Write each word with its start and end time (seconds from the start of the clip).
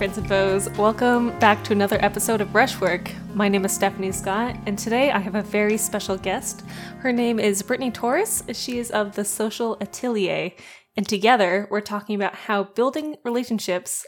Friends 0.00 0.16
and 0.16 0.28
foes, 0.28 0.70
welcome 0.78 1.38
back 1.40 1.62
to 1.64 1.74
another 1.74 1.98
episode 2.00 2.40
of 2.40 2.50
Brushwork. 2.54 3.12
My 3.34 3.50
name 3.50 3.66
is 3.66 3.72
Stephanie 3.72 4.12
Scott, 4.12 4.56
and 4.64 4.78
today 4.78 5.10
I 5.10 5.18
have 5.18 5.34
a 5.34 5.42
very 5.42 5.76
special 5.76 6.16
guest. 6.16 6.62
Her 7.00 7.12
name 7.12 7.38
is 7.38 7.60
Brittany 7.60 7.90
Torres. 7.90 8.42
She 8.54 8.78
is 8.78 8.90
of 8.90 9.14
the 9.14 9.26
Social 9.26 9.76
Atelier, 9.78 10.52
and 10.96 11.06
together 11.06 11.68
we're 11.70 11.82
talking 11.82 12.14
about 12.14 12.34
how 12.34 12.64
building 12.64 13.16
relationships 13.24 14.06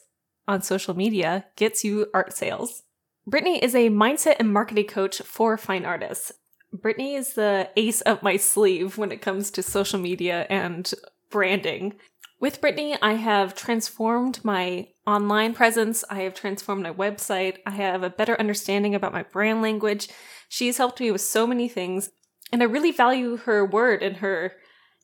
on 0.48 0.62
social 0.62 0.96
media 0.96 1.44
gets 1.56 1.84
you 1.84 2.06
art 2.14 2.32
sales. 2.32 2.84
Brittany 3.26 3.62
is 3.62 3.74
a 3.74 3.90
mindset 3.90 4.36
and 4.38 4.50
marketing 4.50 4.86
coach 4.86 5.20
for 5.20 5.58
fine 5.58 5.84
artists. 5.84 6.32
Brittany 6.72 7.16
is 7.16 7.34
the 7.34 7.68
ace 7.76 8.02
up 8.06 8.22
my 8.22 8.38
sleeve 8.38 8.96
when 8.96 9.12
it 9.12 9.20
comes 9.20 9.50
to 9.50 9.62
social 9.62 10.00
media 10.00 10.46
and 10.48 10.90
branding. 11.28 11.96
With 12.40 12.62
Brittany, 12.62 12.96
I 13.02 13.12
have 13.12 13.54
transformed 13.54 14.42
my 14.42 14.88
online 15.06 15.54
presence. 15.54 16.04
I 16.10 16.20
have 16.20 16.34
transformed 16.34 16.82
my 16.82 16.92
website. 16.92 17.58
I 17.66 17.70
have 17.70 18.02
a 18.02 18.10
better 18.10 18.38
understanding 18.38 18.94
about 18.94 19.12
my 19.12 19.22
brand 19.22 19.62
language. 19.62 20.08
She's 20.48 20.78
helped 20.78 21.00
me 21.00 21.10
with 21.10 21.20
so 21.20 21.46
many 21.46 21.68
things. 21.68 22.10
And 22.52 22.62
I 22.62 22.66
really 22.66 22.92
value 22.92 23.36
her 23.38 23.64
word 23.64 24.02
and 24.02 24.18
her 24.18 24.52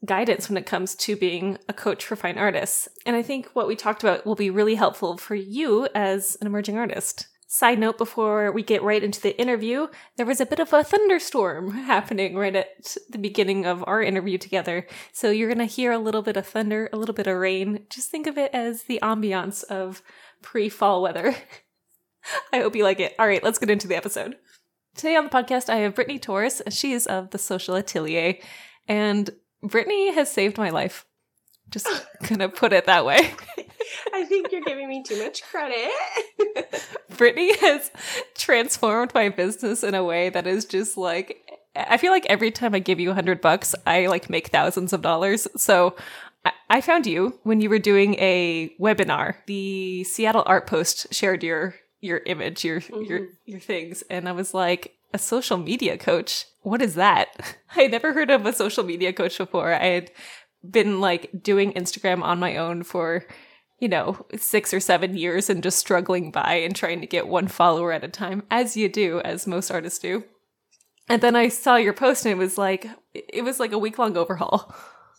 guidance 0.04 0.48
when 0.48 0.56
it 0.56 0.66
comes 0.66 0.94
to 0.94 1.16
being 1.16 1.58
a 1.68 1.72
coach 1.72 2.04
for 2.04 2.14
fine 2.14 2.38
artists. 2.38 2.88
And 3.04 3.16
I 3.16 3.22
think 3.22 3.48
what 3.54 3.66
we 3.66 3.74
talked 3.74 4.02
about 4.02 4.24
will 4.24 4.36
be 4.36 4.50
really 4.50 4.76
helpful 4.76 5.16
for 5.16 5.34
you 5.34 5.88
as 5.94 6.36
an 6.40 6.46
emerging 6.46 6.78
artist. 6.78 7.26
Side 7.50 7.78
note 7.78 7.96
before 7.96 8.52
we 8.52 8.62
get 8.62 8.82
right 8.82 9.02
into 9.02 9.22
the 9.22 9.40
interview, 9.40 9.86
there 10.18 10.26
was 10.26 10.38
a 10.38 10.44
bit 10.44 10.58
of 10.58 10.70
a 10.74 10.84
thunderstorm 10.84 11.70
happening 11.86 12.36
right 12.36 12.54
at 12.54 12.94
the 13.08 13.16
beginning 13.16 13.64
of 13.64 13.82
our 13.86 14.02
interview 14.02 14.36
together. 14.36 14.86
So 15.14 15.30
you're 15.30 15.48
going 15.48 15.66
to 15.66 15.74
hear 15.74 15.90
a 15.90 15.98
little 15.98 16.20
bit 16.20 16.36
of 16.36 16.46
thunder, 16.46 16.90
a 16.92 16.98
little 16.98 17.14
bit 17.14 17.26
of 17.26 17.38
rain. 17.38 17.86
Just 17.88 18.10
think 18.10 18.26
of 18.26 18.36
it 18.36 18.50
as 18.52 18.82
the 18.82 18.98
ambiance 19.02 19.64
of 19.64 20.02
pre 20.42 20.68
fall 20.68 21.00
weather. 21.00 21.34
I 22.52 22.58
hope 22.58 22.76
you 22.76 22.84
like 22.84 23.00
it. 23.00 23.14
All 23.18 23.26
right, 23.26 23.42
let's 23.42 23.58
get 23.58 23.70
into 23.70 23.88
the 23.88 23.96
episode. 23.96 24.36
Today 24.94 25.16
on 25.16 25.24
the 25.24 25.30
podcast, 25.30 25.70
I 25.70 25.76
have 25.76 25.94
Brittany 25.94 26.18
Torres. 26.18 26.60
She 26.68 26.92
is 26.92 27.06
of 27.06 27.30
the 27.30 27.38
Social 27.38 27.76
Atelier. 27.76 28.34
And 28.86 29.30
Brittany 29.62 30.12
has 30.12 30.30
saved 30.30 30.58
my 30.58 30.68
life. 30.68 31.06
Just 31.70 31.88
gonna 32.28 32.50
put 32.50 32.74
it 32.74 32.84
that 32.84 33.06
way. 33.06 33.32
I 34.12 34.24
think 34.24 34.52
you're 34.52 34.62
giving 34.62 34.88
me 34.88 35.02
too 35.02 35.22
much 35.22 35.42
credit. 35.42 35.90
Brittany 37.16 37.56
has 37.58 37.90
transformed 38.34 39.12
my 39.14 39.28
business 39.28 39.82
in 39.82 39.94
a 39.94 40.04
way 40.04 40.30
that 40.30 40.46
is 40.46 40.64
just 40.64 40.96
like 40.96 41.44
I 41.76 41.96
feel 41.96 42.10
like 42.10 42.26
every 42.26 42.50
time 42.50 42.74
I 42.74 42.80
give 42.80 42.98
you 42.98 43.10
a 43.10 43.14
hundred 43.14 43.40
bucks, 43.40 43.74
I 43.86 44.06
like 44.06 44.28
make 44.28 44.48
thousands 44.48 44.92
of 44.92 45.02
dollars. 45.02 45.46
So 45.56 45.94
I 46.70 46.80
found 46.80 47.06
you 47.06 47.38
when 47.42 47.60
you 47.60 47.70
were 47.70 47.78
doing 47.78 48.14
a 48.14 48.74
webinar. 48.80 49.36
The 49.46 50.04
Seattle 50.04 50.44
Art 50.46 50.66
Post 50.66 51.12
shared 51.12 51.42
your 51.42 51.74
your 52.00 52.18
image, 52.26 52.64
your 52.64 52.80
mm-hmm. 52.80 53.02
your 53.04 53.28
your 53.44 53.60
things, 53.60 54.02
and 54.10 54.28
I 54.28 54.32
was 54.32 54.54
like, 54.54 54.98
a 55.12 55.18
social 55.18 55.56
media 55.56 55.96
coach. 55.96 56.46
What 56.62 56.82
is 56.82 56.94
that? 56.94 57.28
I 57.76 57.82
had 57.82 57.90
never 57.90 58.12
heard 58.12 58.30
of 58.30 58.44
a 58.46 58.52
social 58.52 58.84
media 58.84 59.12
coach 59.12 59.38
before. 59.38 59.72
I 59.72 59.86
had 59.86 60.10
been 60.68 61.00
like 61.00 61.30
doing 61.42 61.72
Instagram 61.72 62.22
on 62.22 62.38
my 62.38 62.56
own 62.56 62.82
for 62.82 63.24
you 63.78 63.88
know, 63.88 64.26
six 64.36 64.74
or 64.74 64.80
seven 64.80 65.16
years 65.16 65.48
and 65.48 65.62
just 65.62 65.78
struggling 65.78 66.30
by 66.30 66.54
and 66.54 66.74
trying 66.74 67.00
to 67.00 67.06
get 67.06 67.28
one 67.28 67.48
follower 67.48 67.92
at 67.92 68.04
a 68.04 68.08
time, 68.08 68.42
as 68.50 68.76
you 68.76 68.88
do, 68.88 69.20
as 69.20 69.46
most 69.46 69.70
artists 69.70 69.98
do. 69.98 70.24
And 71.08 71.22
then 71.22 71.36
I 71.36 71.48
saw 71.48 71.76
your 71.76 71.94
post 71.94 72.26
and 72.26 72.32
it 72.32 72.38
was 72.38 72.58
like, 72.58 72.86
it 73.14 73.42
was 73.42 73.58
like 73.60 73.72
a 73.72 73.78
week 73.78 73.98
long 73.98 74.16
overhaul. 74.16 74.74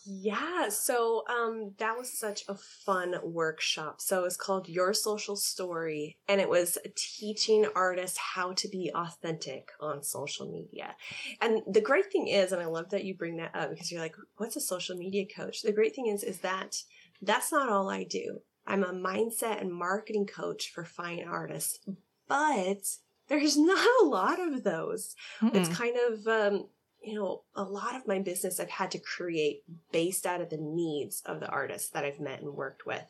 Yeah, 0.05 0.69
so 0.69 1.23
um, 1.29 1.73
that 1.77 1.95
was 1.95 2.17
such 2.17 2.43
a 2.47 2.55
fun 2.55 3.15
workshop. 3.21 4.01
So 4.01 4.21
it 4.21 4.23
was 4.23 4.37
called 4.37 4.67
Your 4.67 4.91
Social 4.93 5.35
Story, 5.35 6.17
and 6.27 6.41
it 6.41 6.49
was 6.49 6.79
teaching 6.95 7.67
artists 7.75 8.17
how 8.17 8.53
to 8.53 8.67
be 8.67 8.91
authentic 8.95 9.69
on 9.79 10.01
social 10.01 10.51
media. 10.51 10.95
And 11.41 11.61
the 11.67 11.81
great 11.81 12.11
thing 12.11 12.27
is, 12.27 12.51
and 12.51 12.61
I 12.61 12.65
love 12.65 12.89
that 12.89 13.03
you 13.03 13.13
bring 13.13 13.37
that 13.37 13.53
up 13.53 13.69
because 13.69 13.91
you're 13.91 14.01
like, 14.01 14.15
what's 14.37 14.55
a 14.55 14.61
social 14.61 14.95
media 14.95 15.25
coach? 15.27 15.61
The 15.61 15.73
great 15.73 15.93
thing 15.93 16.07
is, 16.07 16.23
is 16.23 16.39
that 16.39 16.77
that's 17.21 17.51
not 17.51 17.69
all 17.69 17.89
I 17.89 18.03
do. 18.03 18.39
I'm 18.67 18.83
a 18.83 18.93
mindset 18.93 19.61
and 19.61 19.73
marketing 19.73 20.27
coach 20.27 20.71
for 20.73 20.85
fine 20.85 21.25
artists, 21.27 21.79
but 22.27 22.85
there's 23.27 23.57
not 23.57 23.87
a 24.01 24.05
lot 24.05 24.39
of 24.39 24.63
those. 24.63 25.15
Mm-mm. 25.41 25.55
It's 25.55 25.69
kind 25.69 25.95
of, 25.97 26.27
um, 26.27 26.67
you 27.01 27.15
know, 27.15 27.43
a 27.55 27.63
lot 27.63 27.95
of 27.95 28.07
my 28.07 28.19
business 28.19 28.59
I've 28.59 28.69
had 28.69 28.91
to 28.91 28.99
create 28.99 29.63
based 29.91 30.25
out 30.25 30.41
of 30.41 30.49
the 30.49 30.57
needs 30.57 31.21
of 31.25 31.39
the 31.39 31.49
artists 31.49 31.89
that 31.91 32.03
I've 32.03 32.19
met 32.19 32.41
and 32.41 32.53
worked 32.53 32.85
with. 32.85 33.05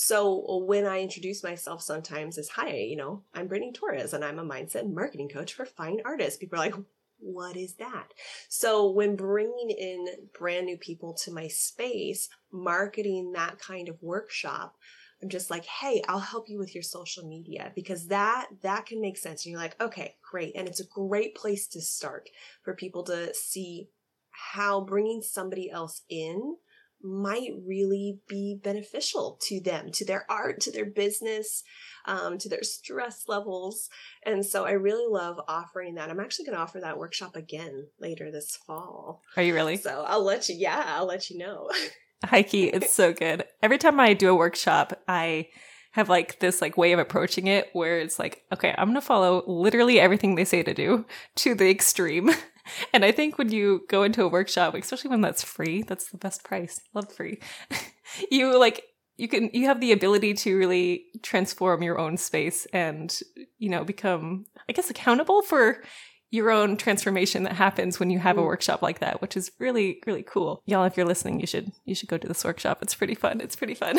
So 0.00 0.62
when 0.64 0.86
I 0.86 1.00
introduce 1.00 1.42
myself 1.42 1.82
sometimes 1.82 2.38
as, 2.38 2.48
hi, 2.50 2.72
you 2.72 2.94
know, 2.94 3.24
I'm 3.34 3.48
Brittany 3.48 3.72
Torres 3.72 4.14
and 4.14 4.24
I'm 4.24 4.38
a 4.38 4.44
mindset 4.44 4.82
and 4.82 4.94
marketing 4.94 5.28
coach 5.28 5.54
for 5.54 5.66
fine 5.66 5.98
artists. 6.04 6.38
People 6.38 6.56
are 6.56 6.62
like, 6.62 6.74
what 7.18 7.56
is 7.56 7.74
that? 7.74 8.12
So 8.48 8.90
when 8.90 9.16
bringing 9.16 9.70
in 9.70 10.06
brand 10.38 10.66
new 10.66 10.76
people 10.76 11.14
to 11.24 11.32
my 11.32 11.48
space, 11.48 12.28
marketing 12.52 13.32
that 13.32 13.58
kind 13.58 13.88
of 13.88 14.02
workshop, 14.02 14.76
I'm 15.22 15.28
just 15.28 15.50
like, 15.50 15.64
hey, 15.64 16.02
I'll 16.08 16.20
help 16.20 16.48
you 16.48 16.58
with 16.58 16.74
your 16.74 16.82
social 16.82 17.26
media 17.26 17.72
because 17.74 18.06
that 18.06 18.46
that 18.62 18.86
can 18.86 19.00
make 19.00 19.18
sense. 19.18 19.44
And 19.44 19.50
you're 19.50 19.60
like, 19.60 19.80
okay, 19.80 20.14
great. 20.30 20.54
And 20.54 20.68
it's 20.68 20.80
a 20.80 20.86
great 20.86 21.34
place 21.34 21.66
to 21.68 21.80
start 21.80 22.30
for 22.62 22.74
people 22.74 23.02
to 23.04 23.34
see 23.34 23.88
how 24.30 24.80
bringing 24.82 25.22
somebody 25.22 25.70
else 25.70 26.02
in 26.08 26.56
might 27.02 27.50
really 27.64 28.18
be 28.28 28.58
beneficial 28.62 29.38
to 29.42 29.60
them, 29.60 29.90
to 29.92 30.04
their 30.04 30.24
art, 30.30 30.60
to 30.60 30.72
their 30.72 30.86
business, 30.86 31.62
um, 32.06 32.38
to 32.38 32.48
their 32.48 32.62
stress 32.62 33.24
levels. 33.28 33.88
And 34.24 34.44
so 34.44 34.64
I 34.64 34.72
really 34.72 35.06
love 35.08 35.40
offering 35.46 35.94
that. 35.94 36.10
I'm 36.10 36.20
actually 36.20 36.46
going 36.46 36.56
to 36.56 36.62
offer 36.62 36.80
that 36.80 36.98
workshop 36.98 37.36
again 37.36 37.86
later 38.00 38.30
this 38.30 38.56
fall. 38.56 39.22
Are 39.36 39.42
you 39.42 39.54
really? 39.54 39.76
So 39.76 40.04
I'll 40.06 40.24
let 40.24 40.48
you, 40.48 40.56
yeah, 40.56 40.84
I'll 40.86 41.06
let 41.06 41.30
you 41.30 41.38
know. 41.38 41.70
Heike, 42.24 42.54
it's 42.54 42.92
so 42.92 43.12
good. 43.12 43.44
Every 43.62 43.78
time 43.78 44.00
I 44.00 44.12
do 44.12 44.30
a 44.30 44.34
workshop, 44.34 45.00
I 45.06 45.48
have 45.92 46.08
like 46.08 46.40
this 46.40 46.60
like 46.60 46.76
way 46.76 46.92
of 46.92 46.98
approaching 46.98 47.46
it 47.46 47.68
where 47.72 48.00
it's 48.00 48.18
like, 48.18 48.42
okay, 48.52 48.74
I'm 48.76 48.88
gonna 48.88 49.00
follow 49.00 49.44
literally 49.46 50.00
everything 50.00 50.34
they 50.34 50.44
say 50.44 50.62
to 50.62 50.74
do 50.74 51.06
to 51.36 51.54
the 51.54 51.70
extreme. 51.70 52.30
And 52.92 53.04
I 53.04 53.12
think 53.12 53.38
when 53.38 53.50
you 53.50 53.82
go 53.88 54.02
into 54.02 54.22
a 54.22 54.28
workshop, 54.28 54.74
especially 54.74 55.10
when 55.10 55.20
that's 55.20 55.42
free, 55.42 55.82
that's 55.82 56.10
the 56.10 56.18
best 56.18 56.44
price. 56.44 56.80
Love 56.94 57.12
free. 57.12 57.40
you 58.30 58.58
like 58.58 58.82
you 59.16 59.28
can 59.28 59.50
you 59.52 59.66
have 59.66 59.80
the 59.80 59.92
ability 59.92 60.34
to 60.34 60.56
really 60.56 61.04
transform 61.22 61.82
your 61.82 61.98
own 61.98 62.16
space 62.16 62.66
and 62.72 63.20
you 63.58 63.68
know 63.68 63.84
become 63.84 64.46
I 64.68 64.72
guess 64.72 64.90
accountable 64.90 65.42
for 65.42 65.82
your 66.30 66.50
own 66.50 66.76
transformation 66.76 67.44
that 67.44 67.54
happens 67.54 67.98
when 67.98 68.10
you 68.10 68.18
have 68.18 68.36
a 68.36 68.42
mm. 68.42 68.46
workshop 68.46 68.82
like 68.82 68.98
that, 68.98 69.22
which 69.22 69.36
is 69.36 69.50
really, 69.58 70.00
really 70.06 70.22
cool. 70.22 70.62
Y'all, 70.66 70.84
if 70.84 70.96
you're 70.96 71.06
listening, 71.06 71.40
you 71.40 71.46
should 71.46 71.72
you 71.84 71.94
should 71.94 72.08
go 72.08 72.18
to 72.18 72.28
this 72.28 72.44
workshop. 72.44 72.80
It's 72.82 72.94
pretty 72.94 73.14
fun. 73.14 73.40
It's 73.40 73.56
pretty 73.56 73.74
fun. 73.74 73.98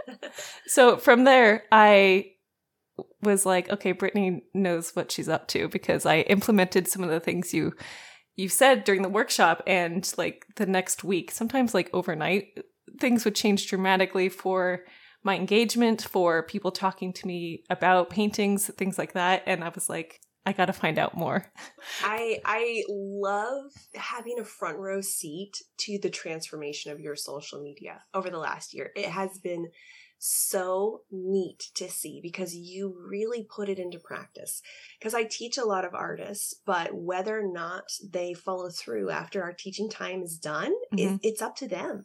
so 0.66 0.96
from 0.96 1.24
there, 1.24 1.64
I 1.70 2.32
was 3.22 3.46
like, 3.46 3.70
okay, 3.70 3.92
Brittany 3.92 4.42
knows 4.54 4.90
what 4.94 5.12
she's 5.12 5.28
up 5.28 5.48
to 5.48 5.68
because 5.68 6.06
I 6.06 6.20
implemented 6.20 6.88
some 6.88 7.02
of 7.02 7.10
the 7.10 7.20
things 7.20 7.54
you 7.54 7.74
you 8.36 8.48
said 8.48 8.84
during 8.84 9.02
the 9.02 9.08
workshop 9.08 9.62
and 9.66 10.10
like 10.16 10.46
the 10.56 10.66
next 10.66 11.04
week, 11.04 11.30
sometimes 11.30 11.74
like 11.74 11.90
overnight, 11.92 12.58
things 12.98 13.24
would 13.24 13.34
change 13.34 13.68
dramatically 13.68 14.28
for 14.28 14.84
my 15.22 15.36
engagement, 15.36 16.02
for 16.02 16.42
people 16.44 16.70
talking 16.70 17.12
to 17.12 17.26
me 17.26 17.64
about 17.68 18.08
paintings, 18.08 18.68
things 18.78 18.96
like 18.96 19.12
that. 19.12 19.42
And 19.46 19.62
I 19.62 19.68
was 19.68 19.88
like, 19.90 20.20
I 20.46 20.52
got 20.52 20.66
to 20.66 20.72
find 20.72 20.98
out 20.98 21.16
more. 21.16 21.52
I 22.02 22.40
I 22.44 22.82
love 22.88 23.70
having 23.94 24.38
a 24.40 24.44
front 24.44 24.78
row 24.78 25.02
seat 25.02 25.62
to 25.80 25.98
the 25.98 26.08
transformation 26.08 26.92
of 26.92 27.00
your 27.00 27.16
social 27.16 27.62
media 27.62 28.02
over 28.14 28.30
the 28.30 28.38
last 28.38 28.72
year. 28.72 28.90
It 28.96 29.06
has 29.06 29.38
been 29.38 29.68
so 30.22 31.00
neat 31.10 31.70
to 31.74 31.88
see 31.88 32.20
because 32.22 32.54
you 32.54 32.94
really 33.08 33.42
put 33.42 33.70
it 33.70 33.78
into 33.78 33.98
practice. 33.98 34.60
Because 34.98 35.14
I 35.14 35.24
teach 35.24 35.56
a 35.56 35.64
lot 35.64 35.86
of 35.86 35.94
artists, 35.94 36.54
but 36.66 36.94
whether 36.94 37.40
or 37.40 37.50
not 37.50 37.84
they 38.06 38.34
follow 38.34 38.68
through 38.68 39.10
after 39.10 39.42
our 39.42 39.54
teaching 39.54 39.88
time 39.88 40.22
is 40.22 40.36
done, 40.36 40.72
mm-hmm. 40.92 41.14
it, 41.14 41.20
it's 41.22 41.40
up 41.40 41.56
to 41.56 41.68
them. 41.68 42.04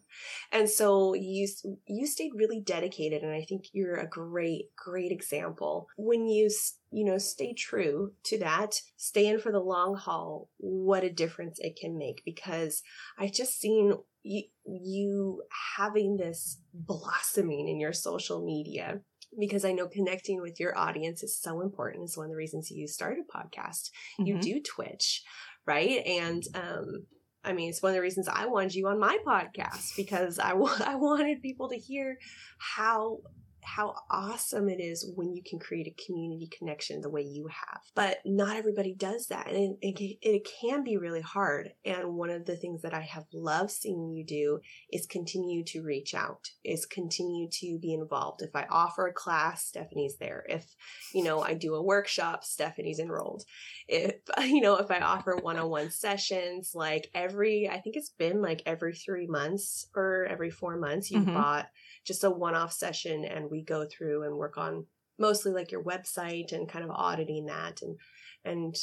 And 0.51 0.69
so 0.69 1.13
you 1.13 1.47
you 1.87 2.07
stayed 2.07 2.31
really 2.35 2.61
dedicated, 2.61 3.21
and 3.21 3.33
I 3.33 3.43
think 3.43 3.65
you're 3.73 3.97
a 3.97 4.07
great 4.07 4.73
great 4.77 5.11
example 5.11 5.87
when 5.97 6.25
you 6.25 6.49
you 6.95 7.03
know 7.03 7.17
stay 7.17 7.53
true 7.53 8.13
to 8.23 8.39
that, 8.39 8.75
stay 8.95 9.27
in 9.27 9.37
for 9.37 9.51
the 9.51 9.59
long 9.59 9.95
haul. 9.95 10.49
What 10.57 11.03
a 11.03 11.11
difference 11.11 11.59
it 11.59 11.77
can 11.79 11.97
make 11.97 12.23
because 12.23 12.81
I've 13.19 13.33
just 13.33 13.59
seen 13.59 13.93
you, 14.23 14.43
you 14.65 15.43
having 15.75 16.15
this 16.15 16.61
blossoming 16.73 17.67
in 17.67 17.81
your 17.81 17.91
social 17.91 18.45
media 18.45 19.01
because 19.37 19.65
I 19.65 19.73
know 19.73 19.89
connecting 19.89 20.39
with 20.41 20.57
your 20.57 20.77
audience 20.77 21.21
is 21.21 21.37
so 21.37 21.59
important. 21.59 22.05
It's 22.05 22.17
one 22.17 22.27
of 22.27 22.31
the 22.31 22.37
reasons 22.37 22.71
you 22.71 22.87
started 22.87 23.25
a 23.29 23.37
podcast. 23.37 23.89
Mm-hmm. 24.17 24.25
You 24.27 24.39
do 24.39 24.61
Twitch, 24.61 25.21
right? 25.67 26.01
And 26.05 26.43
um, 26.53 27.07
I 27.43 27.51
mean, 27.51 27.69
it's 27.69 27.83
one 27.83 27.89
of 27.89 27.95
the 27.95 28.01
reasons 28.01 28.29
I 28.29 28.45
wanted 28.45 28.73
you 28.73 28.87
on 28.87 29.01
my 29.01 29.17
podcast 29.27 29.97
because 29.97 30.39
I, 30.39 30.51
w- 30.51 30.71
I 30.85 30.95
wanted 30.95 31.41
people 31.41 31.67
to 31.67 31.77
hear 31.77 32.17
how 32.57 33.19
how 33.65 33.95
awesome 34.09 34.69
it 34.69 34.79
is 34.79 35.11
when 35.15 35.33
you 35.33 35.41
can 35.43 35.59
create 35.59 35.87
a 35.87 36.03
community 36.05 36.49
connection 36.57 37.01
the 37.01 37.09
way 37.09 37.21
you 37.21 37.47
have. 37.47 37.81
But 37.95 38.19
not 38.25 38.55
everybody 38.55 38.93
does 38.93 39.27
that. 39.27 39.49
And 39.49 39.77
it, 39.81 39.99
it, 39.99 40.17
it 40.21 40.47
can 40.61 40.83
be 40.83 40.97
really 40.97 41.21
hard. 41.21 41.71
And 41.83 42.15
one 42.15 42.29
of 42.29 42.45
the 42.45 42.55
things 42.55 42.81
that 42.83 42.93
I 42.93 43.01
have 43.01 43.25
loved 43.33 43.71
seeing 43.71 44.11
you 44.11 44.23
do 44.23 44.59
is 44.91 45.05
continue 45.05 45.63
to 45.65 45.81
reach 45.81 46.13
out, 46.13 46.49
is 46.63 46.85
continue 46.85 47.49
to 47.49 47.79
be 47.81 47.93
involved. 47.93 48.41
If 48.41 48.55
I 48.55 48.67
offer 48.69 49.07
a 49.07 49.13
class, 49.13 49.65
Stephanie's 49.65 50.17
there. 50.17 50.45
If, 50.47 50.65
you 51.13 51.23
know, 51.23 51.41
I 51.41 51.53
do 51.55 51.75
a 51.75 51.83
workshop, 51.83 52.43
Stephanie's 52.43 52.99
enrolled. 52.99 53.43
If, 53.87 54.15
you 54.41 54.61
know, 54.61 54.77
if 54.77 54.91
I 54.91 54.99
offer 54.99 55.37
one 55.41 55.57
on 55.57 55.69
one 55.69 55.89
sessions, 55.89 56.71
like 56.75 57.09
every, 57.13 57.67
I 57.67 57.79
think 57.79 57.95
it's 57.95 58.11
been 58.11 58.41
like 58.41 58.61
every 58.65 58.93
three 58.93 59.27
months 59.27 59.87
or 59.95 60.25
every 60.29 60.51
four 60.51 60.77
months, 60.77 61.09
you 61.11 61.19
mm-hmm. 61.19 61.33
bought 61.33 61.67
just 62.05 62.23
a 62.23 62.29
one 62.29 62.55
off 62.55 62.71
session 62.71 63.25
and 63.25 63.49
we 63.49 63.54
go 63.63 63.85
through 63.85 64.23
and 64.23 64.37
work 64.37 64.57
on 64.57 64.85
mostly 65.17 65.51
like 65.51 65.71
your 65.71 65.83
website 65.83 66.51
and 66.51 66.69
kind 66.69 66.83
of 66.83 66.91
auditing 66.91 67.45
that 67.45 67.81
and 67.81 67.97
and 68.43 68.75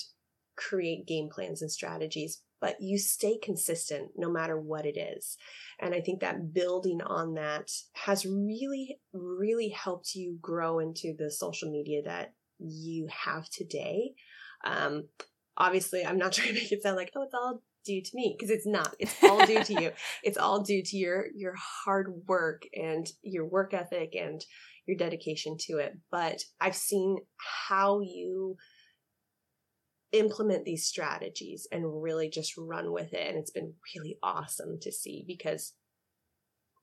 create 0.56 1.06
game 1.06 1.28
plans 1.30 1.62
and 1.62 1.70
strategies. 1.70 2.42
But 2.60 2.76
you 2.80 2.98
stay 2.98 3.38
consistent 3.42 4.10
no 4.16 4.30
matter 4.30 4.58
what 4.58 4.86
it 4.86 4.96
is. 4.96 5.36
And 5.80 5.94
i 5.94 6.00
think 6.00 6.20
that 6.20 6.52
building 6.52 7.00
on 7.02 7.34
that 7.34 7.70
has 7.92 8.24
really 8.26 9.00
really 9.12 9.69
helped 9.70 10.14
you 10.14 10.38
grow 10.40 10.78
into 10.78 11.14
the 11.18 11.30
social 11.30 11.70
media 11.70 12.02
that 12.04 12.32
you 12.58 13.08
have 13.10 13.48
today. 13.48 14.12
Um 14.64 15.08
obviously 15.56 16.04
i'm 16.04 16.18
not 16.18 16.32
trying 16.36 16.48
to 16.48 16.54
make 16.54 16.72
it 16.72 16.82
sound 16.82 16.96
like 16.96 17.12
oh 17.14 17.22
it's 17.22 17.34
all 17.34 17.62
due 17.84 18.02
to 18.02 18.11
me 18.14 18.37
because 18.38 18.50
it's 18.50 18.67
not. 18.67 18.94
It's 18.99 19.14
all 19.23 19.44
due 19.46 19.62
to 19.64 19.82
you. 19.82 19.90
It's 20.23 20.38
all 20.38 20.62
due 20.62 20.82
to 20.82 20.96
your 20.96 21.26
your 21.34 21.55
hard 21.56 22.23
work 22.29 22.62
and 22.75 23.06
your 23.23 23.46
work 23.46 23.75
ethic 23.75 24.14
and 24.14 24.44
your 24.87 24.96
dedication 24.96 25.56
to 25.69 25.79
it. 25.79 25.93
But 26.11 26.43
i've 26.61 26.76
seen 26.76 27.19
how 27.69 28.00
you 28.00 28.56
implement 30.12 30.64
these 30.64 30.87
strategies 30.87 31.67
and 31.73 32.02
really 32.02 32.29
just 32.29 32.52
run 32.58 32.93
with 32.93 33.14
it 33.14 33.26
and 33.29 33.38
it's 33.38 33.50
been 33.50 33.73
really 33.94 34.19
awesome 34.23 34.78
to 34.82 34.93
see 34.93 35.25
because 35.26 35.73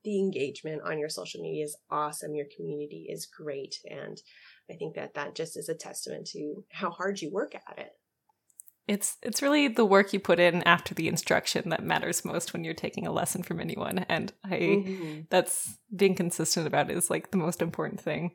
the 0.04 0.18
engagement 0.20 0.82
on 0.84 0.98
your 0.98 1.10
social 1.10 1.42
media 1.42 1.66
is 1.66 1.78
awesome. 1.92 2.34
Your 2.34 2.48
community 2.56 3.08
is 3.10 3.28
great 3.28 3.76
and 3.86 4.18
i 4.72 4.74
think 4.76 4.96
that 4.96 5.14
that 5.14 5.36
just 5.36 5.58
is 5.58 5.70
a 5.70 5.76
testament 5.76 6.28
to 6.28 6.64
how 6.72 6.90
hard 6.90 7.22
you 7.22 7.32
work 7.32 7.54
at 7.56 7.78
it 7.78 7.92
it's 8.90 9.18
it's 9.22 9.44
really 9.44 9.68
the 9.68 9.86
work 9.86 10.14
you 10.14 10.20
put 10.20 10.40
in 10.40 10.64
after 10.64 10.96
the 10.96 11.08
instruction 11.08 11.70
that 11.70 11.84
matters 11.84 12.26
most 12.26 12.54
when 12.54 12.64
you're 12.64 12.74
taking 12.74 13.06
a 13.06 13.12
lesson 13.12 13.44
from 13.44 13.60
anyone. 13.60 14.00
And 14.10 14.34
i 14.44 14.50
mm-hmm. 14.50 15.22
that's 15.30 15.78
being 15.96 16.16
consistent 16.16 16.66
about 16.66 16.90
is 16.90 17.10
like 17.10 17.30
the 17.30 17.38
most 17.38 17.62
important 17.62 18.02
thing. 18.02 18.32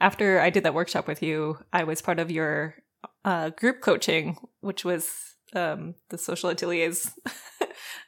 After 0.00 0.40
i 0.40 0.48
did 0.48 0.62
that 0.62 0.74
workshop 0.74 1.08
with 1.08 1.22
you 1.22 1.58
i 1.72 1.82
was 1.82 2.00
part 2.00 2.20
of 2.20 2.30
your 2.30 2.76
uh, 3.24 3.50
group 3.50 3.80
coaching 3.80 4.36
which 4.60 4.84
was 4.84 5.08
um, 5.54 5.94
the 6.10 6.18
social 6.18 6.50
ateliers. 6.50 7.10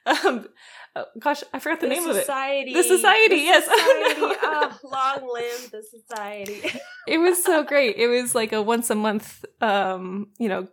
Um, 0.06 0.48
oh, 0.96 1.04
gosh 1.20 1.42
i 1.52 1.58
forgot 1.58 1.80
the, 1.80 1.88
the 1.88 1.94
name 1.94 2.02
society. 2.02 2.72
of 2.72 2.78
it. 2.78 2.88
the 2.88 2.96
society 2.96 3.34
the 3.34 3.42
yes. 3.42 3.64
society. 3.64 4.38
oh, 4.42 4.78
long 4.84 5.34
live 5.34 5.70
the 5.70 5.82
society. 5.82 6.80
It 7.06 7.18
was 7.18 7.44
so 7.44 7.62
great. 7.62 7.96
It 7.96 8.06
was 8.06 8.34
like 8.34 8.54
a 8.54 8.62
once 8.62 8.88
a 8.88 8.94
month 8.94 9.44
um, 9.60 10.28
you 10.38 10.48
know 10.48 10.68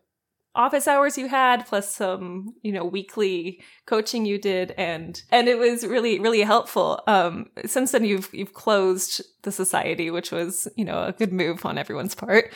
office 0.56 0.88
hours 0.88 1.18
you 1.18 1.28
had 1.28 1.66
plus 1.66 1.94
some 1.94 2.54
you 2.62 2.72
know 2.72 2.86
weekly 2.86 3.62
coaching 3.86 4.25
you 4.25 4.40
did 4.40 4.72
and 4.78 5.22
and 5.31 5.48
it 5.48 5.57
was 5.57 5.86
really 5.86 6.19
really 6.19 6.42
helpful. 6.42 7.02
Um 7.07 7.48
since 7.66 7.92
then 7.92 8.06
you've 8.06 8.30
you've 8.34 8.54
closed 8.54 9.22
the 9.44 9.52
society 9.52 10.10
which 10.12 10.31
was 10.31 10.68
you 10.75 10.86
know 10.86 11.04
a 11.04 11.12
good 11.12 11.34
move 11.34 11.66
on 11.66 11.78
everyone's 11.78 12.16
part. 12.16 12.54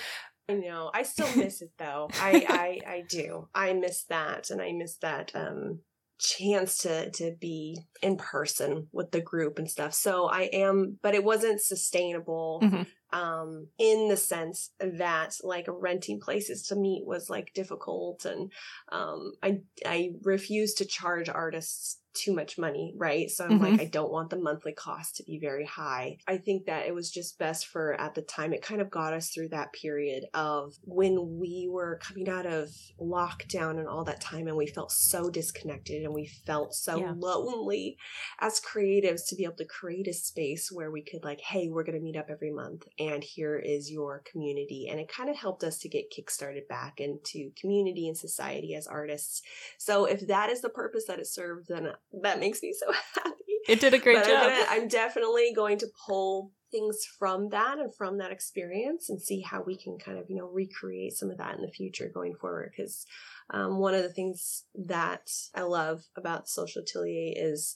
I 0.48 0.54
know. 0.54 0.90
I 0.94 1.04
still 1.04 1.34
miss 1.36 1.62
it 1.62 1.72
though. 1.78 2.10
I 2.22 2.46
i 2.88 2.92
i 2.92 3.04
do. 3.08 3.48
I 3.54 3.74
miss 3.74 4.04
that 4.06 4.50
and 4.50 4.62
i 4.62 4.72
miss 4.72 4.98
that 4.98 5.32
um 5.36 5.80
chance 6.20 6.80
to 6.80 7.10
to 7.12 7.36
be 7.40 7.80
in 8.02 8.18
person 8.18 8.88
with 8.92 9.12
the 9.12 9.22
group 9.22 9.58
and 9.60 9.70
stuff. 9.70 9.94
So 9.94 10.26
i 10.26 10.44
am 10.54 11.00
but 11.02 11.16
it 11.16 11.24
wasn't 11.24 11.62
sustainable 11.62 12.62
mm-hmm 12.64 12.84
um, 13.12 13.68
in 13.78 14.08
the 14.08 14.18
sense 14.18 14.72
that 14.80 15.38
like 15.44 15.66
renting 15.68 16.20
places 16.20 16.68
to 16.68 16.76
meet 16.76 17.06
was 17.06 17.30
like 17.30 17.54
difficult 17.54 18.26
and 18.26 18.52
um, 18.92 19.34
I 19.42 19.60
I 19.86 20.12
refuse 20.24 20.74
to 20.76 20.86
charge 20.86 21.30
artists 21.30 21.99
too 22.14 22.34
much 22.34 22.58
money, 22.58 22.94
right? 22.98 23.30
So 23.30 23.46
I'm 23.46 23.52
mm-hmm. 23.52 23.64
like, 23.64 23.82
I 23.82 23.86
don't 23.86 24.12
want 24.12 24.30
the 24.30 24.40
monthly 24.40 24.74
cost 24.74 25.18
to 25.18 25.24
be 25.24 25.40
very 25.40 25.66
high. 25.66 26.18
I 26.28 26.38
think 26.38 26.66
that 26.66 26.88
it 26.88 26.94
was 26.94 27.12
just 27.12 27.38
best 27.38 27.68
for 27.68 27.94
at 27.94 28.16
the 28.16 28.22
time, 28.22 28.54
it 28.54 28.62
kind 28.62 28.82
of 28.82 28.90
got 28.90 29.14
us 29.14 29.30
through 29.30 29.50
that 29.50 29.74
period 29.74 30.26
of 30.34 30.74
when 30.84 31.40
we 31.40 31.68
were 31.72 32.00
coming 32.02 32.28
out 32.28 32.46
of 32.46 32.70
lockdown 33.00 33.80
and 33.80 33.88
all 33.88 34.04
that 34.06 34.22
time, 34.22 34.48
and 34.48 34.58
we 34.58 34.68
felt 34.68 34.92
so 34.92 35.30
disconnected 35.30 36.04
and 36.04 36.14
we 36.14 36.26
felt 36.26 36.74
so 36.74 36.98
yeah. 36.98 37.14
lonely 37.16 37.98
as 38.40 38.60
creatives 38.60 39.28
to 39.28 39.36
be 39.36 39.44
able 39.44 39.56
to 39.56 39.66
create 39.66 40.08
a 40.08 40.14
space 40.14 40.72
where 40.72 40.92
we 40.92 41.04
could, 41.04 41.24
like, 41.24 41.42
hey, 41.42 41.70
we're 41.70 41.84
going 41.84 41.98
to 41.98 42.04
meet 42.04 42.18
up 42.18 42.30
every 42.30 42.52
month, 42.52 42.88
and 42.98 43.24
here 43.24 43.58
is 43.58 43.92
your 43.92 44.24
community. 44.30 44.88
And 44.90 45.00
it 45.00 45.08
kind 45.08 45.30
of 45.30 45.36
helped 45.36 45.64
us 45.64 45.78
to 45.80 45.90
get 45.90 46.12
kickstarted 46.12 46.68
back 46.68 47.00
into 47.00 47.52
community 47.60 48.08
and 48.08 48.18
society 48.18 48.76
as 48.76 48.88
artists. 48.88 49.42
So 49.78 50.06
if 50.06 50.28
that 50.28 50.50
is 50.50 50.62
the 50.62 50.70
purpose 50.70 51.06
that 51.08 51.20
it 51.20 51.28
served, 51.28 51.68
then 51.68 51.90
that 52.22 52.40
makes 52.40 52.62
me 52.62 52.74
so 52.78 52.92
happy. 53.16 53.36
It 53.68 53.80
did 53.80 53.94
a 53.94 54.00
great 54.00 54.18
but 54.18 54.26
job. 54.26 54.44
I'm, 54.44 54.50
gonna, 54.50 54.66
I'm 54.70 54.88
definitely 54.88 55.54
going 55.56 55.78
to 55.80 55.88
pull 56.08 56.52
things 56.72 56.98
from 57.18 57.50
that 57.50 57.80
and 57.80 57.94
from 57.96 58.18
that 58.18 58.32
experience 58.32 59.10
and 59.10 59.22
see 59.22 59.42
how 59.42 59.64
we 59.64 59.78
can 59.78 59.98
kind 59.98 60.18
of 60.18 60.26
you 60.30 60.36
know 60.36 60.48
recreate 60.48 61.14
some 61.14 61.30
of 61.30 61.38
that 61.38 61.56
in 61.56 61.62
the 61.62 61.72
future 61.72 62.12
going 62.14 62.36
forward 62.36 62.72
because 62.76 63.06
um, 63.52 63.80
one 63.80 63.94
of 63.94 64.04
the 64.04 64.14
things 64.14 64.66
that 64.76 65.30
i 65.56 65.62
love 65.62 66.04
about 66.16 66.48
social 66.48 66.82
atelier 66.84 67.34
is 67.36 67.76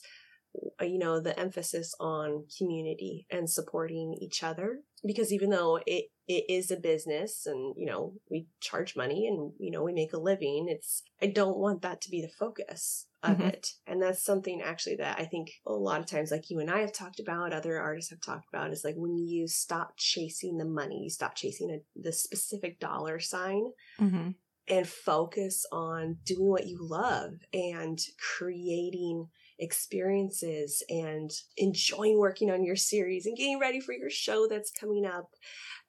uh, 0.80 0.84
you 0.84 0.98
know 0.98 1.20
the 1.20 1.38
emphasis 1.38 1.94
on 1.98 2.44
community 2.56 3.26
and 3.30 3.50
supporting 3.50 4.16
each 4.20 4.42
other 4.42 4.80
because 5.04 5.32
even 5.32 5.50
though 5.50 5.80
it 5.86 6.06
it 6.26 6.44
is 6.48 6.70
a 6.70 6.76
business 6.76 7.46
and 7.46 7.74
you 7.76 7.86
know 7.86 8.14
we 8.30 8.46
charge 8.60 8.96
money 8.96 9.26
and 9.26 9.52
you 9.58 9.70
know 9.70 9.82
we 9.82 9.92
make 9.92 10.12
a 10.12 10.18
living 10.18 10.66
it's 10.68 11.02
i 11.22 11.26
don't 11.26 11.58
want 11.58 11.82
that 11.82 12.00
to 12.00 12.10
be 12.10 12.22
the 12.22 12.28
focus 12.28 13.06
of 13.22 13.38
mm-hmm. 13.38 13.48
it 13.48 13.68
and 13.86 14.00
that's 14.00 14.24
something 14.24 14.62
actually 14.62 14.96
that 14.96 15.18
i 15.18 15.24
think 15.24 15.50
a 15.66 15.72
lot 15.72 16.00
of 16.00 16.06
times 16.06 16.30
like 16.30 16.50
you 16.50 16.58
and 16.58 16.70
i 16.70 16.80
have 16.80 16.92
talked 16.92 17.20
about 17.20 17.52
other 17.52 17.78
artists 17.78 18.10
have 18.10 18.20
talked 18.20 18.46
about 18.52 18.72
is 18.72 18.84
like 18.84 18.94
when 18.96 19.16
you 19.18 19.46
stop 19.46 19.92
chasing 19.96 20.56
the 20.56 20.64
money 20.64 21.02
you 21.02 21.10
stop 21.10 21.34
chasing 21.34 21.70
a, 21.70 22.00
the 22.00 22.12
specific 22.12 22.80
dollar 22.80 23.20
sign 23.20 23.64
mm-hmm. 24.00 24.30
and 24.68 24.88
focus 24.88 25.66
on 25.72 26.16
doing 26.24 26.48
what 26.48 26.66
you 26.66 26.78
love 26.80 27.32
and 27.52 27.98
creating 28.18 29.28
experiences 29.58 30.82
and 30.88 31.30
enjoying 31.56 32.18
working 32.18 32.50
on 32.50 32.64
your 32.64 32.76
series 32.76 33.26
and 33.26 33.36
getting 33.36 33.58
ready 33.60 33.80
for 33.80 33.92
your 33.92 34.10
show 34.10 34.46
that's 34.48 34.70
coming 34.70 35.06
up. 35.06 35.30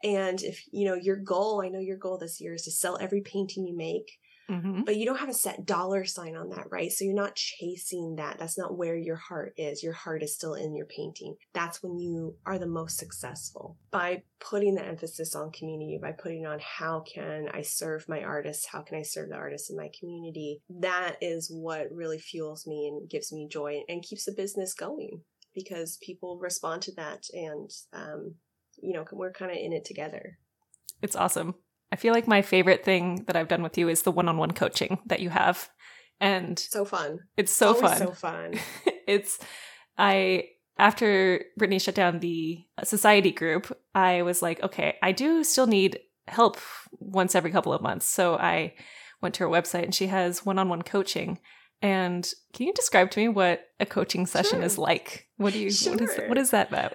And 0.04 0.42
if, 0.44 0.64
you 0.72 0.86
know, 0.86 0.96
your 0.96 1.16
goal, 1.16 1.62
I 1.64 1.70
know 1.70 1.80
your 1.80 1.98
goal 1.98 2.18
this 2.18 2.40
year 2.40 2.54
is 2.54 2.64
to 2.64 2.72
sell 2.72 2.98
every 3.00 3.22
painting 3.22 3.66
you 3.66 3.76
make 3.76 4.20
Mm-hmm. 4.50 4.84
But 4.84 4.98
you 4.98 5.06
don't 5.06 5.20
have 5.20 5.30
a 5.30 5.34
set 5.34 5.66
dollar 5.66 6.06
sign 6.06 6.36
on 6.36 6.50
that, 6.50 6.72
right? 6.72 6.92
So 6.92 7.04
you're 7.04 7.16
not 7.16 7.36
chasing 7.36 8.16
that. 8.18 8.38
That's 8.38 8.58
not 8.58 8.78
where 8.78 8.96
your 8.96 9.16
heart 9.16 9.54
is. 9.58 9.82
Your 9.82 9.94
heart 9.94 10.22
is 10.22 10.36
still 10.36 10.54
in 10.54 10.76
your 10.76 10.86
painting. 10.86 11.36
That's 11.54 11.82
when 11.82 11.98
you 11.98 12.36
are 12.46 12.60
the 12.60 12.68
most 12.68 12.98
successful 12.98 13.78
by 13.92 14.24
putting 14.40 14.76
the 14.76 14.86
emphasis 14.86 15.36
on 15.36 15.52
community, 15.52 15.98
by 16.02 16.12
putting 16.12 16.46
on 16.46 16.60
how 16.60 17.02
can 17.12 17.50
I 17.52 17.64
serve 17.64 18.08
my 18.08 18.22
artists? 18.22 18.68
How 18.68 18.82
can 18.82 18.98
I 18.98 19.02
serve 19.02 19.30
the 19.30 19.36
artists 19.36 19.70
in 19.70 19.78
my 19.78 19.90
community? 20.00 20.62
That 20.70 21.16
is 21.22 21.50
what 21.52 21.92
really 21.92 22.20
fuels 22.20 22.68
me 22.68 22.88
and 22.88 23.10
gives 23.10 23.34
me 23.34 23.48
joy 23.52 23.82
and 23.90 24.04
keeps 24.04 24.26
the 24.26 24.34
business 24.34 24.74
going 24.74 25.22
because 25.56 25.98
people 26.04 26.38
respond 26.38 26.84
to 26.84 26.94
that 26.96 27.24
and, 27.34 27.72
um, 27.94 28.36
you 28.78 28.94
know, 28.94 29.06
we're 29.12 29.32
kind 29.32 29.52
of 29.52 29.58
in 29.58 29.74
it 29.74 29.86
together. 29.86 30.38
It's 31.02 31.16
awesome. 31.16 31.56
I 31.92 31.96
feel 31.96 32.14
like 32.14 32.28
my 32.28 32.42
favorite 32.42 32.84
thing 32.84 33.24
that 33.28 33.36
I've 33.36 33.48
done 33.48 33.64
with 33.64 33.78
you 33.78 33.90
is 33.90 34.04
the 34.04 34.12
one-on-one 34.12 34.52
coaching 34.52 35.00
that 35.06 35.20
you 35.20 35.30
have. 35.30 35.70
And 36.20 36.58
so 36.58 36.86
fun. 36.86 37.20
It's 37.38 37.52
so 37.52 37.76
Always 37.76 37.82
fun. 37.82 37.98
So 37.98 38.12
fun. 38.12 38.54
it's 39.08 39.40
I 39.98 40.50
after 40.78 41.46
Brittany 41.58 41.80
shut 41.80 41.96
down 41.96 42.20
the 42.20 42.66
uh, 42.78 42.84
society 42.84 43.32
group, 43.32 43.72
I 43.94 44.24
was 44.24 44.42
like, 44.42 44.62
okay, 44.62 44.98
I 45.02 45.12
do 45.12 45.44
still 45.44 45.68
need 45.68 46.00
help 46.28 46.58
once 47.00 47.36
every 47.36 47.52
couple 47.52 47.74
of 47.74 47.82
months. 47.82 48.06
So 48.06 48.36
I 48.36 48.74
went 49.22 49.36
to 49.36 49.44
her 49.44 49.50
website 49.50 49.84
and 49.84 49.96
she 49.96 50.08
has 50.08 50.46
one-on-one 50.46 50.82
coaching. 50.82 51.40
And 51.82 52.30
can 52.54 52.68
you 52.68 52.74
describe 52.74 53.12
to 53.12 53.20
me 53.20 53.28
what 53.28 53.66
a 53.80 53.86
coaching 53.86 54.26
session 54.26 54.60
sure. 54.60 54.66
is 54.66 54.78
like? 54.78 55.28
What 55.38 55.54
do 55.54 55.60
you 55.60 55.72
sure. 55.72 55.94
what 55.94 56.02
is 56.02 56.20
what 56.28 56.38
is 56.38 56.50
that 56.52 56.70
about? 56.70 56.94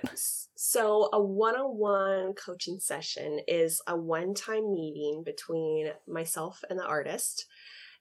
So, 0.63 1.09
a 1.15 1.19
one 1.19 1.57
on 1.57 1.79
one 1.79 2.35
coaching 2.35 2.81
session 2.81 3.41
is 3.49 3.81
a 3.87 3.97
one 3.97 4.35
time 4.35 4.75
meeting 4.75 5.23
between 5.25 5.91
myself 6.07 6.63
and 6.69 6.79
the 6.79 6.85
artist, 6.85 7.47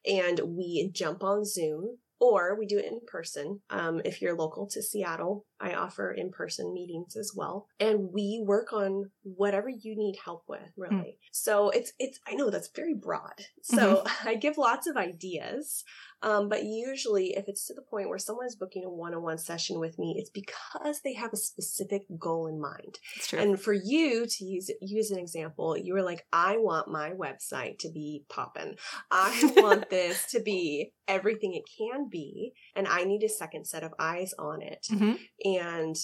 and 0.05 0.37
we 0.43 0.89
jump 0.91 1.23
on 1.23 1.45
Zoom 1.45 1.99
or 2.19 2.59
we 2.59 2.65
do 2.65 2.77
it 2.77 2.83
in 2.83 2.99
person 3.07 3.61
um, 3.69 4.01
if 4.03 4.21
you're 4.21 4.35
local 4.35 4.67
to 4.71 4.83
Seattle. 4.83 5.45
I 5.61 5.73
offer 5.73 6.11
in 6.11 6.31
person 6.31 6.73
meetings 6.73 7.15
as 7.15 7.33
well. 7.35 7.67
And 7.79 8.09
we 8.13 8.41
work 8.45 8.71
on 8.73 9.11
whatever 9.23 9.69
you 9.69 9.95
need 9.95 10.17
help 10.23 10.43
with, 10.47 10.71
really. 10.77 10.95
Mm. 10.95 11.17
So 11.31 11.69
it's, 11.69 11.93
it's, 11.99 12.19
I 12.27 12.35
know 12.35 12.49
that's 12.49 12.69
very 12.75 12.93
broad. 12.93 13.45
So 13.61 13.97
mm-hmm. 13.97 14.27
I 14.27 14.35
give 14.35 14.57
lots 14.57 14.87
of 14.87 14.97
ideas. 14.97 15.83
Um, 16.21 16.49
but 16.49 16.65
usually, 16.65 17.35
if 17.37 17.47
it's 17.47 17.65
to 17.67 17.73
the 17.73 17.81
point 17.81 18.09
where 18.09 18.17
someone's 18.17 18.55
booking 18.55 18.83
a 18.83 18.89
one 18.89 19.13
on 19.13 19.23
one 19.23 19.37
session 19.37 19.79
with 19.79 19.97
me, 19.97 20.15
it's 20.17 20.29
because 20.29 21.01
they 21.01 21.13
have 21.13 21.31
a 21.31 21.37
specific 21.37 22.03
goal 22.17 22.47
in 22.47 22.59
mind. 22.59 22.99
And 23.37 23.59
for 23.59 23.71
you 23.71 24.25
to 24.27 24.45
use 24.45 24.69
use 24.81 25.11
an 25.11 25.19
example, 25.19 25.77
you 25.77 25.93
were 25.93 26.01
like, 26.01 26.25
I 26.33 26.57
want 26.57 26.89
my 26.89 27.11
website 27.11 27.79
to 27.79 27.89
be 27.89 28.25
popping. 28.27 28.75
I 29.09 29.53
want 29.57 29.89
this 29.89 30.25
to 30.31 30.41
be 30.41 30.91
everything 31.07 31.53
it 31.53 31.63
can 31.77 32.09
be, 32.09 32.51
and 32.75 32.87
I 32.87 33.05
need 33.05 33.23
a 33.23 33.29
second 33.29 33.65
set 33.65 33.83
of 33.83 33.93
eyes 33.97 34.33
on 34.37 34.61
it. 34.61 34.87
Mm-hmm. 34.91 35.13
And 35.57 35.95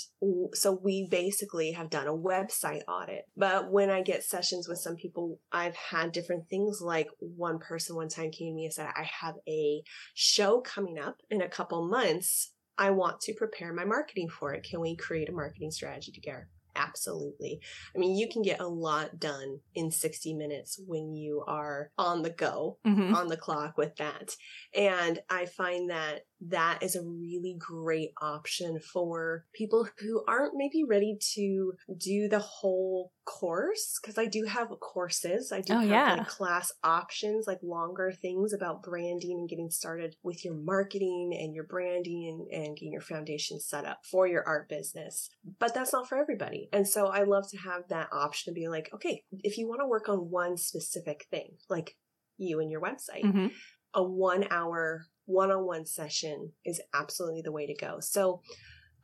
so 0.54 0.80
we 0.84 1.08
basically 1.10 1.72
have 1.72 1.90
done 1.90 2.08
a 2.08 2.14
website 2.14 2.82
audit. 2.88 3.26
But 3.38 3.72
when 3.72 3.90
I 3.90 4.02
get 4.02 4.24
sessions 4.24 4.68
with 4.68 4.80
some 4.80 4.96
people, 4.96 5.40
I've 5.52 5.76
had 5.76 6.12
different 6.12 6.50
things 6.50 6.82
like 6.82 7.08
one 7.20 7.60
person 7.60 7.96
one 7.96 8.10
time 8.10 8.32
came 8.32 8.52
to 8.52 8.56
me 8.56 8.66
and 8.66 8.74
said, 8.74 8.90
I 8.96 9.08
have 9.22 9.36
a 9.48 9.84
show 10.14 10.62
coming 10.62 11.00
up 11.00 11.18
in 11.30 11.42
a 11.42 11.50
couple 11.50 11.88
months. 11.88 12.52
I 12.78 12.90
want 12.90 13.22
to 13.22 13.34
prepare 13.34 13.74
my 13.74 13.86
marketing 13.86 14.30
for 14.30 14.54
it. 14.54 14.68
Can 14.70 14.82
we 14.82 14.96
create 14.96 15.30
a 15.30 15.34
marketing 15.34 15.72
strategy 15.72 16.12
together? 16.12 16.50
Absolutely. 16.76 17.62
I 17.96 18.00
mean, 18.00 18.18
you 18.18 18.28
can 18.30 18.42
get 18.42 18.60
a 18.60 18.68
lot 18.68 19.20
done 19.20 19.60
in 19.76 19.92
60 19.92 20.34
minutes 20.34 20.80
when 20.86 21.14
you 21.14 21.44
are 21.48 21.92
on 21.98 22.22
the 22.22 22.30
go, 22.30 22.78
mm-hmm. 22.86 23.16
on 23.16 23.28
the 23.28 23.38
clock 23.38 23.78
with 23.78 23.96
that. 23.98 24.36
And 24.76 25.20
I 25.30 25.46
find 25.46 25.90
that 25.90 26.22
that 26.42 26.80
is 26.82 26.96
a 26.96 27.04
really 27.04 27.56
great 27.58 28.12
option 28.22 28.80
for 28.80 29.46
people 29.54 29.88
who 30.00 30.24
aren't 30.28 30.54
maybe 30.56 30.84
ready 30.84 31.18
to 31.34 31.74
do 31.98 32.28
the 32.28 32.40
whole 32.40 33.12
course 33.26 33.98
because 34.02 34.18
I 34.18 34.26
do 34.26 34.46
have 34.46 34.70
courses. 34.80 35.52
I 35.52 35.62
do 35.62 35.74
oh, 35.74 35.80
have 35.80 35.90
yeah. 35.90 36.14
like 36.16 36.28
class 36.28 36.72
options, 36.84 37.48
like 37.48 37.60
longer 37.64 38.12
things 38.12 38.54
about 38.54 38.84
branding 38.84 39.40
and 39.40 39.50
getting 39.50 39.72
started 39.72 40.16
with 40.24 40.44
your 40.44 40.54
marketing 40.54 41.38
and 41.40 41.56
your 41.56 41.64
branding 41.64 42.48
and, 42.52 42.64
and 42.64 42.78
getting 42.78 42.92
your 42.92 43.02
foundation 43.02 43.60
set 43.60 43.86
up 43.86 44.00
for 44.10 44.28
your 44.28 44.44
art 44.48 44.70
business. 44.70 45.30
But 45.60 45.74
that's 45.74 45.94
not 45.94 46.08
for 46.08 46.18
everybody. 46.18 46.70
And 46.74 46.88
so 46.88 47.08
I 47.08 47.24
love 47.24 47.50
to 47.52 47.58
have 47.58 47.88
that 47.90 48.10
option 48.12 48.54
to 48.54 48.60
be 48.60 48.68
like, 48.68 48.90
okay, 48.94 49.24
if 49.44 49.58
you 49.58 49.68
want 49.68 49.82
to 49.82 49.88
work 49.88 50.10
on 50.10 50.30
one 50.30 50.58
specific 50.58 51.26
thing, 51.32 51.52
like 51.70 51.96
you 52.38 52.60
and 52.60 52.70
your 52.70 52.82
website, 52.82 53.24
mm-hmm. 53.24 53.48
a 53.94 54.04
one 54.04 54.46
hour 54.52 55.06
one 55.26 55.52
on 55.52 55.66
one 55.66 55.86
session 55.86 56.52
is 56.66 56.82
absolutely 56.94 57.42
the 57.42 57.52
way 57.52 57.68
to 57.68 57.76
go. 57.76 58.00
So, 58.00 58.42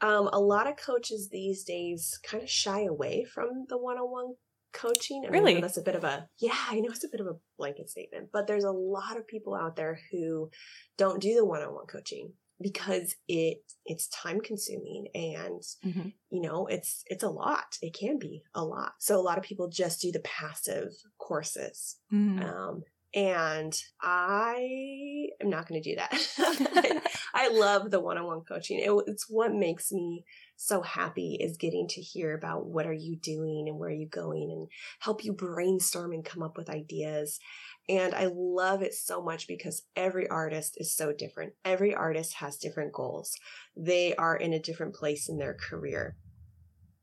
um, 0.02 0.30
a 0.34 0.40
lot 0.40 0.68
of 0.68 0.78
coaches 0.78 1.30
these 1.30 1.64
days 1.64 2.20
kind 2.24 2.42
of 2.42 2.50
shy 2.50 2.84
away 2.84 3.24
from 3.24 3.66
the 3.70 3.78
one 3.78 3.98
on 3.98 4.12
one 4.12 4.34
coaching. 4.74 5.24
I 5.26 5.30
really? 5.30 5.62
That's 5.62 5.78
a 5.78 5.84
bit 5.84 5.96
of 5.96 6.04
a, 6.04 6.28
yeah, 6.40 6.58
I 6.70 6.80
know 6.80 6.90
it's 6.90 7.04
a 7.04 7.10
bit 7.10 7.22
of 7.22 7.28
a 7.28 7.38
blanket 7.58 7.90
statement, 7.90 8.30
but 8.34 8.48
there's 8.48 8.64
a 8.64 8.72
lot 8.72 9.18
of 9.18 9.28
people 9.28 9.54
out 9.54 9.76
there 9.76 10.00
who 10.12 10.50
don't 10.98 11.22
do 11.22 11.36
the 11.36 11.46
one 11.46 11.62
on 11.62 11.74
one 11.74 11.86
coaching 11.86 12.34
because 12.62 13.16
it 13.28 13.64
it's 13.86 14.08
time 14.10 14.40
consuming 14.40 15.08
and 15.16 15.62
mm-hmm. 15.86 16.10
you 16.30 16.42
know 16.42 16.68
it's 16.68 17.04
it's 17.08 17.24
a 17.24 17.30
lot 17.30 17.78
it 17.82 17.98
can 17.98 18.20
be 18.20 18.44
a 18.54 18.64
lot 18.64 18.94
so 19.00 19.20
a 19.20 19.22
lot 19.22 19.38
of 19.38 19.44
people 19.44 19.68
just 19.68 20.02
do 20.02 20.12
the 20.12 20.20
passive 20.20 20.92
courses 21.18 21.98
mm-hmm. 22.14 22.44
um, 22.44 22.84
and 23.14 23.74
I 24.02 25.28
am 25.42 25.50
not 25.50 25.68
going 25.68 25.82
to 25.82 25.90
do 25.90 25.98
that. 25.98 27.04
I, 27.34 27.50
love 27.50 27.92
the 27.92 28.00
one-on-one 28.00 28.42
coaching. 28.42 28.80
It, 28.80 28.92
it's 29.08 29.26
what 29.30 29.54
makes 29.54 29.92
me 29.92 30.24
so 30.56 30.82
happy 30.82 31.38
is 31.42 31.58
getting 31.58 31.88
to 31.90 32.02
hear 32.02 32.34
about 32.34 32.68
what 32.68 32.88
are 32.88 32.94
you 32.94 33.18
doing 33.18 33.66
and 33.68 33.78
where 33.78 33.90
are 33.90 33.94
you 33.94 34.08
going 34.08 34.50
and 34.52 34.68
help 35.00 35.26
you 35.26 35.34
brainstorm 35.34 36.14
and 36.14 36.24
come 36.24 36.42
up 36.42 36.56
with 36.56 36.70
ideas. 36.70 37.40
And 37.90 38.14
I 38.14 38.30
love 38.34 38.82
it 38.82 38.94
so 38.94 39.22
much 39.22 39.48
because 39.48 39.84
every 39.96 40.30
artist 40.30 40.76
is 40.78 40.96
so 40.96 41.12
different. 41.12 41.54
Every 41.66 41.94
artist 41.94 42.36
has 42.36 42.56
different 42.58 42.94
goals. 42.94 43.36
They 43.76 44.16
are 44.16 44.38
in 44.38 44.54
a 44.54 44.60
different 44.60 44.96
place 44.96 45.28
in 45.28 45.38
their 45.38 45.56
career. 45.56 46.16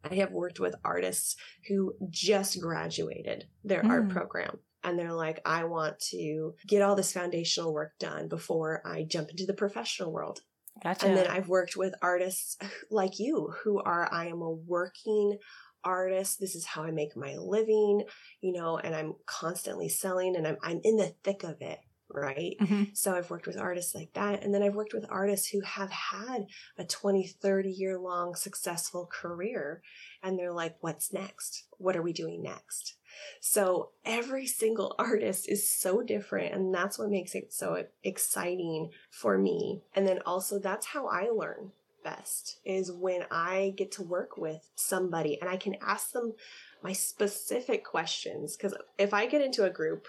I 0.04 0.14
have 0.14 0.30
worked 0.30 0.60
with 0.60 0.74
artists 0.84 1.36
who 1.68 1.94
just 2.08 2.60
graduated 2.60 3.44
their 3.62 3.82
mm. 3.82 3.90
art 3.90 4.08
program 4.08 4.60
and 4.84 4.98
they're 4.98 5.12
like, 5.12 5.40
I 5.44 5.64
want 5.64 5.98
to 6.10 6.54
get 6.66 6.82
all 6.82 6.94
this 6.94 7.12
foundational 7.12 7.72
work 7.72 7.98
done 7.98 8.28
before 8.28 8.82
I 8.84 9.04
jump 9.04 9.30
into 9.30 9.46
the 9.46 9.54
professional 9.54 10.12
world. 10.12 10.40
Gotcha. 10.82 11.06
And 11.06 11.16
then 11.16 11.26
I've 11.26 11.48
worked 11.48 11.76
with 11.76 11.94
artists 12.02 12.56
like 12.90 13.18
you 13.18 13.52
who 13.62 13.80
are, 13.80 14.08
I 14.12 14.26
am 14.26 14.42
a 14.42 14.50
working 14.50 15.38
artist. 15.84 16.40
This 16.40 16.54
is 16.54 16.64
how 16.64 16.84
I 16.84 16.90
make 16.90 17.16
my 17.16 17.36
living, 17.36 18.04
you 18.40 18.52
know, 18.52 18.78
and 18.78 18.94
I'm 18.94 19.14
constantly 19.26 19.88
selling 19.88 20.36
and 20.36 20.46
I'm, 20.46 20.56
I'm 20.62 20.80
in 20.84 20.96
the 20.96 21.14
thick 21.24 21.42
of 21.42 21.56
it. 21.60 21.78
Right. 22.10 22.56
Mm-hmm. 22.58 22.84
So 22.94 23.14
I've 23.14 23.28
worked 23.28 23.46
with 23.46 23.58
artists 23.58 23.94
like 23.94 24.14
that. 24.14 24.42
And 24.42 24.54
then 24.54 24.62
I've 24.62 24.74
worked 24.74 24.94
with 24.94 25.04
artists 25.10 25.48
who 25.48 25.60
have 25.60 25.90
had 25.90 26.46
a 26.78 26.84
20, 26.84 27.26
30 27.26 27.70
year 27.70 27.98
long 27.98 28.34
successful 28.34 29.06
career. 29.12 29.82
And 30.22 30.38
they're 30.38 30.54
like, 30.54 30.76
what's 30.80 31.12
next? 31.12 31.64
What 31.76 31.96
are 31.96 32.02
we 32.02 32.14
doing 32.14 32.42
next? 32.42 32.97
So 33.40 33.90
every 34.04 34.46
single 34.46 34.94
artist 34.98 35.48
is 35.48 35.68
so 35.68 36.02
different. 36.02 36.54
And 36.54 36.74
that's 36.74 36.98
what 36.98 37.10
makes 37.10 37.34
it 37.34 37.52
so 37.52 37.84
exciting 38.02 38.90
for 39.10 39.38
me. 39.38 39.82
And 39.94 40.06
then 40.06 40.20
also, 40.26 40.58
that's 40.58 40.86
how 40.86 41.06
I 41.06 41.28
learn 41.28 41.72
best 42.04 42.60
is 42.64 42.92
when 42.92 43.24
I 43.30 43.74
get 43.76 43.92
to 43.92 44.02
work 44.02 44.36
with 44.36 44.68
somebody 44.76 45.40
and 45.40 45.50
I 45.50 45.56
can 45.56 45.76
ask 45.82 46.12
them 46.12 46.34
my 46.82 46.92
specific 46.92 47.84
questions. 47.84 48.56
Because 48.56 48.74
if 48.98 49.12
I 49.12 49.26
get 49.26 49.42
into 49.42 49.64
a 49.64 49.70
group, 49.70 50.06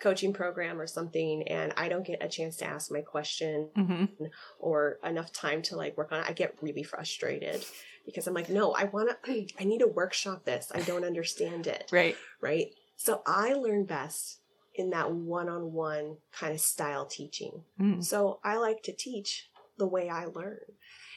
coaching 0.00 0.32
program 0.32 0.80
or 0.80 0.86
something 0.86 1.44
and 1.48 1.72
I 1.76 1.88
don't 1.88 2.04
get 2.04 2.22
a 2.22 2.28
chance 2.28 2.56
to 2.56 2.66
ask 2.66 2.90
my 2.90 3.00
question 3.00 3.70
mm-hmm. 3.76 4.24
or 4.58 4.98
enough 5.04 5.32
time 5.32 5.62
to 5.62 5.76
like 5.76 5.96
work 5.96 6.12
on 6.12 6.20
it, 6.20 6.26
I 6.28 6.32
get 6.32 6.56
really 6.60 6.82
frustrated 6.82 7.64
because 8.04 8.26
I'm 8.26 8.34
like, 8.34 8.48
no, 8.48 8.72
I 8.72 8.84
want 8.84 9.10
to, 9.24 9.46
I 9.58 9.64
need 9.64 9.78
to 9.78 9.86
workshop 9.86 10.44
this. 10.44 10.70
I 10.74 10.80
don't 10.80 11.04
understand 11.04 11.66
it. 11.66 11.88
Right. 11.92 12.16
Right. 12.40 12.68
So 12.96 13.22
I 13.26 13.54
learn 13.54 13.84
best 13.84 14.40
in 14.74 14.90
that 14.90 15.12
one 15.12 15.48
on 15.48 15.72
one 15.72 16.16
kind 16.32 16.52
of 16.52 16.60
style 16.60 17.06
teaching. 17.06 17.62
Mm. 17.80 18.04
So 18.04 18.40
I 18.44 18.56
like 18.56 18.82
to 18.84 18.92
teach 18.92 19.48
the 19.78 19.86
way 19.86 20.08
I 20.08 20.26
learn. 20.26 20.60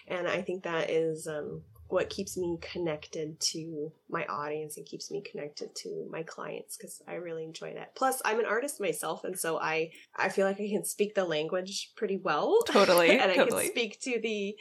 And 0.08 0.28
I 0.28 0.42
think 0.42 0.64
that 0.64 0.90
is 0.90 1.28
um, 1.28 1.64
what 1.90 2.10
keeps 2.10 2.38
me 2.38 2.58
connected 2.62 3.40
to 3.40 3.92
my 4.10 4.26
audience 4.26 4.78
and 4.78 4.86
keeps 4.86 5.12
me 5.12 5.22
connected 5.22 5.76
to 5.76 6.08
my 6.12 6.24
clients 6.24 6.78
because 6.78 7.02
I 7.08 7.16
really 7.16 7.44
enjoy 7.44 7.74
that. 7.74 7.96
Plus, 7.96 8.22
I'm 8.26 8.40
an 8.40 8.46
artist 8.46 8.80
myself, 8.80 9.24
and 9.24 9.38
so 9.38 9.58
I 9.58 9.92
I 10.16 10.30
feel 10.30 10.46
like 10.46 10.60
I 10.60 10.68
can 10.70 10.86
speak 10.86 11.16
the 11.16 11.26
language 11.26 11.92
pretty 11.96 12.18
well. 12.18 12.60
Totally, 12.68 13.12
and 13.20 13.34
totally. 13.34 13.42
I 13.42 13.64
can 13.64 13.72
speak 13.72 14.00
to 14.02 14.20
the 14.22 14.56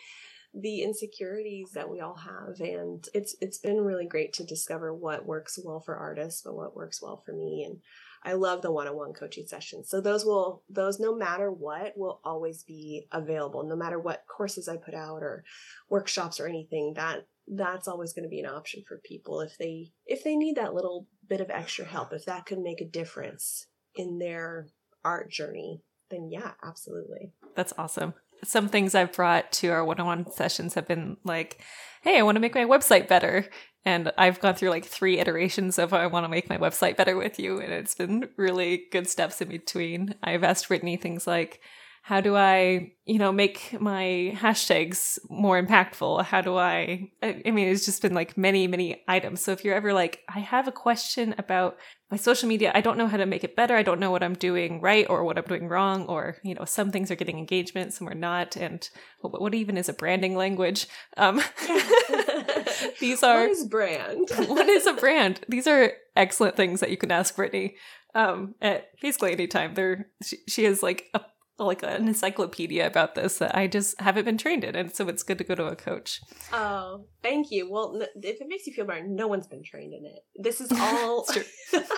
the 0.58 0.82
insecurities 0.82 1.72
that 1.74 1.90
we 1.90 2.00
all 2.00 2.16
have 2.16 2.60
and 2.60 3.08
it's 3.12 3.36
it's 3.42 3.58
been 3.58 3.80
really 3.80 4.06
great 4.06 4.32
to 4.32 4.44
discover 4.44 4.94
what 4.94 5.26
works 5.26 5.58
well 5.62 5.80
for 5.80 5.96
artists 5.96 6.40
but 6.42 6.54
what 6.54 6.74
works 6.74 7.02
well 7.02 7.22
for 7.26 7.32
me 7.32 7.62
and 7.66 7.78
I 8.24 8.32
love 8.32 8.60
the 8.60 8.72
one-on-one 8.72 9.12
coaching 9.12 9.46
sessions. 9.46 9.88
So 9.88 10.00
those 10.00 10.24
will 10.24 10.64
those 10.68 10.98
no 10.98 11.14
matter 11.14 11.52
what 11.52 11.96
will 11.96 12.20
always 12.24 12.64
be 12.64 13.06
available. 13.12 13.62
No 13.62 13.76
matter 13.76 14.00
what 14.00 14.24
courses 14.26 14.66
I 14.66 14.78
put 14.78 14.94
out 14.94 15.22
or 15.22 15.44
workshops 15.88 16.40
or 16.40 16.48
anything 16.48 16.94
that 16.96 17.28
that's 17.46 17.86
always 17.86 18.12
going 18.12 18.24
to 18.24 18.28
be 18.28 18.40
an 18.40 18.46
option 18.46 18.82
for 18.86 19.00
people 19.04 19.40
if 19.40 19.56
they 19.58 19.92
if 20.04 20.24
they 20.24 20.34
need 20.34 20.56
that 20.56 20.74
little 20.74 21.06
bit 21.28 21.40
of 21.40 21.50
extra 21.50 21.84
help 21.84 22.12
if 22.12 22.24
that 22.24 22.44
could 22.44 22.58
make 22.58 22.80
a 22.80 22.88
difference 22.88 23.68
in 23.94 24.18
their 24.18 24.66
art 25.04 25.30
journey 25.30 25.80
then 26.10 26.28
yeah 26.30 26.52
absolutely. 26.64 27.32
That's 27.54 27.72
awesome 27.78 28.14
some 28.44 28.68
things 28.68 28.94
I've 28.94 29.12
brought 29.12 29.52
to 29.52 29.68
our 29.68 29.84
one 29.84 30.00
on 30.00 30.06
one 30.06 30.30
sessions 30.30 30.74
have 30.74 30.86
been 30.86 31.16
like, 31.24 31.60
hey, 32.02 32.18
I 32.18 32.22
want 32.22 32.36
to 32.36 32.40
make 32.40 32.54
my 32.54 32.64
website 32.64 33.08
better. 33.08 33.48
And 33.84 34.12
I've 34.18 34.40
gone 34.40 34.54
through 34.54 34.70
like 34.70 34.84
three 34.84 35.18
iterations 35.18 35.78
of 35.78 35.92
I 35.92 36.06
want 36.06 36.24
to 36.24 36.28
make 36.28 36.48
my 36.48 36.58
website 36.58 36.96
better 36.96 37.16
with 37.16 37.38
you. 37.38 37.60
And 37.60 37.72
it's 37.72 37.94
been 37.94 38.28
really 38.36 38.86
good 38.90 39.08
steps 39.08 39.40
in 39.40 39.48
between. 39.48 40.14
I've 40.22 40.44
asked 40.44 40.68
Brittany 40.68 40.96
things 40.96 41.26
like, 41.26 41.60
how 42.06 42.20
do 42.20 42.36
I, 42.36 42.92
you 43.04 43.18
know, 43.18 43.32
make 43.32 43.80
my 43.80 44.32
hashtags 44.36 45.18
more 45.28 45.60
impactful? 45.60 46.22
How 46.22 46.40
do 46.40 46.56
I, 46.56 47.10
I 47.20 47.50
mean, 47.50 47.66
it's 47.66 47.84
just 47.84 48.00
been 48.00 48.14
like 48.14 48.38
many, 48.38 48.68
many 48.68 49.02
items. 49.08 49.42
So 49.42 49.50
if 49.50 49.64
you're 49.64 49.74
ever 49.74 49.92
like, 49.92 50.20
I 50.28 50.38
have 50.38 50.68
a 50.68 50.72
question 50.72 51.34
about 51.36 51.78
my 52.08 52.16
social 52.16 52.48
media, 52.48 52.70
I 52.72 52.80
don't 52.80 52.96
know 52.96 53.08
how 53.08 53.16
to 53.16 53.26
make 53.26 53.42
it 53.42 53.56
better. 53.56 53.74
I 53.74 53.82
don't 53.82 53.98
know 53.98 54.12
what 54.12 54.22
I'm 54.22 54.34
doing 54.34 54.80
right 54.80 55.04
or 55.10 55.24
what 55.24 55.36
I'm 55.36 55.46
doing 55.46 55.66
wrong, 55.66 56.06
or, 56.06 56.36
you 56.44 56.54
know, 56.54 56.64
some 56.64 56.92
things 56.92 57.10
are 57.10 57.16
getting 57.16 57.38
engagement, 57.38 57.92
some 57.92 58.08
are 58.08 58.14
not. 58.14 58.54
And 58.54 58.88
what, 59.20 59.42
what 59.42 59.54
even 59.56 59.76
is 59.76 59.88
a 59.88 59.92
branding 59.92 60.36
language? 60.36 60.86
Um, 61.16 61.42
these 63.00 63.24
are. 63.24 63.40
What 63.40 63.50
is 63.50 63.66
brand? 63.66 64.30
what 64.46 64.68
is 64.68 64.86
a 64.86 64.92
brand? 64.92 65.40
These 65.48 65.66
are 65.66 65.90
excellent 66.14 66.54
things 66.54 66.78
that 66.78 66.92
you 66.92 66.98
can 66.98 67.10
ask 67.10 67.34
Brittany 67.34 67.74
um, 68.14 68.54
at 68.62 68.90
basically 69.02 69.32
any 69.32 69.48
time. 69.48 69.74
There, 69.74 70.06
she, 70.22 70.36
she 70.46 70.62
has 70.62 70.84
like 70.84 71.06
a 71.12 71.22
like 71.58 71.82
an 71.82 72.06
encyclopedia 72.08 72.86
about 72.86 73.14
this 73.14 73.38
that 73.38 73.56
I 73.56 73.66
just 73.66 73.98
haven't 74.00 74.24
been 74.24 74.38
trained 74.38 74.64
in, 74.64 74.76
and 74.76 74.94
so 74.94 75.08
it's 75.08 75.22
good 75.22 75.38
to 75.38 75.44
go 75.44 75.54
to 75.54 75.66
a 75.66 75.76
coach. 75.76 76.20
Oh, 76.52 77.06
thank 77.22 77.50
you. 77.50 77.70
Well, 77.70 78.00
if 78.16 78.40
it 78.40 78.48
makes 78.48 78.66
you 78.66 78.74
feel 78.74 78.84
better, 78.84 79.06
no 79.06 79.26
one's 79.26 79.46
been 79.46 79.62
trained 79.62 79.94
in 79.94 80.04
it. 80.04 80.20
This 80.36 80.60
is 80.60 80.70
all. 80.78 81.26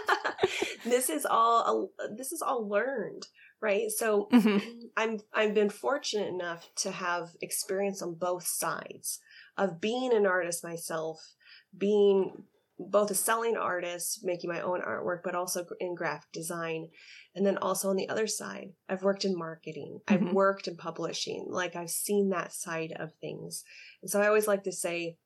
this 0.85 1.11
is 1.11 1.27
all. 1.27 1.91
This 2.17 2.33
is 2.33 2.43
all 2.43 2.69
learned, 2.69 3.27
right? 3.61 3.91
So 3.91 4.29
mm-hmm. 4.33 4.59
I'm 4.97 5.19
I've 5.35 5.55
been 5.55 5.71
fortunate 5.71 6.29
enough 6.29 6.69
to 6.77 6.93
have 6.93 7.31
experience 7.41 8.00
on 8.00 8.15
both 8.15 8.47
sides 8.47 9.21
of 9.57 9.81
being 9.81 10.15
an 10.15 10.27
artist 10.27 10.62
myself, 10.62 11.35
being 11.77 12.45
both 12.78 13.11
a 13.11 13.14
selling 13.14 13.56
artist, 13.56 14.20
making 14.23 14.50
my 14.50 14.61
own 14.61 14.80
artwork, 14.80 15.20
but 15.25 15.35
also 15.35 15.66
in 15.80 15.94
graphic 15.94 16.30
design. 16.32 16.88
And 17.35 17.44
then 17.44 17.58
also 17.58 17.90
on 17.90 17.97
the 17.97 18.08
other 18.08 18.26
side, 18.26 18.68
I've 18.88 19.02
worked 19.02 19.25
in 19.25 19.37
marketing, 19.37 20.00
mm-hmm. 20.06 20.28
I've 20.28 20.32
worked 20.32 20.68
in 20.68 20.76
publishing, 20.76 21.47
like 21.49 21.76
I've 21.76 21.90
seen 21.90 22.30
that 22.30 22.52
side 22.52 22.92
of 22.97 23.12
things. 23.20 23.64
And 24.02 24.11
so 24.11 24.20
I 24.20 24.28
always 24.28 24.47
like 24.47 24.64
to 24.64 24.73
say 24.73 25.16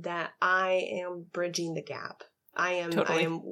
that 0.00 0.30
I 0.40 0.88
am 1.02 1.26
bridging 1.32 1.74
the 1.74 1.82
gap. 1.82 2.24
I 2.56 2.72
am 2.74 2.90
totally. 2.90 3.18
I 3.18 3.22
am 3.22 3.42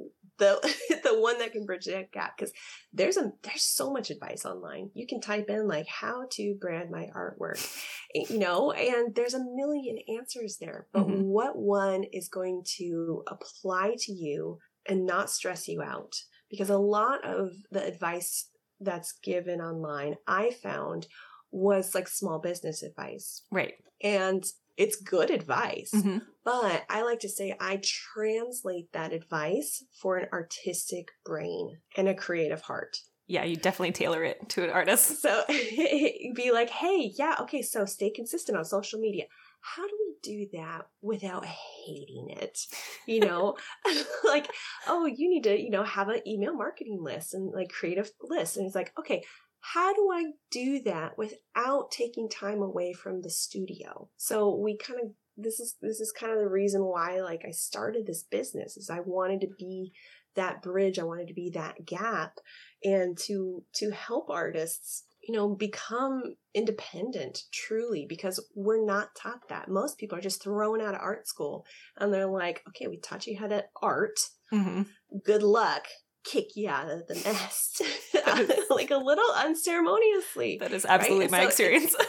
the 0.41 0.59
the 1.03 1.19
one 1.19 1.37
that 1.39 1.53
can 1.53 1.65
bridge 1.65 1.85
that 1.85 2.11
gap 2.11 2.37
because 2.37 2.51
there's 2.91 3.17
a 3.17 3.31
there's 3.43 3.63
so 3.63 3.91
much 3.91 4.09
advice 4.09 4.45
online. 4.45 4.89
You 4.93 5.07
can 5.07 5.21
type 5.21 5.49
in 5.49 5.67
like 5.67 5.87
how 5.87 6.25
to 6.31 6.55
brand 6.59 6.89
my 6.91 7.09
artwork, 7.15 7.65
you 8.13 8.39
know, 8.39 8.71
and 8.71 9.15
there's 9.15 9.35
a 9.35 9.45
million 9.55 9.97
answers 10.17 10.57
there. 10.59 10.87
But 10.91 11.07
mm-hmm. 11.07 11.23
what 11.23 11.57
one 11.57 12.03
is 12.11 12.27
going 12.27 12.63
to 12.77 13.23
apply 13.27 13.95
to 13.99 14.11
you 14.11 14.57
and 14.87 15.05
not 15.05 15.29
stress 15.29 15.67
you 15.67 15.81
out? 15.81 16.13
Because 16.49 16.69
a 16.69 16.77
lot 16.77 17.23
of 17.23 17.51
the 17.71 17.85
advice 17.85 18.49
that's 18.81 19.13
given 19.23 19.61
online, 19.61 20.15
I 20.27 20.51
found 20.51 21.07
was 21.51 21.93
like 21.93 22.07
small 22.07 22.39
business 22.39 22.81
advice. 22.81 23.43
Right. 23.51 23.75
And 24.03 24.43
it's 24.81 24.95
good 24.95 25.29
advice. 25.29 25.91
Mm-hmm. 25.93 26.17
But 26.43 26.83
I 26.89 27.03
like 27.03 27.19
to 27.19 27.29
say 27.29 27.55
I 27.59 27.79
translate 27.83 28.91
that 28.93 29.13
advice 29.13 29.83
for 30.01 30.17
an 30.17 30.27
artistic 30.33 31.09
brain 31.23 31.77
and 31.95 32.09
a 32.09 32.15
creative 32.15 32.61
heart. 32.61 32.97
Yeah, 33.27 33.43
you 33.43 33.55
definitely 33.55 33.91
tailor 33.91 34.23
it 34.23 34.49
to 34.49 34.63
an 34.63 34.71
artist. 34.71 35.21
So 35.21 35.43
be 35.47 36.51
like, 36.51 36.71
hey, 36.71 37.13
yeah, 37.15 37.35
okay, 37.41 37.61
so 37.61 37.85
stay 37.85 38.09
consistent 38.09 38.57
on 38.57 38.65
social 38.65 38.99
media. 38.99 39.25
How 39.61 39.87
do 39.87 39.93
we 39.99 40.15
do 40.23 40.47
that 40.57 40.87
without 41.03 41.45
hating 41.45 42.29
it? 42.31 42.57
You 43.05 43.19
know, 43.27 43.55
like, 44.23 44.49
oh, 44.87 45.05
you 45.05 45.29
need 45.29 45.43
to, 45.43 45.61
you 45.61 45.69
know, 45.69 45.83
have 45.83 46.09
an 46.09 46.27
email 46.27 46.55
marketing 46.55 46.97
list 46.99 47.35
and 47.35 47.53
like 47.53 47.69
creative 47.69 48.09
list. 48.19 48.57
And 48.57 48.65
it's 48.65 48.75
like, 48.75 48.91
okay, 48.97 49.23
how 49.61 49.93
do 49.93 50.09
I 50.11 50.31
do 50.49 50.81
that 50.83 51.17
without 51.17 51.91
taking 51.91 52.27
time 52.27 52.61
away 52.61 52.93
from 52.93 53.21
the 53.21 53.29
studio? 53.29 54.09
So 54.17 54.55
we 54.55 54.77
kind 54.77 54.99
of 54.99 55.11
this 55.37 55.59
is 55.59 55.75
this 55.81 55.99
is 55.99 56.11
kind 56.11 56.33
of 56.33 56.39
the 56.39 56.49
reason 56.49 56.83
why 56.83 57.21
like 57.21 57.43
I 57.47 57.51
started 57.51 58.05
this 58.05 58.23
business 58.23 58.75
is 58.77 58.89
I 58.89 58.99
wanted 58.99 59.41
to 59.41 59.49
be 59.57 59.93
that 60.35 60.61
bridge, 60.61 60.97
I 60.97 61.03
wanted 61.03 61.27
to 61.27 61.33
be 61.33 61.51
that 61.51 61.85
gap 61.85 62.39
and 62.83 63.17
to 63.19 63.63
to 63.75 63.91
help 63.91 64.29
artists 64.29 65.03
you 65.21 65.35
know 65.35 65.49
become 65.49 66.35
independent 66.53 67.43
truly 67.53 68.05
because 68.09 68.43
we're 68.55 68.83
not 68.83 69.09
taught 69.15 69.47
that 69.49 69.69
most 69.69 69.97
people 69.97 70.17
are 70.17 70.21
just 70.21 70.41
thrown 70.41 70.81
out 70.81 70.95
of 70.95 71.01
art 71.01 71.27
school 71.27 71.65
and 71.97 72.11
they're 72.11 72.25
like 72.25 72.63
okay 72.67 72.87
we 72.87 72.97
taught 72.97 73.27
you 73.27 73.37
how 73.37 73.47
to 73.47 73.63
art 73.81 74.19
mm-hmm. 74.51 74.81
good 75.23 75.43
luck 75.43 75.85
kick 76.23 76.55
you 76.55 76.69
out 76.69 76.89
of 76.89 77.07
the 77.07 77.15
nest 77.15 77.81
like 78.69 78.91
a 78.91 78.97
little 78.97 79.31
unceremoniously. 79.35 80.57
That 80.59 80.71
is 80.71 80.85
absolutely 80.85 81.25
right? 81.25 81.31
my 81.31 81.41
so 81.41 81.47
experience. 81.47 81.95
It's, 81.99 82.07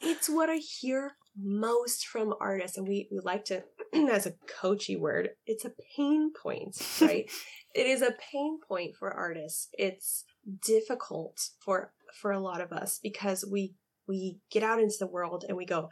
it's, 0.00 0.28
what 0.28 0.50
I 0.50 0.56
hear 0.56 1.12
most 1.40 2.06
from 2.06 2.34
artists, 2.40 2.76
and 2.76 2.86
we, 2.86 3.08
we 3.10 3.20
like 3.20 3.44
to, 3.46 3.62
as 4.10 4.26
a 4.26 4.34
coachy 4.46 4.96
word, 4.96 5.30
it's 5.46 5.64
a 5.64 5.72
pain 5.96 6.32
point, 6.32 6.76
right? 7.00 7.30
it 7.74 7.86
is 7.86 8.02
a 8.02 8.14
pain 8.32 8.58
point 8.66 8.94
for 8.96 9.12
artists. 9.12 9.68
It's 9.72 10.24
difficult 10.64 11.50
for 11.58 11.92
for 12.20 12.32
a 12.32 12.40
lot 12.40 12.60
of 12.60 12.72
us 12.72 13.00
because 13.02 13.44
we 13.50 13.74
we 14.06 14.38
get 14.50 14.62
out 14.62 14.80
into 14.80 14.96
the 14.98 15.06
world 15.06 15.44
and 15.48 15.56
we 15.56 15.64
go, 15.64 15.88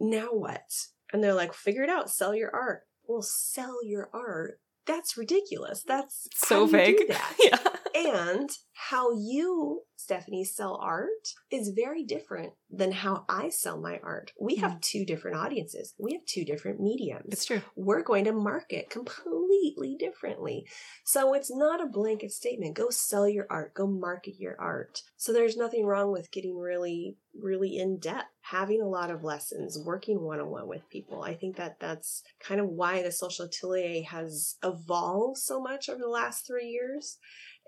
now 0.00 0.28
what? 0.28 0.86
And 1.12 1.22
they're 1.22 1.34
like, 1.34 1.52
figure 1.52 1.82
it 1.82 1.90
out, 1.90 2.10
sell 2.10 2.34
your 2.34 2.54
art. 2.54 2.82
Well, 3.06 3.22
sell 3.22 3.84
your 3.84 4.08
art 4.14 4.60
that's 4.86 5.16
ridiculous. 5.16 5.82
That's 5.82 6.28
so 6.34 6.66
vague. 6.66 7.08
That. 7.08 7.36
yeah. 7.42 7.58
And 7.94 8.50
how 8.74 9.12
you, 9.12 9.82
Stephanie, 9.96 10.44
sell 10.44 10.78
art 10.82 11.34
is 11.50 11.72
very 11.76 12.04
different 12.04 12.52
than 12.70 12.90
how 12.90 13.24
I 13.28 13.50
sell 13.50 13.78
my 13.78 14.00
art. 14.02 14.32
We 14.40 14.56
have 14.56 14.72
mm. 14.72 14.80
two 14.80 15.04
different 15.04 15.36
audiences. 15.36 15.94
We 15.98 16.12
have 16.12 16.24
two 16.26 16.44
different 16.44 16.80
mediums. 16.80 17.32
It's 17.32 17.44
true. 17.44 17.62
We're 17.76 18.02
going 18.02 18.24
to 18.24 18.32
market 18.32 18.90
completely 18.90 19.96
differently. 19.98 20.66
So 21.04 21.34
it's 21.34 21.54
not 21.54 21.82
a 21.82 21.86
blanket 21.86 22.32
statement. 22.32 22.74
Go 22.74 22.90
sell 22.90 23.28
your 23.28 23.46
art. 23.50 23.74
Go 23.74 23.86
market 23.86 24.34
your 24.38 24.56
art. 24.60 25.02
So 25.16 25.32
there's 25.32 25.56
nothing 25.56 25.86
wrong 25.86 26.10
with 26.10 26.32
getting 26.32 26.56
really, 26.56 27.16
really 27.38 27.76
in 27.76 27.98
depth, 27.98 28.28
having 28.40 28.80
a 28.80 28.88
lot 28.88 29.10
of 29.10 29.22
lessons, 29.22 29.78
working 29.78 30.20
one 30.20 30.40
on 30.40 30.48
one 30.48 30.66
with 30.66 30.88
people. 30.88 31.22
I 31.22 31.34
think 31.34 31.56
that 31.56 31.78
that's 31.78 32.22
kind 32.40 32.60
of 32.60 32.68
why 32.68 33.02
the 33.02 33.12
social 33.12 33.44
atelier 33.44 34.02
has 34.04 34.56
evolved 34.64 35.38
so 35.38 35.60
much 35.60 35.88
over 35.88 36.00
the 36.00 36.08
last 36.08 36.46
three 36.46 36.68
years 36.68 37.18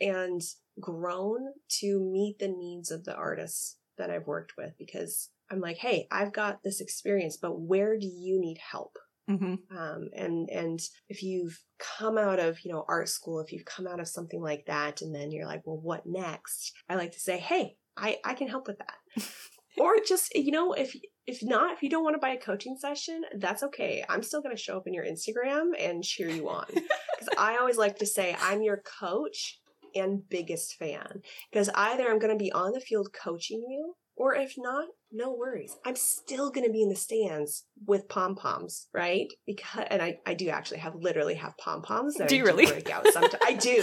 and 0.01 0.41
grown 0.81 1.53
to 1.81 2.01
meet 2.01 2.39
the 2.39 2.49
needs 2.49 2.91
of 2.91 3.05
the 3.05 3.15
artists 3.15 3.77
that 3.97 4.11
I've 4.11 4.27
worked 4.27 4.55
with 4.59 4.73
because 4.79 5.31
I'm 5.51 5.61
like, 5.61 5.77
hey, 5.77 6.09
I've 6.11 6.33
got 6.33 6.63
this 6.63 6.81
experience, 6.81 7.37
but 7.37 7.61
where 7.61 7.99
do 7.99 8.07
you 8.07 8.41
need 8.41 8.59
help? 8.59 8.97
Mm-hmm. 9.31 9.77
Um, 9.77 10.11
and 10.15 10.51
and 10.51 10.81
if 11.09 11.23
you've 11.23 11.59
come 11.79 12.19
out 12.19 12.39
of 12.39 12.59
you 12.63 12.71
know 12.71 12.85
art 12.89 13.09
school, 13.09 13.41
if 13.41 13.53
you've 13.53 13.65
come 13.65 13.87
out 13.87 14.01
of 14.01 14.09
something 14.09 14.43
like 14.43 14.67
that, 14.67 15.01
and 15.01 15.15
then 15.15 15.31
you're 15.31 15.47
like, 15.47 15.63
well, 15.65 15.81
what 15.81 16.05
next? 16.05 16.73
I 16.91 16.97
like 16.97 17.13
to 17.13 17.21
say, 17.21 17.39
hey, 17.39 17.77
I 17.97 18.19
I 18.23 18.35
can 18.35 18.49
help 18.49 18.67
with 18.67 18.79
that. 18.79 19.25
or 19.79 19.95
just 20.07 20.35
you 20.35 20.51
know 20.51 20.73
if 20.73 20.97
if 21.27 21.43
not 21.43 21.73
if 21.73 21.83
you 21.83 21.89
don't 21.89 22.05
want 22.05 22.15
to 22.15 22.21
buy 22.21 22.31
a 22.31 22.39
coaching 22.39 22.77
session 22.79 23.23
that's 23.39 23.63
okay 23.63 24.05
i'm 24.09 24.23
still 24.23 24.41
going 24.41 24.55
to 24.55 24.61
show 24.63 24.77
up 24.77 24.87
in 24.87 24.95
your 24.95 25.05
instagram 25.05 25.71
and 25.79 26.05
cheer 26.05 26.29
you 26.29 26.49
on 26.49 26.67
because 26.69 27.29
i 27.39 27.57
always 27.57 27.77
like 27.77 27.99
to 27.99 28.07
say 28.07 28.37
i'm 28.41 28.63
your 28.63 28.83
coach 29.01 29.61
and 29.95 30.29
biggest 30.29 30.75
fan 30.75 31.23
because 31.51 31.69
either 31.75 32.09
I'm 32.09 32.19
going 32.19 32.37
to 32.37 32.43
be 32.43 32.53
on 32.53 32.73
the 32.73 32.81
field 32.81 33.09
coaching 33.13 33.65
you, 33.69 33.95
or 34.17 34.35
if 34.35 34.55
not, 34.57 34.87
no 35.13 35.33
worries. 35.33 35.77
I'm 35.85 35.97
still 35.97 36.51
going 36.51 36.67
to 36.67 36.73
be 36.73 36.83
in 36.83 36.89
the 36.89 36.97
stands 36.97 37.65
with 37.87 38.09
pom 38.09 38.37
poms, 38.37 38.89
right? 38.93 39.27
Because 39.47 39.87
and 39.91 40.03
I, 40.03 40.19
I 40.27 40.35
do 40.35 40.49
actually 40.49 40.79
have 40.79 40.95
literally 40.95 41.35
have 41.35 41.57
pom 41.59 41.83
poms. 41.83 42.17
Do 42.27 42.37
you 42.37 42.45
really? 42.45 42.67
Break 42.67 42.91
out 42.91 43.07
sometimes. 43.09 43.43
I 43.45 43.55
do, 43.55 43.83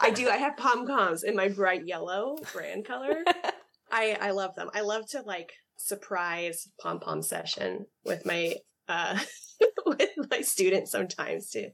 I 0.00 0.10
do. 0.10 0.28
I 0.28 0.36
have 0.36 0.56
pom 0.56 0.86
poms 0.86 1.22
in 1.22 1.34
my 1.34 1.48
bright 1.48 1.86
yellow 1.86 2.36
brand 2.52 2.84
color. 2.84 3.24
I 3.92 4.16
I 4.20 4.30
love 4.30 4.54
them. 4.54 4.70
I 4.74 4.82
love 4.82 5.08
to 5.10 5.22
like 5.22 5.52
surprise 5.76 6.68
pom 6.80 7.00
pom 7.00 7.22
session 7.22 7.86
with 8.04 8.24
my 8.24 8.54
uh 8.88 9.18
with 9.86 10.10
my 10.30 10.40
students 10.40 10.90
sometimes 10.90 11.50
too 11.50 11.68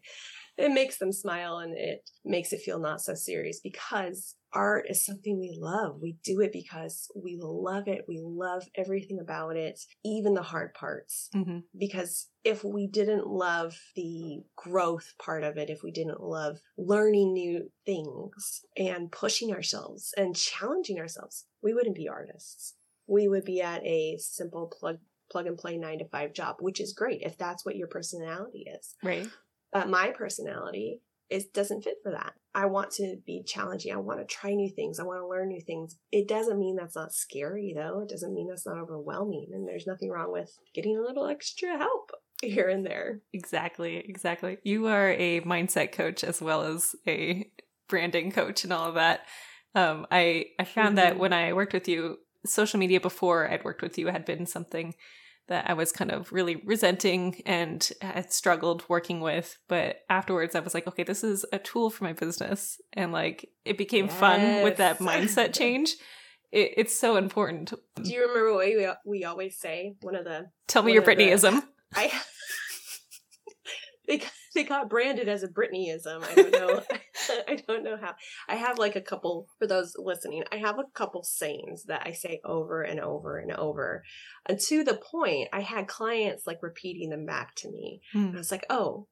it 0.57 0.73
makes 0.73 0.99
them 0.99 1.13
smile 1.13 1.59
and 1.59 1.77
it 1.77 2.09
makes 2.25 2.53
it 2.53 2.61
feel 2.61 2.79
not 2.79 3.01
so 3.01 3.15
serious 3.15 3.61
because 3.61 4.37
art 4.53 4.87
is 4.89 5.05
something 5.05 5.39
we 5.39 5.57
love. 5.59 5.99
We 6.01 6.17
do 6.25 6.41
it 6.41 6.53
because 6.53 7.09
we 7.15 7.39
love 7.41 7.87
it. 7.87 8.05
We 8.09 8.21
love 8.23 8.65
everything 8.75 9.19
about 9.21 9.57
it, 9.57 9.81
even 10.05 10.35
the 10.35 10.43
hard 10.43 10.75
parts. 10.75 11.29
Mm-hmm. 11.35 11.59
Because 11.79 12.29
if 12.45 12.65
we 12.65 12.87
didn't 12.87 13.27
love 13.27 13.77
the 13.95 14.41
growth 14.57 15.15
part 15.25 15.45
of 15.45 15.57
it, 15.57 15.71
if 15.71 15.83
we 15.83 15.91
didn't 15.91 16.21
love 16.21 16.59
learning 16.77 17.33
new 17.33 17.71
things 17.87 18.63
and 18.77 19.13
pushing 19.13 19.53
ourselves 19.53 20.13
and 20.17 20.37
challenging 20.37 20.99
ourselves, 20.99 21.47
we 21.63 21.75
wouldn't 21.75 21.97
be 21.97 22.09
artists. 22.09 22.75
We 23.07 23.29
would 23.29 23.45
be 23.45 23.61
at 23.61 23.85
a 23.85 24.17
simple 24.19 24.67
plug 24.67 24.99
plug 25.31 25.47
and 25.47 25.57
play 25.57 25.77
nine 25.79 25.99
to 25.99 26.09
five 26.09 26.33
job, 26.33 26.57
which 26.59 26.81
is 26.81 26.93
great 26.93 27.23
if 27.23 27.39
that's 27.39 27.65
what 27.65 27.77
your 27.77 27.87
personality 27.87 28.67
is. 28.69 28.97
Right. 29.03 29.29
But 29.73 29.89
my 29.89 30.11
personality 30.11 31.01
is 31.31 31.47
doesn't 31.47 31.83
fit 31.83 31.99
for 32.03 32.13
that. 32.13 32.33
I 32.55 32.67
want 32.67 32.91
to 32.93 33.17
be 33.25 33.45
challenging. 33.47 33.93
I 33.93 33.99
want 33.99 34.19
to 34.19 34.27
try 34.27 34.53
new 34.53 34.71
things. 34.71 34.99
I 34.99 35.05
want 35.05 35.21
to 35.21 35.29
learn 35.29 35.49
new 35.49 35.61
things. 35.61 35.97
It 36.11 36.27
doesn't 36.27 36.59
mean 36.59 36.77
that's 36.77 36.97
not 36.97 37.13
scary 37.13 37.73
though. 37.75 38.01
It 38.01 38.09
doesn't 38.09 38.35
mean 38.35 38.49
that's 38.49 38.67
not 38.67 38.79
overwhelming. 38.79 39.49
And 39.53 39.67
there's 39.67 39.87
nothing 39.87 40.11
wrong 40.11 40.33
with 40.33 40.51
getting 40.75 40.97
a 40.97 41.03
little 41.03 41.27
extra 41.27 41.79
help 41.79 42.11
here 42.43 42.69
and 42.69 42.85
there. 42.85 43.21
Exactly, 43.33 43.97
exactly. 43.99 44.59
You 44.65 44.89
are 44.89 45.13
a 45.13 45.41
mindset 45.43 45.93
coach 45.93 46.25
as 46.25 46.43
well 46.43 46.63
as 46.63 46.97
a 47.07 47.49
branding 47.89 48.33
coach 48.33 48.65
and 48.65 48.73
all 48.73 48.89
of 48.89 48.95
that. 48.97 49.21
Um, 49.77 50.07
I 50.11 50.47
I 50.59 50.65
found 50.65 50.89
mm-hmm. 50.89 50.97
that 50.97 51.19
when 51.19 51.33
I 51.33 51.53
worked 51.53 51.73
with 51.73 51.87
you, 51.87 52.19
social 52.45 52.81
media 52.81 53.01
before 53.01 53.49
I'd 53.49 53.65
worked 53.65 53.83
with 53.83 53.99
you 53.99 54.09
had 54.09 54.25
been 54.25 54.47
something 54.47 54.95
that 55.51 55.69
I 55.69 55.75
was 55.75 55.93
kind 55.93 56.11
of 56.13 56.33
really 56.33 56.63
resenting 56.65 57.43
and 57.45 57.87
had 58.01 58.33
struggled 58.33 58.85
working 58.89 59.21
with. 59.21 59.59
But 59.69 59.97
afterwards, 60.09 60.55
I 60.55 60.61
was 60.61 60.75
like, 60.75 60.87
okay, 60.87 61.03
this 61.03 61.23
is 61.23 61.45
a 61.53 61.59
tool 61.59 61.91
for 61.91 62.05
my 62.05 62.13
business. 62.15 62.81
And 62.95 63.13
like 63.13 63.51
it 63.65 63.77
became 63.77 64.07
yes. 64.07 64.15
fun 64.19 64.63
with 64.63 64.79
that 64.79 64.99
mindset 65.01 65.53
change. 65.53 65.97
it, 66.53 66.75
it's 66.77 66.99
so 66.99 67.17
important. 67.17 67.75
Do 67.97 68.11
you 68.11 68.23
remember 68.23 68.55
what 68.55 68.67
we, 68.67 68.89
we 69.05 69.25
always 69.25 69.59
say? 69.59 69.97
One 70.01 70.15
of 70.15 70.25
the 70.25 70.47
tell 70.69 70.83
me 70.83 70.93
your 70.93 71.03
of 71.03 71.07
the- 71.07 71.17
Britneyism. 71.17 71.63
I 71.95 72.13
they 74.09 74.19
got- 74.19 74.31
they 74.55 74.65
got 74.65 74.89
branded 74.91 75.29
as 75.29 75.43
a 75.45 75.49
Britneyism. 75.49 76.25
I 76.25 76.35
don't 76.35 76.53
know. 76.53 76.83
I 77.49 77.57
don't 77.67 77.85
know 77.85 77.97
how. 78.01 78.15
I 78.49 78.57
have 78.57 78.79
like 78.79 78.97
a 78.97 79.01
couple 79.01 79.49
for 79.59 79.67
those 79.67 79.95
listening. 79.97 80.45
I 80.53 80.57
have 80.57 80.79
a 80.79 80.85
couple 80.95 81.23
sayings 81.23 81.85
that 81.85 82.03
I 82.05 82.13
say 82.13 82.41
over 82.45 82.83
and 82.83 83.01
over 83.01 83.39
and 83.39 83.53
over, 83.53 84.03
and 84.47 84.59
to 84.61 84.85
the 84.85 84.95
point, 84.95 85.49
I 85.53 85.61
had 85.61 85.89
clients 85.89 86.47
like 86.47 86.63
repeating 86.63 87.11
them 87.11 87.27
back 87.27 87.55
to 87.57 87.71
me. 87.71 88.01
And 88.27 88.35
I 88.35 88.39
was 88.39 88.51
like, 88.51 88.67
oh, 88.71 89.07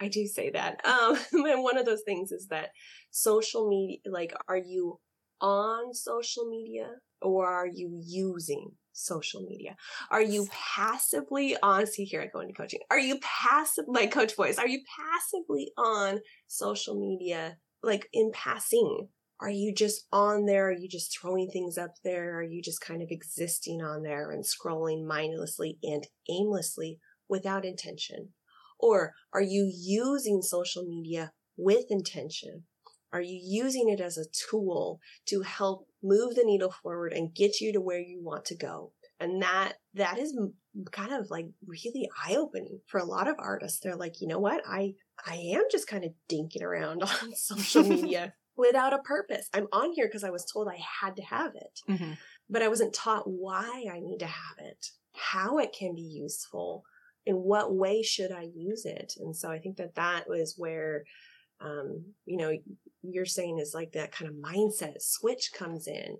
I 0.00 0.08
do 0.08 0.26
say 0.26 0.50
that. 0.50 0.80
Um, 0.92 1.16
and 1.32 1.62
one 1.62 1.78
of 1.78 1.86
those 1.86 2.02
things 2.02 2.32
is 2.32 2.48
that 2.48 2.70
social 3.10 3.68
media, 3.68 3.98
like, 4.06 4.34
are 4.48 4.58
you 4.58 4.98
on 5.40 5.94
social 5.94 6.48
media 6.48 6.88
or 7.20 7.46
are 7.46 7.66
you 7.66 8.00
using 8.04 8.72
social 8.92 9.42
media? 9.42 9.76
Are 10.10 10.22
you 10.22 10.48
passively 10.50 11.56
on? 11.62 11.86
See, 11.86 12.04
here 12.04 12.22
I 12.22 12.26
go 12.26 12.40
into 12.40 12.54
coaching. 12.54 12.80
Are 12.90 12.98
you 12.98 13.18
passive, 13.20 13.84
like 13.88 14.12
coach 14.12 14.36
voice, 14.36 14.58
are 14.58 14.68
you 14.68 14.80
passively 14.98 15.72
on 15.76 16.20
social 16.46 16.98
media, 16.98 17.56
like 17.82 18.08
in 18.12 18.30
passing? 18.32 19.08
Are 19.40 19.50
you 19.50 19.74
just 19.74 20.06
on 20.12 20.46
there? 20.46 20.68
Are 20.68 20.72
you 20.72 20.88
just 20.88 21.18
throwing 21.18 21.50
things 21.50 21.76
up 21.76 21.94
there? 22.04 22.38
Are 22.38 22.44
you 22.44 22.62
just 22.62 22.80
kind 22.80 23.02
of 23.02 23.08
existing 23.10 23.82
on 23.82 24.04
there 24.04 24.30
and 24.30 24.44
scrolling 24.44 25.04
mindlessly 25.04 25.78
and 25.82 26.06
aimlessly 26.30 27.00
without 27.28 27.64
intention? 27.64 28.28
Or 28.78 29.14
are 29.32 29.42
you 29.42 29.68
using 29.74 30.42
social 30.42 30.84
media 30.84 31.32
with 31.56 31.86
intention? 31.90 32.64
Are 33.12 33.20
you 33.20 33.38
using 33.42 33.88
it 33.88 34.00
as 34.00 34.16
a 34.16 34.24
tool 34.50 35.00
to 35.26 35.42
help 35.42 35.86
move 36.02 36.34
the 36.34 36.44
needle 36.44 36.72
forward 36.82 37.12
and 37.12 37.34
get 37.34 37.60
you 37.60 37.72
to 37.72 37.80
where 37.80 38.00
you 38.00 38.20
want 38.22 38.44
to 38.46 38.56
go? 38.56 38.92
And 39.20 39.40
that, 39.42 39.74
that 39.94 40.18
is 40.18 40.36
kind 40.90 41.12
of 41.12 41.30
like 41.30 41.46
really 41.66 42.08
eye 42.26 42.34
opening 42.36 42.80
for 42.88 42.98
a 42.98 43.04
lot 43.04 43.28
of 43.28 43.36
artists. 43.38 43.78
They're 43.80 43.94
like, 43.96 44.20
you 44.20 44.26
know 44.26 44.40
what? 44.40 44.62
I, 44.66 44.94
I 45.24 45.36
am 45.36 45.64
just 45.70 45.86
kind 45.86 46.04
of 46.04 46.10
dinking 46.28 46.62
around 46.62 47.02
on 47.22 47.34
social 47.34 47.84
media 47.84 48.34
without 48.56 48.92
a 48.92 48.98
purpose. 48.98 49.48
I'm 49.54 49.68
on 49.72 49.92
here 49.92 50.06
because 50.08 50.24
I 50.24 50.30
was 50.30 50.44
told 50.44 50.68
I 50.68 50.80
had 51.00 51.16
to 51.16 51.22
have 51.22 51.52
it 51.54 51.80
Mhm. 51.88 52.16
but 52.50 52.62
I 52.62 52.68
wasn't 52.68 52.94
taught 52.94 53.28
why 53.30 53.84
I 53.90 54.00
need 54.00 54.18
to 54.18 54.26
have 54.26 54.58
it, 54.58 54.88
how 55.14 55.58
it 55.58 55.72
can 55.72 55.94
be 55.94 56.02
useful, 56.02 56.84
in 57.24 57.36
what 57.36 57.72
way 57.72 58.02
should 58.02 58.32
I 58.32 58.48
use 58.52 58.84
it. 58.84 59.14
And 59.20 59.36
so 59.36 59.48
I 59.50 59.58
think 59.60 59.76
that 59.76 59.94
that 59.94 60.28
was 60.28 60.54
where, 60.58 61.04
um, 61.60 62.04
you 62.26 62.36
know, 62.36 62.52
you're 63.02 63.26
saying 63.26 63.58
is 63.58 63.74
like 63.74 63.92
that 63.92 64.12
kind 64.12 64.30
of 64.30 64.36
mindset 64.36 65.00
switch 65.00 65.50
comes 65.52 65.86
in. 65.86 66.16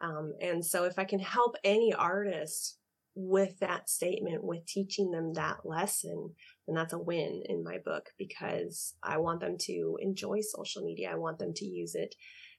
Um, 0.00 0.34
and 0.40 0.64
so 0.64 0.84
if 0.84 0.98
I 0.98 1.04
can 1.04 1.20
help 1.20 1.56
any 1.64 1.92
artist 1.94 2.78
with 3.14 3.58
that 3.60 3.88
statement, 3.88 4.44
with 4.44 4.66
teaching 4.66 5.10
them 5.10 5.32
that 5.34 5.64
lesson, 5.64 6.34
then 6.66 6.76
that's 6.76 6.92
a 6.92 6.98
win 6.98 7.42
in 7.48 7.64
my 7.64 7.78
book 7.82 8.10
because 8.18 8.94
I 9.02 9.16
want 9.18 9.40
them 9.40 9.56
to 9.60 9.96
enjoy 10.00 10.40
social 10.42 10.82
media. 10.82 11.10
I 11.12 11.16
want 11.16 11.38
them 11.38 11.54
to 11.54 11.64
use 11.64 11.94
it 11.94 12.14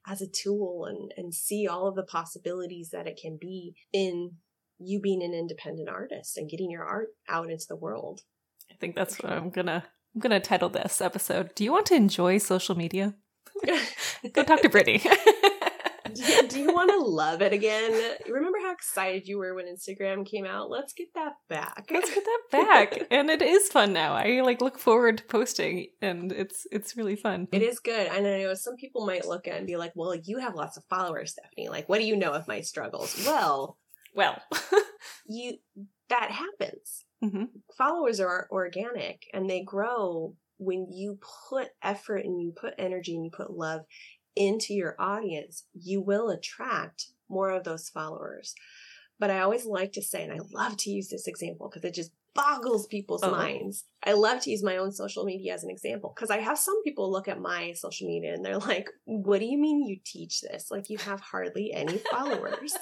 as 0.08 0.22
a 0.22 0.28
tool 0.28 0.86
and, 0.86 1.14
and 1.16 1.34
see 1.34 1.68
all 1.68 1.88
of 1.88 1.96
the 1.96 2.04
possibilities 2.04 2.90
that 2.92 3.08
it 3.08 3.20
can 3.22 3.38
be 3.40 3.76
in 3.94 4.32
you 4.80 5.00
being 5.00 5.24
an 5.24 5.34
independent 5.34 5.90
artist 5.90 6.38
and 6.38 6.50
getting 6.50 6.72
your 6.72 6.84
art 6.84 7.10
out 7.30 7.52
into 7.52 7.66
the 7.68 7.76
world. 7.76 8.22
I 8.72 8.76
think 8.76 8.96
that's 8.96 9.22
what 9.22 9.32
I'm 9.32 9.50
gonna 9.50 9.86
I'm 10.16 10.22
gonna 10.22 10.40
title 10.40 10.70
this 10.70 11.02
episode. 11.02 11.54
Do 11.56 11.64
you 11.64 11.72
want 11.72 11.86
to 11.88 11.96
enjoy 11.96 12.38
social 12.38 12.76
media? 12.76 13.16
Go 14.34 14.44
talk 14.44 14.62
to 14.62 14.70
Brittany. 14.70 15.00
do, 16.14 16.24
you, 16.24 16.48
do 16.48 16.60
you 16.60 16.74
want 16.74 16.92
to 16.92 17.00
love 17.00 17.42
it 17.42 17.54
again? 17.54 18.16
Remember 18.28 18.58
how 18.60 18.72
excited 18.72 19.28
you 19.28 19.38
were 19.38 19.54
when 19.54 19.66
Instagram 19.66 20.26
came 20.26 20.46
out? 20.46 20.70
Let's 20.70 20.94
get 20.94 21.14
that 21.16 21.34
back. 21.48 21.88
Let's 21.92 22.14
get 22.14 22.24
that 22.24 22.42
back. 22.52 23.08
And 23.12 23.30
it 23.30 23.42
is 23.42 23.70
fun 23.70 23.94
now. 23.94 24.14
I 24.14 24.42
like 24.42 24.62
look 24.62 24.80
forward 24.80 25.20
to 25.20 25.24
posting 25.26 25.88
and 26.02 26.32
it's 26.32 26.66
it's 26.72 26.98
really 26.98 27.16
fun. 27.16 27.48
It 27.52 27.62
is 27.62 27.80
good. 27.80 28.08
And 28.08 28.26
I 28.26 28.44
know 28.44 28.54
some 28.54 28.76
people 28.76 29.06
might 29.06 29.28
look 29.28 29.48
at 29.48 29.56
it 29.56 29.58
and 29.58 29.68
be 29.68 29.78
like, 29.78 29.94
well, 29.96 30.16
you 30.16 30.40
have 30.40 30.56
lots 30.56 30.78
of 30.78 30.84
followers, 30.86 31.32
Stephanie. 31.32 31.70
Like, 31.70 31.88
what 31.90 32.00
do 32.00 32.06
you 32.06 32.16
know 32.16 32.32
of 32.32 32.48
my 32.48 32.62
struggles? 32.62 33.16
Well, 33.26 33.78
well. 34.14 34.42
you 35.28 35.58
that 36.10 36.32
happens. 36.32 37.06
hmm 37.22 37.46
followers 37.78 38.20
are 38.20 38.48
organic 38.52 39.26
and 39.34 39.50
they 39.50 39.62
grow 39.62 40.36
when 40.58 40.88
you 40.92 41.20
put 41.50 41.70
effort 41.84 42.18
and 42.26 42.42
you 42.42 42.52
put 42.60 42.74
energy 42.78 43.16
and 43.16 43.24
you 43.26 43.32
put 43.32 43.52
love 43.52 43.82
into 44.36 44.74
your 44.74 44.96
audience, 45.00 45.66
you 45.74 46.02
will 46.02 46.30
attract 46.30 47.08
more 47.30 47.50
of 47.50 47.64
those 47.64 47.90
followers. 47.90 48.54
But 49.20 49.32
I 49.32 49.40
always 49.40 49.66
like 49.66 49.94
to 49.94 50.02
say, 50.02 50.24
and 50.24 50.32
I 50.32 50.38
love 50.54 50.78
to 50.78 50.90
use 50.92 51.10
this 51.10 51.28
example 51.28 51.70
because 51.70 51.84
it 51.88 51.96
just 51.96 52.12
boggles 52.36 52.86
people's 52.86 53.24
Oh. 53.24 53.32
minds. 53.32 53.86
I 54.04 54.14
love 54.14 54.42
to 54.44 54.52
use 54.52 54.64
my 54.64 54.78
own 54.78 54.92
social 54.92 55.24
media 55.26 55.56
as 55.56 55.64
an 55.64 55.72
example 55.72 56.14
because 56.16 56.30
I 56.30 56.38
have 56.38 56.60
some 56.60 56.84
people 56.84 57.12
look 57.12 57.28
at 57.28 57.40
my 57.40 57.74
social 57.74 58.08
media 58.08 58.34
and 58.36 58.46
they're 58.46 58.60
like, 58.60 58.90
What 59.06 59.40
do 59.40 59.46
you 59.46 59.58
mean 59.58 59.88
you 59.88 59.98
teach 60.06 60.42
this? 60.42 60.70
Like, 60.70 60.90
you 60.90 61.00
have 61.00 61.20
hardly 61.20 61.74
any 61.74 61.98
followers. 62.12 62.74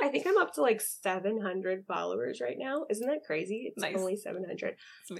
I 0.00 0.08
think 0.08 0.26
I'm 0.26 0.38
up 0.38 0.52
to 0.54 0.62
like 0.62 0.80
700 0.80 1.84
followers 1.86 2.40
right 2.40 2.56
now. 2.58 2.86
Isn't 2.90 3.06
that 3.06 3.24
crazy? 3.26 3.72
It's 3.74 3.82
Nice. 3.82 3.96
only 3.96 4.16
700. 4.16 4.76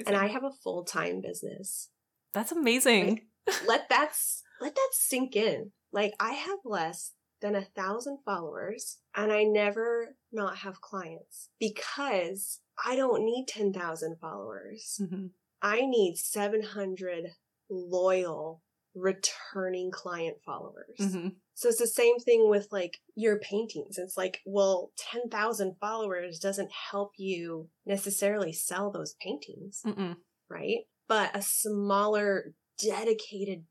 And 0.06 0.16
I 0.16 0.26
have 0.26 0.44
a 0.44 0.50
full 0.62 0.84
time 0.84 1.20
business. 1.20 1.90
That's 2.34 2.52
amazing. 2.52 3.26
Let 3.66 3.88
that 3.88 4.12
let 4.60 4.74
that 4.74 4.88
sink 4.92 5.36
in. 5.36 5.72
Like 5.92 6.14
I 6.20 6.32
have 6.32 6.58
less 6.64 7.12
than 7.40 7.54
a 7.54 7.64
thousand 7.64 8.18
followers, 8.24 8.98
and 9.14 9.32
I 9.32 9.44
never 9.44 10.16
not 10.32 10.56
have 10.58 10.80
clients 10.80 11.48
because 11.60 12.60
I 12.84 12.96
don't 12.96 13.24
need 13.24 13.46
10,000 13.46 14.16
followers. 14.20 14.98
Mhm. 15.00 15.30
I 15.62 15.82
need 15.82 16.16
700 16.16 17.34
loyal 17.70 18.62
returning 18.94 19.90
client 19.90 20.38
followers. 20.44 20.98
Mhm. 20.98 21.36
So 21.56 21.70
it's 21.70 21.78
the 21.78 21.86
same 21.86 22.18
thing 22.18 22.50
with 22.50 22.68
like 22.70 22.98
your 23.14 23.38
paintings. 23.38 23.96
It's 23.96 24.16
like, 24.18 24.40
well, 24.44 24.92
10,000 24.98 25.76
followers 25.80 26.38
doesn't 26.38 26.70
help 26.90 27.12
you 27.16 27.70
necessarily 27.86 28.52
sell 28.52 28.90
those 28.90 29.14
paintings, 29.22 29.80
Mm-mm. 29.84 30.16
right? 30.50 30.80
But 31.08 31.34
a 31.34 31.40
smaller, 31.40 32.52
dedicated, 32.78 33.64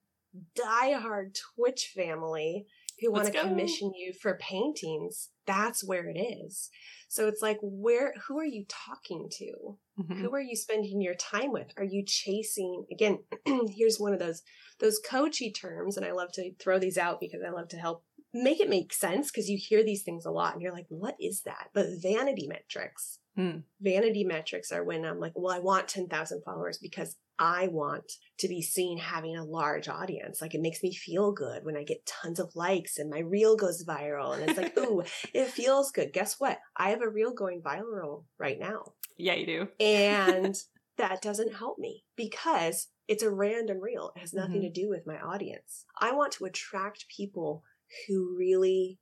diehard 0.57 1.37
Twitch 1.55 1.91
family 1.95 2.65
who 2.99 3.11
want 3.11 3.25
to 3.25 3.31
commission 3.49 3.91
you 3.95 4.13
for 4.13 4.37
paintings, 4.37 5.29
that's 5.45 5.83
where 5.83 6.07
it 6.07 6.17
is. 6.19 6.69
So 7.09 7.27
it's 7.27 7.41
like, 7.41 7.57
where, 7.61 8.13
who 8.27 8.39
are 8.39 8.45
you 8.45 8.65
talking 8.67 9.27
to? 9.37 9.77
Mhm. 9.97 10.19
who 10.19 10.33
are 10.33 10.41
you 10.41 10.57
spending 10.57 10.99
your 11.01 11.15
time 11.15 11.53
with 11.53 11.67
are 11.77 11.83
you 11.85 12.03
chasing 12.05 12.85
again 12.91 13.19
here's 13.45 13.97
one 13.97 14.11
of 14.11 14.19
those 14.19 14.41
those 14.81 14.99
coachy 14.99 15.53
terms 15.53 15.95
and 15.95 16.05
i 16.05 16.11
love 16.11 16.33
to 16.33 16.51
throw 16.59 16.77
these 16.77 16.97
out 16.97 17.21
because 17.21 17.39
i 17.41 17.49
love 17.49 17.69
to 17.69 17.77
help 17.77 18.03
make 18.33 18.59
it 18.59 18.67
make 18.67 18.91
sense 18.91 19.31
because 19.31 19.49
you 19.49 19.57
hear 19.57 19.85
these 19.85 20.03
things 20.03 20.25
a 20.25 20.31
lot 20.31 20.51
and 20.51 20.61
you're 20.61 20.73
like 20.73 20.85
what 20.89 21.15
is 21.21 21.43
that 21.43 21.69
but 21.73 21.85
vanity 22.01 22.45
metrics 22.45 23.19
Hmm. 23.37 23.59
vanity 23.79 24.25
metrics 24.25 24.69
are 24.73 24.83
when 24.83 25.05
i'm 25.05 25.21
like 25.21 25.31
well 25.33 25.55
i 25.55 25.59
want 25.59 25.87
10,000 25.87 26.41
followers 26.43 26.77
because 26.77 27.15
i 27.39 27.67
want 27.67 28.11
to 28.37 28.47
be 28.47 28.61
seen 28.61 28.97
having 28.97 29.35
a 29.35 29.43
large 29.43 29.87
audience 29.87 30.41
like 30.41 30.53
it 30.55 30.61
makes 30.61 30.81
me 30.83 30.93
feel 30.93 31.31
good 31.31 31.63
when 31.65 31.75
i 31.77 31.83
get 31.83 32.05
tons 32.05 32.39
of 32.39 32.55
likes 32.55 32.97
and 32.97 33.09
my 33.09 33.19
reel 33.19 33.55
goes 33.55 33.83
viral 33.85 34.33
and 34.33 34.43
it's 34.49 34.57
like 34.57 34.77
ooh 34.79 35.03
it 35.33 35.47
feels 35.47 35.91
good 35.91 36.13
guess 36.13 36.39
what 36.39 36.59
i 36.77 36.89
have 36.89 37.01
a 37.01 37.09
reel 37.09 37.33
going 37.33 37.61
viral 37.61 38.23
right 38.37 38.59
now 38.59 38.83
Yeah, 39.17 39.33
you 39.35 39.45
do. 39.45 39.67
and 39.79 40.55
that 40.97 41.21
doesn't 41.21 41.53
help 41.55 41.77
me 41.77 42.03
because 42.15 42.87
it's 43.07 43.21
a 43.21 43.29
random 43.29 43.79
reel. 43.81 44.11
It 44.15 44.21
has 44.21 44.33
nothing 44.33 44.61
Mhm. 44.61 44.73
to 44.73 44.81
do 44.81 44.89
with 44.89 45.05
my 45.05 45.19
audience. 45.19 45.85
I 45.99 46.13
want 46.13 46.31
to 46.33 46.45
attract 46.45 47.05
people 47.15 47.63
who 48.07 48.35
really 48.35 48.97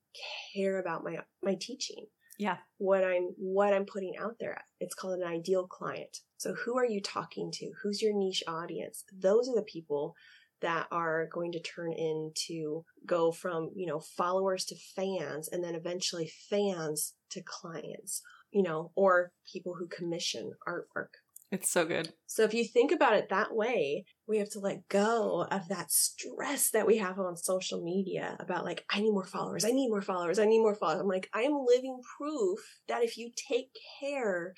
care 0.54 0.78
about 0.80 1.04
my 1.04 1.20
my 1.42 1.56
teaching. 1.56 2.08
Yeah. 2.44 2.58
What 2.78 3.06
I'm 3.06 3.30
what 3.38 3.74
I'm 3.74 3.86
putting 3.86 4.18
out 4.20 4.36
there. 4.38 4.58
It's 4.82 4.94
called 4.94 5.18
an 5.18 5.26
ideal 5.26 5.66
client. 5.66 6.18
So 6.36 6.54
who 6.54 6.78
are 6.78 6.86
you 6.86 7.02
talking 7.02 7.50
to? 7.54 7.72
Who's 7.82 8.02
your 8.02 8.14
niche 8.14 8.44
audience? 8.50 9.06
Those 9.18 9.48
are 9.48 9.56
the 9.56 9.62
people 9.62 10.14
that 10.60 10.88
are 10.92 11.30
going 11.32 11.54
to 11.54 11.62
turn 11.62 11.94
into 11.94 12.84
go 13.06 13.32
from, 13.32 13.70
you 13.74 13.86
know, 13.86 14.02
followers 14.02 14.66
to 14.66 14.76
fans 14.94 15.48
and 15.48 15.64
then 15.64 15.74
eventually 15.74 16.30
fans 16.50 17.14
to 17.30 17.42
clients, 17.42 18.22
you 18.52 18.62
know, 18.62 18.92
or 18.96 19.32
people 19.50 19.76
who 19.80 19.88
commission 19.88 20.52
artwork. 20.68 21.23
It's 21.54 21.70
so 21.70 21.86
good. 21.86 22.12
So 22.26 22.42
if 22.42 22.56
you 22.56 22.66
think 22.66 22.92
about 22.92 23.16
it 23.16 23.30
that 23.30 23.56
way, 23.56 24.06
we 24.28 24.40
have 24.40 24.50
to 24.54 24.60
let 24.60 24.90
go 24.90 25.46
of 25.52 25.68
that 25.68 25.92
stress 25.92 26.72
that 26.72 26.88
we 26.88 26.98
have 26.98 27.20
on 27.20 27.38
social 27.38 27.84
media 27.84 28.36
about 28.40 28.66
like, 28.66 28.84
I 28.90 29.02
need 29.02 29.12
more 29.12 29.28
followers, 29.28 29.64
I 29.64 29.70
need 29.70 29.90
more 29.90 30.02
followers, 30.02 30.40
I 30.40 30.46
need 30.46 30.62
more 30.62 30.74
followers. 30.74 31.02
I'm 31.02 31.08
like, 31.08 31.30
I 31.32 31.42
am 31.42 31.64
living 31.68 32.02
proof 32.18 32.60
that 32.88 33.04
if 33.04 33.20
you 33.20 33.30
take 33.36 33.68
care 34.00 34.56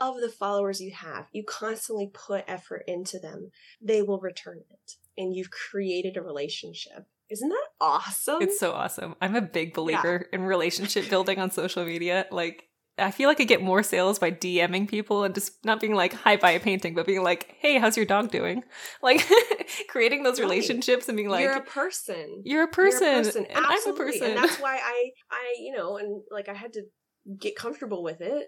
of 0.00 0.20
the 0.20 0.28
followers 0.28 0.80
you 0.80 0.90
have, 0.90 1.26
you 1.30 1.44
constantly 1.44 2.10
put 2.12 2.42
effort 2.48 2.82
into 2.88 3.20
them, 3.20 3.52
they 3.80 4.02
will 4.02 4.18
return 4.18 4.58
it. 4.68 4.92
And 5.16 5.32
you've 5.32 5.52
created 5.52 6.16
a 6.16 6.22
relationship. 6.22 7.06
Isn't 7.30 7.50
that 7.50 7.68
awesome? 7.80 8.42
It's 8.42 8.58
so 8.58 8.72
awesome. 8.72 9.14
I'm 9.20 9.36
a 9.36 9.42
big 9.42 9.74
believer 9.74 10.26
yeah. 10.32 10.36
in 10.36 10.44
relationship 10.44 11.08
building 11.08 11.38
on 11.38 11.52
social 11.52 11.84
media. 11.84 12.26
Like, 12.32 12.64
I 12.98 13.10
feel 13.10 13.28
like 13.28 13.40
I 13.40 13.44
get 13.44 13.62
more 13.62 13.82
sales 13.82 14.18
by 14.18 14.30
DMing 14.30 14.86
people 14.86 15.24
and 15.24 15.34
just 15.34 15.64
not 15.64 15.80
being 15.80 15.94
like, 15.94 16.12
hi, 16.12 16.36
buy 16.36 16.50
a 16.50 16.60
painting, 16.60 16.94
but 16.94 17.06
being 17.06 17.22
like, 17.22 17.54
hey, 17.58 17.78
how's 17.78 17.96
your 17.96 18.06
dog 18.06 18.30
doing? 18.30 18.64
Like, 19.02 19.26
creating 19.88 20.22
those 20.22 20.38
relationships 20.38 21.08
and 21.08 21.16
being 21.16 21.28
like, 21.28 21.42
you're 21.42 21.56
a 21.56 21.62
person. 21.62 22.42
You're 22.44 22.64
a 22.64 22.68
person. 22.68 23.02
You're 23.02 23.20
a 23.20 23.24
person. 23.24 23.46
And 23.46 23.66
I'm 23.66 23.88
a 23.88 23.96
person. 23.96 24.30
And 24.30 24.36
that's 24.36 24.60
why 24.60 24.76
I, 24.76 25.10
I, 25.30 25.54
you 25.58 25.74
know, 25.74 25.96
and 25.96 26.22
like 26.30 26.48
I 26.48 26.54
had 26.54 26.74
to 26.74 26.82
get 27.40 27.56
comfortable 27.56 28.02
with 28.02 28.20
it. 28.20 28.46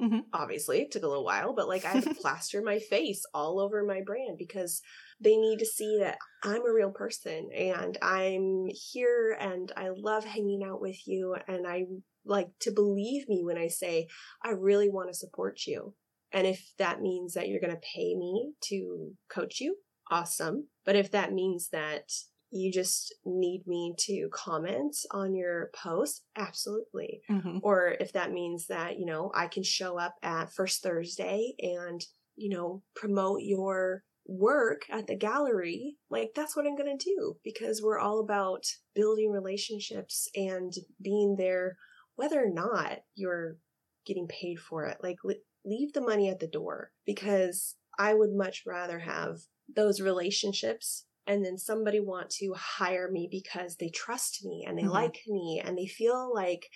Mm-hmm. 0.00 0.20
Obviously, 0.32 0.82
it 0.82 0.92
took 0.92 1.02
a 1.02 1.08
little 1.08 1.24
while, 1.24 1.54
but 1.54 1.66
like 1.66 1.84
I 1.84 1.90
had 1.90 2.04
to 2.04 2.14
plaster 2.20 2.62
my 2.62 2.78
face 2.78 3.22
all 3.34 3.58
over 3.58 3.84
my 3.84 4.00
brand 4.06 4.36
because 4.38 4.80
they 5.20 5.36
need 5.36 5.58
to 5.58 5.66
see 5.66 5.98
that 6.00 6.18
I'm 6.44 6.64
a 6.64 6.72
real 6.72 6.90
person 6.90 7.48
and 7.54 7.98
I'm 8.00 8.66
here 8.68 9.36
and 9.38 9.72
I 9.76 9.88
love 9.96 10.24
hanging 10.24 10.62
out 10.64 10.80
with 10.80 10.98
you 11.06 11.34
and 11.48 11.66
I 11.66 11.84
like 12.28 12.50
to 12.60 12.70
believe 12.70 13.28
me 13.28 13.42
when 13.44 13.58
I 13.58 13.68
say 13.68 14.08
I 14.44 14.50
really 14.50 14.88
want 14.88 15.08
to 15.08 15.18
support 15.18 15.60
you. 15.66 15.94
And 16.32 16.46
if 16.46 16.72
that 16.78 17.00
means 17.00 17.34
that 17.34 17.48
you're 17.48 17.60
going 17.60 17.74
to 17.74 17.80
pay 17.94 18.14
me 18.14 18.52
to 18.64 19.12
coach 19.30 19.60
you, 19.60 19.76
awesome. 20.10 20.68
But 20.84 20.96
if 20.96 21.10
that 21.12 21.32
means 21.32 21.70
that 21.70 22.10
you 22.50 22.72
just 22.72 23.14
need 23.24 23.64
me 23.66 23.94
to 23.98 24.28
comment 24.32 24.96
on 25.10 25.34
your 25.34 25.70
post, 25.74 26.22
absolutely. 26.36 27.20
Mm-hmm. 27.30 27.58
Or 27.62 27.96
if 28.00 28.12
that 28.12 28.32
means 28.32 28.66
that, 28.68 28.98
you 28.98 29.06
know, 29.06 29.30
I 29.34 29.48
can 29.48 29.62
show 29.62 29.98
up 29.98 30.14
at 30.22 30.52
First 30.52 30.82
Thursday 30.82 31.54
and, 31.58 32.00
you 32.36 32.50
know, 32.54 32.82
promote 32.94 33.40
your 33.42 34.02
work 34.26 34.82
at 34.90 35.06
the 35.06 35.16
gallery, 35.16 35.96
like 36.10 36.30
that's 36.36 36.54
what 36.54 36.66
I'm 36.66 36.76
going 36.76 36.96
to 36.96 37.04
do 37.04 37.36
because 37.42 37.82
we're 37.82 37.98
all 37.98 38.20
about 38.20 38.64
building 38.94 39.30
relationships 39.30 40.28
and 40.34 40.72
being 41.02 41.36
there, 41.38 41.76
whether 42.18 42.44
or 42.44 42.50
not 42.50 42.98
you're 43.14 43.58
getting 44.04 44.26
paid 44.26 44.58
for 44.58 44.84
it. 44.86 44.98
Like, 45.00 45.18
leave 45.64 45.92
the 45.92 46.00
money 46.00 46.28
at 46.28 46.40
the 46.40 46.48
door 46.48 46.90
because 47.06 47.76
I 47.96 48.12
would 48.12 48.32
much 48.32 48.64
rather 48.66 48.98
have 48.98 49.36
those 49.74 50.00
relationships 50.00 51.04
and 51.28 51.44
then 51.44 51.58
somebody 51.58 52.00
want 52.00 52.30
to 52.30 52.54
hire 52.56 53.08
me 53.08 53.28
because 53.30 53.76
they 53.76 53.90
trust 53.90 54.44
me 54.44 54.64
and 54.66 54.76
they 54.76 54.82
mm-hmm. 54.82 54.92
like 54.92 55.20
me 55.28 55.62
and 55.64 55.78
they 55.78 55.86
feel 55.86 56.34
like 56.34 56.66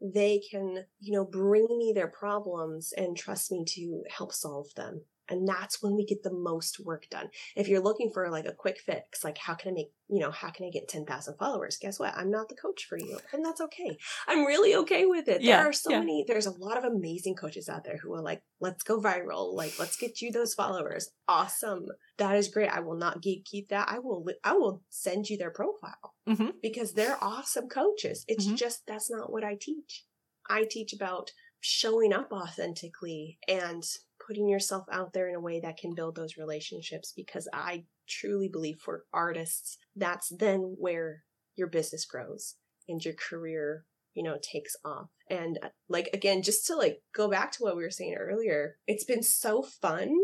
they 0.00 0.40
can, 0.50 0.84
you 0.98 1.12
know, 1.12 1.24
bring 1.24 1.68
me 1.68 1.92
their 1.94 2.08
problems 2.08 2.92
and 2.96 3.16
trust 3.16 3.52
me 3.52 3.64
to 3.68 4.02
help 4.10 4.32
solve 4.32 4.66
them. 4.74 5.02
And 5.28 5.46
that's 5.46 5.82
when 5.82 5.94
we 5.94 6.04
get 6.04 6.22
the 6.22 6.32
most 6.32 6.80
work 6.80 7.06
done. 7.10 7.28
If 7.56 7.68
you're 7.68 7.82
looking 7.82 8.10
for 8.12 8.30
like 8.30 8.46
a 8.46 8.52
quick 8.52 8.78
fix, 8.78 9.24
like 9.24 9.38
how 9.38 9.54
can 9.54 9.70
I 9.70 9.74
make, 9.74 9.92
you 10.08 10.20
know, 10.20 10.30
how 10.30 10.50
can 10.50 10.66
I 10.66 10.70
get 10.70 10.88
10,000 10.88 11.36
followers? 11.36 11.78
Guess 11.80 11.98
what? 11.98 12.14
I'm 12.16 12.30
not 12.30 12.48
the 12.48 12.54
coach 12.54 12.86
for 12.88 12.98
you. 12.98 13.18
And 13.32 13.44
that's 13.44 13.60
okay. 13.60 13.98
I'm 14.26 14.46
really 14.46 14.74
okay 14.76 15.06
with 15.06 15.28
it. 15.28 15.42
Yeah, 15.42 15.58
there 15.58 15.68
are 15.68 15.72
so 15.72 15.90
yeah. 15.90 16.00
many, 16.00 16.24
there's 16.26 16.46
a 16.46 16.58
lot 16.58 16.78
of 16.78 16.84
amazing 16.84 17.34
coaches 17.34 17.68
out 17.68 17.84
there 17.84 17.98
who 17.98 18.12
are 18.14 18.22
like, 18.22 18.42
let's 18.60 18.82
go 18.82 19.00
viral. 19.00 19.54
Like, 19.54 19.78
let's 19.78 19.96
get 19.96 20.20
you 20.20 20.32
those 20.32 20.54
followers. 20.54 21.10
Awesome. 21.28 21.86
That 22.16 22.36
is 22.36 22.48
great. 22.48 22.70
I 22.70 22.80
will 22.80 22.96
not 22.96 23.22
geek 23.22 23.44
keep 23.44 23.68
that. 23.68 23.88
I 23.90 23.98
will, 23.98 24.26
I 24.42 24.54
will 24.54 24.82
send 24.88 25.28
you 25.28 25.36
their 25.36 25.50
profile 25.50 26.14
mm-hmm. 26.28 26.50
because 26.62 26.92
they're 26.92 27.22
awesome 27.22 27.68
coaches. 27.68 28.24
It's 28.28 28.46
mm-hmm. 28.46 28.56
just, 28.56 28.86
that's 28.86 29.10
not 29.10 29.30
what 29.30 29.44
I 29.44 29.56
teach. 29.60 30.04
I 30.48 30.64
teach 30.64 30.92
about 30.92 31.32
showing 31.60 32.12
up 32.12 32.32
authentically 32.32 33.38
and 33.48 33.84
putting 34.28 34.48
yourself 34.48 34.84
out 34.92 35.14
there 35.14 35.28
in 35.28 35.34
a 35.34 35.40
way 35.40 35.58
that 35.60 35.78
can 35.78 35.94
build 35.94 36.14
those 36.14 36.36
relationships 36.36 37.12
because 37.16 37.48
I 37.52 37.84
truly 38.06 38.48
believe 38.48 38.78
for 38.78 39.04
artists, 39.12 39.78
that's 39.96 40.28
then 40.28 40.76
where 40.78 41.24
your 41.56 41.68
business 41.68 42.04
grows 42.04 42.56
and 42.88 43.02
your 43.02 43.14
career, 43.14 43.84
you 44.14 44.22
know, 44.22 44.36
takes 44.42 44.76
off. 44.84 45.08
And 45.30 45.58
uh, 45.62 45.68
like, 45.88 46.10
again, 46.12 46.42
just 46.42 46.66
to 46.66 46.76
like 46.76 47.00
go 47.14 47.30
back 47.30 47.52
to 47.52 47.62
what 47.62 47.76
we 47.76 47.82
were 47.82 47.90
saying 47.90 48.16
earlier, 48.18 48.76
it's 48.86 49.04
been 49.04 49.22
so 49.22 49.62
fun 49.62 50.14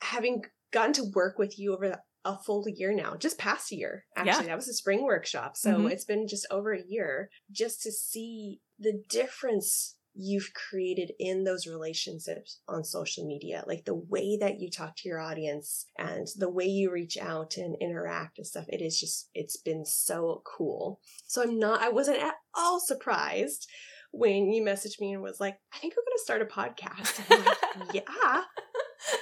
having 0.00 0.44
gotten 0.72 0.92
to 0.94 1.10
work 1.14 1.38
with 1.38 1.58
you 1.58 1.74
over 1.74 2.00
a 2.24 2.38
full 2.38 2.64
year 2.68 2.92
now, 2.94 3.16
just 3.16 3.38
past 3.38 3.72
year. 3.72 4.04
Actually, 4.16 4.44
yeah. 4.44 4.50
that 4.50 4.56
was 4.56 4.68
a 4.68 4.74
spring 4.74 5.02
workshop. 5.02 5.56
So 5.56 5.72
mm-hmm. 5.72 5.88
it's 5.88 6.04
been 6.04 6.28
just 6.28 6.46
over 6.50 6.72
a 6.72 6.84
year 6.86 7.30
just 7.50 7.82
to 7.82 7.90
see 7.90 8.60
the 8.78 9.02
difference 9.08 9.96
you've 10.20 10.52
created 10.54 11.12
in 11.18 11.44
those 11.44 11.66
relationships 11.66 12.60
on 12.68 12.84
social 12.84 13.26
media, 13.26 13.64
like 13.66 13.84
the 13.84 13.94
way 13.94 14.36
that 14.38 14.60
you 14.60 14.70
talk 14.70 14.94
to 14.96 15.08
your 15.08 15.20
audience 15.20 15.86
and 15.98 16.28
the 16.36 16.50
way 16.50 16.66
you 16.66 16.92
reach 16.92 17.16
out 17.16 17.56
and 17.56 17.76
interact 17.80 18.38
and 18.38 18.46
stuff. 18.46 18.66
It 18.68 18.82
is 18.82 19.00
just, 19.00 19.30
it's 19.34 19.56
been 19.56 19.84
so 19.84 20.42
cool. 20.44 21.00
So 21.26 21.42
I'm 21.42 21.58
not, 21.58 21.82
I 21.82 21.88
wasn't 21.88 22.22
at 22.22 22.34
all 22.54 22.80
surprised 22.80 23.66
when 24.12 24.52
you 24.52 24.62
messaged 24.62 25.00
me 25.00 25.12
and 25.12 25.22
was 25.22 25.40
like, 25.40 25.58
I 25.72 25.78
think 25.78 25.94
we're 25.96 26.04
going 26.04 26.16
to 26.16 26.22
start 26.22 26.42
a 26.42 26.44
podcast. 26.44 27.20
I'm 27.30 27.44
like, 27.44 27.94
yeah. 27.94 28.42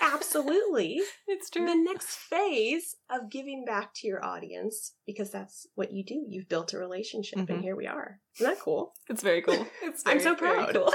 Absolutely. 0.01 1.01
It's 1.31 1.51
true. 1.51 1.67
The 1.67 1.75
next 1.75 2.09
phase 2.09 2.97
of 3.11 3.31
giving 3.31 3.65
back 3.65 3.93
to 3.97 4.07
your 4.07 4.25
audience, 4.25 4.95
because 5.07 5.31
that's 5.31 5.67
what 5.75 5.93
you 5.93 6.03
do. 6.03 6.25
You've 6.27 6.49
built 6.49 6.73
a 6.73 6.79
relationship, 6.79 7.39
mm-hmm. 7.39 7.53
and 7.53 7.63
here 7.63 7.77
we 7.77 7.87
are. 7.87 8.21
Isn't 8.37 8.51
that 8.51 8.61
cool? 8.61 8.95
It's 9.09 9.23
very 9.23 9.43
cool. 9.43 9.67
It's 9.83 10.03
very, 10.03 10.17
I'm 10.19 10.23
so 10.23 10.35
proud. 10.35 10.73
Cool. 10.73 10.93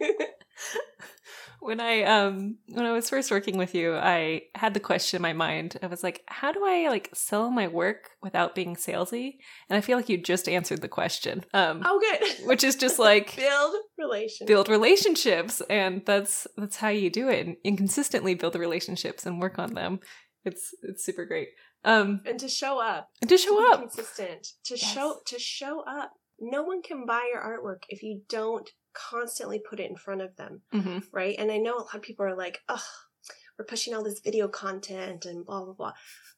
when 1.60 1.80
I 1.80 2.02
um 2.02 2.56
when 2.68 2.84
I 2.86 2.92
was 2.92 3.08
first 3.10 3.30
working 3.30 3.56
with 3.56 3.74
you, 3.74 3.96
I 3.96 4.42
had 4.54 4.74
the 4.74 4.80
question 4.80 5.18
in 5.18 5.22
my 5.22 5.32
mind. 5.32 5.76
I 5.82 5.86
was 5.86 6.02
like, 6.02 6.22
how 6.26 6.52
do 6.52 6.64
I 6.64 6.88
like 6.88 7.10
sell 7.14 7.50
my 7.50 7.68
work 7.68 8.10
without 8.22 8.54
being 8.54 8.76
salesy? 8.76 9.38
And 9.68 9.76
I 9.76 9.80
feel 9.80 9.96
like 9.96 10.08
you 10.08 10.18
just 10.18 10.48
answered 10.48 10.80
the 10.80 10.88
question. 10.88 11.44
Um 11.54 11.82
Oh 11.84 12.00
good. 12.00 12.46
which 12.46 12.64
is 12.64 12.76
just 12.76 12.98
like 12.98 13.36
build 13.36 13.74
relationships. 14.06 14.48
Build 14.48 14.68
relationships 14.68 15.62
and 15.68 16.02
that's 16.04 16.46
that's 16.56 16.76
how 16.76 16.88
you 16.88 17.10
do 17.10 17.28
it. 17.28 17.58
And 17.64 17.76
consistently 17.76 18.34
build 18.34 18.52
the 18.52 18.58
relationships 18.58 19.26
and 19.26 19.40
work 19.40 19.58
on 19.58 19.74
them. 19.74 20.00
It's 20.44 20.74
it's 20.82 21.04
super 21.04 21.24
great. 21.24 21.48
Um 21.84 22.20
and 22.26 22.38
to 22.40 22.48
show 22.48 22.80
up. 22.80 23.08
And 23.20 23.28
to 23.28 23.38
show 23.38 23.60
to 23.60 23.72
up. 23.72 23.80
Consistent. 23.80 24.48
To 24.64 24.74
yes. 24.74 24.92
show 24.92 25.16
to 25.26 25.38
show 25.38 25.82
up. 25.86 26.12
No 26.38 26.62
one 26.62 26.82
can 26.82 27.06
buy 27.06 27.30
your 27.32 27.42
artwork 27.42 27.84
if 27.88 28.02
you 28.02 28.22
don't 28.28 28.68
constantly 28.96 29.58
put 29.58 29.80
it 29.80 29.90
in 29.90 29.96
front 29.96 30.22
of 30.22 30.34
them, 30.36 30.62
mm-hmm. 30.74 30.98
right? 31.12 31.36
And 31.38 31.52
I 31.52 31.58
know 31.58 31.76
a 31.76 31.80
lot 31.80 31.94
of 31.94 32.02
people 32.02 32.26
are 32.26 32.36
like, 32.36 32.60
oh, 32.68 32.82
we're 33.58 33.64
pushing 33.64 33.94
all 33.94 34.02
this 34.02 34.20
video 34.20 34.48
content 34.48 35.26
and 35.26 35.44
blah, 35.44 35.64
blah, 35.64 35.74
blah. 35.74 35.92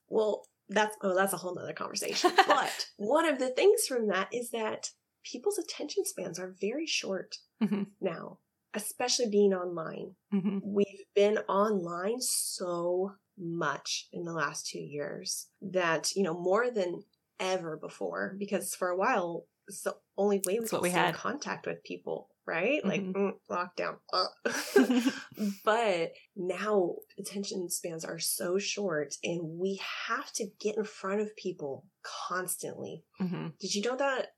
Well, 0.08 0.46
that's, 0.68 0.96
oh, 1.02 1.14
that's 1.14 1.32
a 1.32 1.36
whole 1.36 1.54
nother 1.54 1.72
conversation. 1.72 2.32
but 2.46 2.86
one 2.96 3.26
of 3.26 3.38
the 3.38 3.50
things 3.50 3.86
from 3.86 4.08
that 4.08 4.28
is 4.32 4.50
that 4.50 4.90
people's 5.30 5.58
attention 5.58 6.04
spans 6.04 6.38
are 6.38 6.54
very 6.60 6.86
short 6.86 7.36
mm-hmm. 7.62 7.82
now, 8.00 8.38
especially 8.74 9.28
being 9.28 9.52
online. 9.52 10.14
Mm-hmm. 10.32 10.58
We've 10.62 11.04
been 11.14 11.38
online 11.48 12.20
so 12.20 13.12
much 13.38 14.08
in 14.12 14.24
the 14.24 14.32
last 14.32 14.66
two 14.66 14.80
years 14.80 15.48
that, 15.60 16.10
you 16.16 16.22
know, 16.22 16.34
more 16.34 16.70
than 16.70 17.02
ever 17.40 17.76
before, 17.76 18.36
because 18.38 18.74
for 18.74 18.88
a 18.88 18.96
while, 18.96 19.44
it's 19.68 19.82
the 19.82 19.94
only 20.16 20.38
way 20.46 20.58
we 20.60 20.66
could 20.66 20.90
stay 20.90 21.08
in 21.08 21.14
contact 21.14 21.66
with 21.66 21.84
people 21.84 22.28
right? 22.48 22.82
Mm-hmm. 22.82 22.88
Like 22.88 23.02
mm, 23.02 23.32
lockdown. 23.50 23.98
Uh. 24.10 25.10
but 25.64 26.12
now 26.34 26.94
attention 27.18 27.68
spans 27.68 28.04
are 28.04 28.18
so 28.18 28.58
short 28.58 29.14
and 29.22 29.58
we 29.60 29.80
have 30.06 30.32
to 30.32 30.46
get 30.58 30.78
in 30.78 30.84
front 30.84 31.20
of 31.20 31.36
people 31.36 31.84
constantly. 32.28 33.04
Mm-hmm. 33.20 33.48
Did 33.60 33.74
you 33.74 33.82
know 33.82 33.96
that 33.96 34.28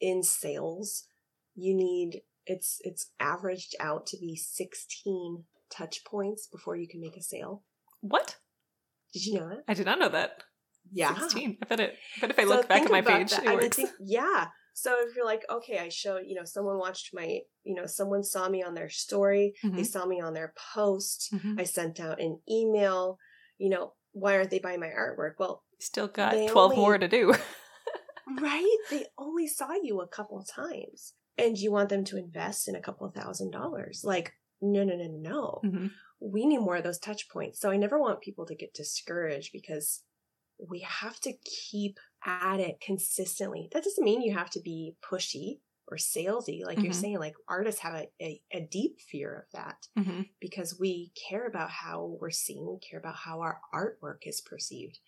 in 0.00 0.22
sales 0.22 1.04
you 1.54 1.74
need 1.74 2.20
it's 2.46 2.78
it's 2.82 3.10
averaged 3.18 3.74
out 3.80 4.06
to 4.06 4.16
be 4.18 4.36
16 4.36 5.44
touch 5.70 6.04
points 6.04 6.46
before 6.46 6.76
you 6.76 6.86
can 6.88 7.00
make 7.00 7.16
a 7.16 7.22
sale. 7.22 7.64
What? 8.00 8.36
Did 9.12 9.26
you 9.26 9.40
know 9.40 9.48
that? 9.48 9.64
I 9.66 9.74
did 9.74 9.86
not 9.86 9.98
know 9.98 10.08
that. 10.10 10.42
Yeah. 10.92 11.14
16. 11.18 11.58
I 11.62 11.66
bet 11.66 11.80
it 11.80 11.94
but 12.20 12.30
if 12.30 12.38
I 12.38 12.44
look 12.44 12.68
back 12.68 12.82
at 12.82 12.90
my 12.90 13.00
page, 13.00 13.30
that. 13.30 13.44
it 13.44 13.54
works. 13.54 13.76
Think, 13.76 13.90
yeah. 14.00 14.48
So 14.74 14.94
if 15.00 15.16
you're 15.16 15.24
like, 15.24 15.42
okay, 15.50 15.78
I 15.78 15.88
showed, 15.88 16.24
you 16.26 16.34
know, 16.34 16.44
someone 16.44 16.78
watched 16.78 17.10
my, 17.14 17.40
you 17.64 17.74
know, 17.74 17.86
someone 17.86 18.22
saw 18.22 18.48
me 18.48 18.62
on 18.62 18.74
their 18.74 18.90
story, 18.90 19.54
mm-hmm. 19.64 19.74
they 19.74 19.84
saw 19.84 20.04
me 20.04 20.20
on 20.20 20.34
their 20.34 20.52
post, 20.74 21.30
mm-hmm. 21.32 21.58
I 21.58 21.64
sent 21.64 21.98
out 21.98 22.20
an 22.20 22.40
email, 22.48 23.18
you 23.56 23.70
know, 23.70 23.94
why 24.12 24.36
aren't 24.36 24.50
they 24.50 24.58
buying 24.58 24.80
my 24.80 24.88
artwork? 24.88 25.32
Well, 25.38 25.64
still 25.80 26.08
got 26.08 26.32
12 26.32 26.56
only, 26.56 26.76
more 26.76 26.98
to 26.98 27.08
do. 27.08 27.34
right? 28.40 28.76
They 28.90 29.06
only 29.18 29.46
saw 29.46 29.72
you 29.82 30.00
a 30.00 30.08
couple 30.08 30.38
of 30.38 30.48
times 30.48 31.14
and 31.38 31.58
you 31.58 31.70
want 31.70 31.88
them 31.88 32.04
to 32.04 32.18
invest 32.18 32.68
in 32.68 32.74
a 32.74 32.80
couple 32.80 33.06
of 33.06 33.14
thousand 33.14 33.50
dollars. 33.50 34.02
Like, 34.04 34.32
no, 34.60 34.84
no, 34.84 34.96
no, 34.96 35.06
no. 35.06 35.60
Mm-hmm. 35.64 35.86
We 36.20 36.46
need 36.46 36.58
more 36.58 36.76
of 36.76 36.84
those 36.84 36.98
touch 36.98 37.28
points. 37.28 37.60
So 37.60 37.70
I 37.70 37.76
never 37.76 38.00
want 38.00 38.22
people 38.22 38.46
to 38.46 38.54
get 38.54 38.74
discouraged 38.74 39.50
because 39.52 40.02
we 40.58 40.80
have 40.80 41.20
to 41.20 41.34
keep 41.44 41.98
at 42.24 42.60
it 42.60 42.80
consistently. 42.80 43.68
That 43.72 43.84
doesn't 43.84 44.04
mean 44.04 44.22
you 44.22 44.34
have 44.34 44.50
to 44.50 44.60
be 44.60 44.96
pushy 45.04 45.60
or 45.88 45.98
salesy, 45.98 46.64
like 46.64 46.76
mm-hmm. 46.76 46.84
you're 46.84 46.92
saying. 46.92 47.18
Like 47.18 47.34
artists 47.48 47.80
have 47.82 47.94
a, 47.94 48.08
a, 48.20 48.40
a 48.52 48.68
deep 48.70 49.00
fear 49.00 49.46
of 49.46 49.58
that 49.58 49.76
mm-hmm. 49.98 50.22
because 50.40 50.78
we 50.80 51.12
care 51.28 51.46
about 51.46 51.70
how 51.70 52.16
we're 52.20 52.30
seen, 52.30 52.66
we 52.66 52.78
care 52.88 52.98
about 52.98 53.16
how 53.16 53.40
our 53.40 53.60
artwork 53.74 54.20
is 54.22 54.40
perceived. 54.40 54.98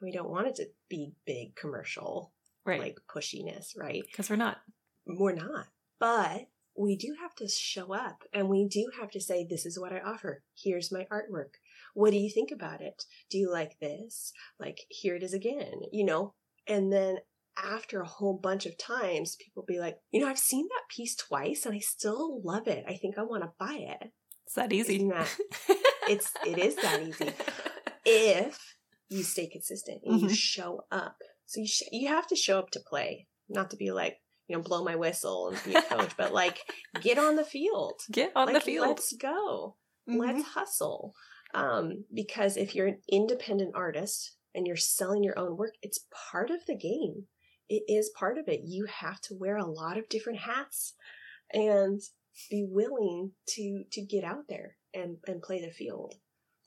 And 0.00 0.08
we 0.08 0.12
don't 0.12 0.30
want 0.30 0.48
it 0.48 0.56
to 0.56 0.66
be 0.88 1.12
big 1.26 1.54
commercial, 1.54 2.32
Right. 2.66 2.80
like 2.80 2.98
pushiness, 3.08 3.76
right? 3.78 4.02
Because 4.10 4.30
we're 4.30 4.36
not. 4.36 4.58
We're 5.06 5.34
not. 5.34 5.66
But 6.00 6.46
we 6.76 6.96
do 6.96 7.14
have 7.20 7.34
to 7.36 7.48
show 7.48 7.94
up 7.94 8.24
and 8.32 8.48
we 8.48 8.66
do 8.66 8.90
have 9.00 9.10
to 9.12 9.20
say, 9.20 9.46
this 9.48 9.64
is 9.66 9.78
what 9.78 9.92
I 9.92 10.00
offer. 10.00 10.42
Here's 10.60 10.90
my 10.90 11.06
artwork. 11.12 11.54
What 11.94 12.10
do 12.10 12.16
you 12.16 12.30
think 12.30 12.50
about 12.50 12.80
it? 12.80 13.04
Do 13.30 13.38
you 13.38 13.50
like 13.52 13.78
this? 13.80 14.32
Like, 14.58 14.80
here 14.88 15.14
it 15.14 15.22
is 15.22 15.34
again, 15.34 15.74
you 15.92 16.04
know? 16.04 16.34
And 16.66 16.92
then 16.92 17.18
after 17.62 18.00
a 18.00 18.06
whole 18.08 18.36
bunch 18.36 18.66
of 18.66 18.76
times, 18.76 19.36
people 19.36 19.62
be 19.66 19.78
like, 19.78 19.98
you 20.10 20.20
know, 20.20 20.26
I've 20.28 20.38
seen 20.38 20.66
that 20.68 20.88
piece 20.88 21.14
twice 21.14 21.64
and 21.66 21.74
I 21.74 21.78
still 21.78 22.40
love 22.42 22.66
it. 22.66 22.84
I 22.88 22.94
think 22.94 23.18
I 23.18 23.22
want 23.22 23.44
to 23.44 23.52
buy 23.58 23.76
it. 24.00 24.10
It's 24.46 24.54
that 24.56 24.72
easy. 24.72 24.98
That- 25.08 25.36
It's 26.06 26.30
it 26.44 26.58
is 26.58 26.76
that 26.76 27.00
easy 27.02 27.30
if 28.04 28.76
you 29.08 29.22
stay 29.22 29.46
consistent 29.46 30.02
and 30.04 30.20
you 30.20 30.28
Mhm. 30.28 30.34
show 30.36 30.82
up. 30.90 31.16
So 31.46 31.60
you 31.60 31.66
sh- 31.66 31.82
you 31.92 32.08
have 32.08 32.26
to 32.28 32.36
show 32.36 32.58
up 32.58 32.70
to 32.70 32.80
play, 32.80 33.26
not 33.48 33.70
to 33.70 33.76
be 33.76 33.90
like 33.92 34.18
you 34.48 34.56
know 34.56 34.62
blow 34.62 34.84
my 34.84 34.96
whistle 34.96 35.48
and 35.48 35.64
be 35.64 35.74
a 35.74 35.82
coach, 35.82 36.16
but 36.16 36.32
like 36.42 36.60
get 37.00 37.18
on 37.18 37.36
the 37.36 37.44
field. 37.44 38.00
Get 38.10 38.32
on 38.34 38.46
like, 38.46 38.56
the 38.56 38.60
field. 38.60 38.88
Let's 38.88 39.12
go. 39.14 39.76
Mhm. 40.08 40.18
Let's 40.18 40.42
hustle. 40.48 41.14
Um, 41.54 42.04
because 42.12 42.56
if 42.56 42.74
you're 42.74 42.88
an 42.88 42.98
independent 43.08 43.76
artist 43.76 44.36
and 44.54 44.66
you're 44.66 44.76
selling 44.76 45.22
your 45.22 45.38
own 45.38 45.56
work, 45.56 45.74
it's 45.82 46.06
part 46.30 46.50
of 46.50 46.66
the 46.66 46.76
game. 46.76 47.26
It 47.68 47.84
is 47.88 48.10
part 48.18 48.38
of 48.38 48.48
it. 48.48 48.62
You 48.64 48.86
have 48.86 49.20
to 49.22 49.34
wear 49.34 49.56
a 49.56 49.64
lot 49.64 49.96
of 49.96 50.08
different 50.08 50.40
hats 50.40 50.94
and 51.52 52.00
be 52.50 52.66
willing 52.68 53.32
to 53.48 53.84
to 53.92 54.02
get 54.02 54.24
out 54.24 54.44
there 54.48 54.76
and 54.92 55.18
and 55.26 55.42
play 55.42 55.60
the 55.60 55.70
field. 55.70 56.14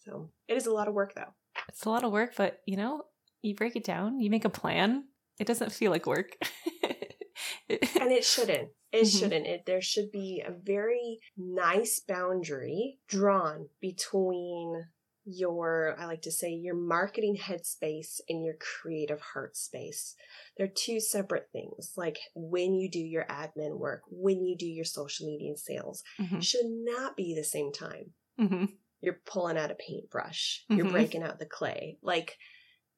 So 0.05 0.31
it 0.47 0.55
is 0.55 0.65
a 0.65 0.73
lot 0.73 0.87
of 0.87 0.93
work 0.93 1.13
though. 1.15 1.33
It's 1.67 1.85
a 1.85 1.89
lot 1.89 2.03
of 2.03 2.11
work, 2.11 2.33
but 2.37 2.61
you 2.65 2.77
know, 2.77 3.03
you 3.41 3.55
break 3.55 3.75
it 3.75 3.83
down, 3.83 4.19
you 4.19 4.29
make 4.29 4.45
a 4.45 4.49
plan. 4.49 5.05
It 5.39 5.47
doesn't 5.47 5.71
feel 5.71 5.91
like 5.91 6.05
work. 6.05 6.35
and 7.69 8.11
it 8.11 8.23
shouldn't 8.25 8.69
it 8.91 9.03
Mhm. 9.03 9.19
shouldn't 9.19 9.45
it 9.45 9.65
there 9.65 9.81
should 9.81 10.11
be 10.11 10.41
a 10.45 10.51
very 10.51 11.19
nice 11.37 11.99
boundary 11.99 12.97
drawn 13.07 13.69
between 13.79 14.85
your 15.25 15.95
i 15.99 16.05
like 16.05 16.21
to 16.21 16.31
say 16.31 16.49
your 16.51 16.73
marketing 16.75 17.35
headspace 17.37 18.21
and 18.29 18.43
your 18.43 18.55
creative 18.55 19.19
heart 19.21 19.55
space 19.57 20.15
they're 20.57 20.67
two 20.73 20.99
separate 20.99 21.49
things 21.51 21.91
like 21.97 22.17
when 22.33 22.73
you 22.73 22.89
do 22.89 22.99
your 22.99 23.25
admin 23.25 23.77
work 23.77 24.01
when 24.09 24.43
you 24.45 24.57
do 24.57 24.65
your 24.67 24.85
social 24.85 25.27
media 25.27 25.49
and 25.49 25.59
sales 25.59 26.01
Mhm. 26.19 26.41
should 26.41 26.65
not 26.65 27.15
be 27.17 27.35
the 27.35 27.43
same 27.43 27.71
time 27.73 28.13
Mhm. 28.39 28.77
you're 29.01 29.21
pulling 29.25 29.57
out 29.57 29.69
a 29.71 29.75
paintbrush, 29.75 30.65
you're 30.69 30.85
Mhm. 30.85 30.91
breaking 30.91 31.23
out 31.23 31.37
the 31.37 31.45
clay. 31.45 31.99
Like 32.01 32.37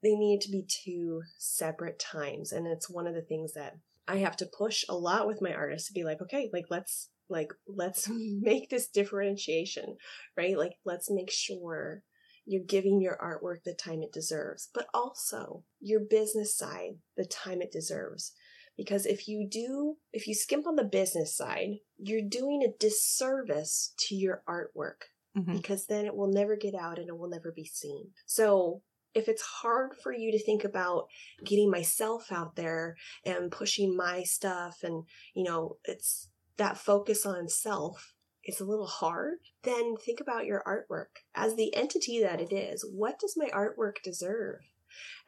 they 0.02 0.16
need 0.16 0.42
to 0.42 0.52
be 0.52 0.66
two 0.68 1.22
separate 1.38 2.00
times. 2.00 2.52
And 2.52 2.68
it's 2.68 2.90
one 2.90 3.08
of 3.08 3.14
the 3.16 3.22
things 3.22 3.54
that 3.54 3.78
I 4.08 4.18
have 4.18 4.38
to 4.38 4.46
push 4.58 4.84
a 4.90 4.96
lot 4.96 5.28
with 5.28 5.42
my 5.42 5.54
artists 5.54 5.88
to 5.88 5.94
be 5.94 6.04
like, 6.04 6.22
okay, 6.22 6.50
like 6.54 6.66
let's 6.70 7.10
like 7.30 7.52
let's 7.68 8.10
make 8.42 8.70
this 8.70 8.88
differentiation, 8.88 9.98
right? 10.38 10.58
Like 10.58 10.74
let's 10.86 11.12
make 11.12 11.32
sure 11.32 12.04
you're 12.46 12.64
giving 12.64 13.00
your 13.00 13.18
artwork 13.22 13.64
the 13.64 13.74
time 13.76 14.02
it 14.02 14.12
deserves, 14.12 14.70
but 14.74 14.88
also 14.94 15.64
your 15.80 16.00
business 16.00 16.58
side 16.58 16.94
the 17.16 17.26
time 17.26 17.62
it 17.62 17.72
deserves. 17.72 18.34
Because 18.76 19.06
if 19.06 19.28
you 19.28 19.48
do, 19.52 19.98
if 20.14 20.26
you 20.26 20.34
skimp 20.34 20.66
on 20.66 20.78
the 20.78 20.86
business 20.86 21.36
side, 21.36 21.80
you're 21.98 22.28
doing 22.28 22.64
a 22.64 22.72
disservice 22.80 23.94
to 24.08 24.16
your 24.16 24.42
artwork 24.48 25.04
Mhm. 25.38 25.54
because 25.54 25.86
then 25.86 26.06
it 26.06 26.16
will 26.16 26.32
never 26.32 26.56
get 26.56 26.74
out 26.74 26.98
and 26.98 27.10
it 27.10 27.18
will 27.18 27.30
never 27.30 27.52
be 27.52 27.66
seen. 27.66 28.14
So 28.26 28.82
if 29.14 29.28
it's 29.28 29.42
hard 29.42 29.96
for 30.02 30.14
you 30.14 30.32
to 30.32 30.44
think 30.44 30.64
about 30.64 31.08
getting 31.44 31.70
myself 31.70 32.32
out 32.32 32.56
there 32.56 32.96
and 33.26 33.52
pushing 33.52 33.96
my 33.96 34.24
stuff 34.24 34.80
and, 34.84 35.04
you 35.34 35.44
know, 35.44 35.78
it's 35.86 36.30
that 36.58 36.78
focus 36.78 37.26
on 37.26 37.48
self 37.48 38.14
it's 38.44 38.62
a 38.62 38.66
little 38.66 38.88
hard, 38.88 39.38
then 39.64 39.96
think 39.98 40.20
about 40.20 40.46
your 40.46 40.64
artwork. 40.66 41.22
As 41.36 41.56
the 41.56 41.76
entity 41.76 42.22
that 42.22 42.42
it 42.42 42.54
is, 42.54 42.86
what 42.92 43.20
does 43.20 43.36
my 43.38 43.50
artwork 43.50 44.02
deserve? 44.04 44.60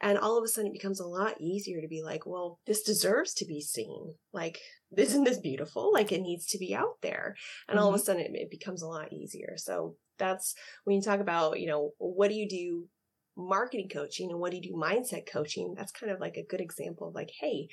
And 0.00 0.18
all 0.18 0.36
of 0.36 0.44
a 0.44 0.48
sudden 0.48 0.70
it 0.70 0.72
becomes 0.72 0.98
a 0.98 1.06
lot 1.06 1.40
easier 1.40 1.80
to 1.80 1.88
be 1.88 2.02
like, 2.02 2.26
well, 2.26 2.58
this 2.66 2.82
deserves 2.82 3.32
to 3.34 3.44
be 3.44 3.60
seen. 3.60 4.14
Like, 4.32 4.58
isn't 4.96 5.22
this 5.22 5.38
beautiful? 5.38 5.92
Like, 5.92 6.10
it 6.10 6.20
needs 6.20 6.46
to 6.46 6.58
be 6.58 6.74
out 6.74 7.00
there. 7.00 7.36
And 7.68 7.78
all 7.78 7.88
of 7.88 7.94
a 7.94 7.98
mm-hmm. 7.98 8.06
sudden 8.06 8.22
it, 8.22 8.32
it 8.34 8.50
becomes 8.50 8.82
a 8.82 8.88
lot 8.88 9.12
easier. 9.12 9.54
So 9.56 9.94
that's 10.18 10.54
when 10.82 10.96
you 10.96 11.02
talk 11.02 11.20
about, 11.20 11.60
you 11.60 11.68
know, 11.68 11.92
what 11.98 12.28
do 12.28 12.34
you 12.34 12.48
do 12.48 12.88
marketing 13.36 13.88
coaching 13.92 14.30
and 14.30 14.38
what 14.40 14.50
do 14.50 14.56
you 14.58 14.62
do 14.62 14.72
mindset 14.74 15.26
coaching? 15.30 15.74
That's 15.76 15.92
kind 15.92 16.12
of 16.12 16.20
like 16.20 16.36
a 16.36 16.44
good 16.46 16.60
example 16.60 17.08
of 17.08 17.14
like, 17.14 17.30
hey, 17.40 17.68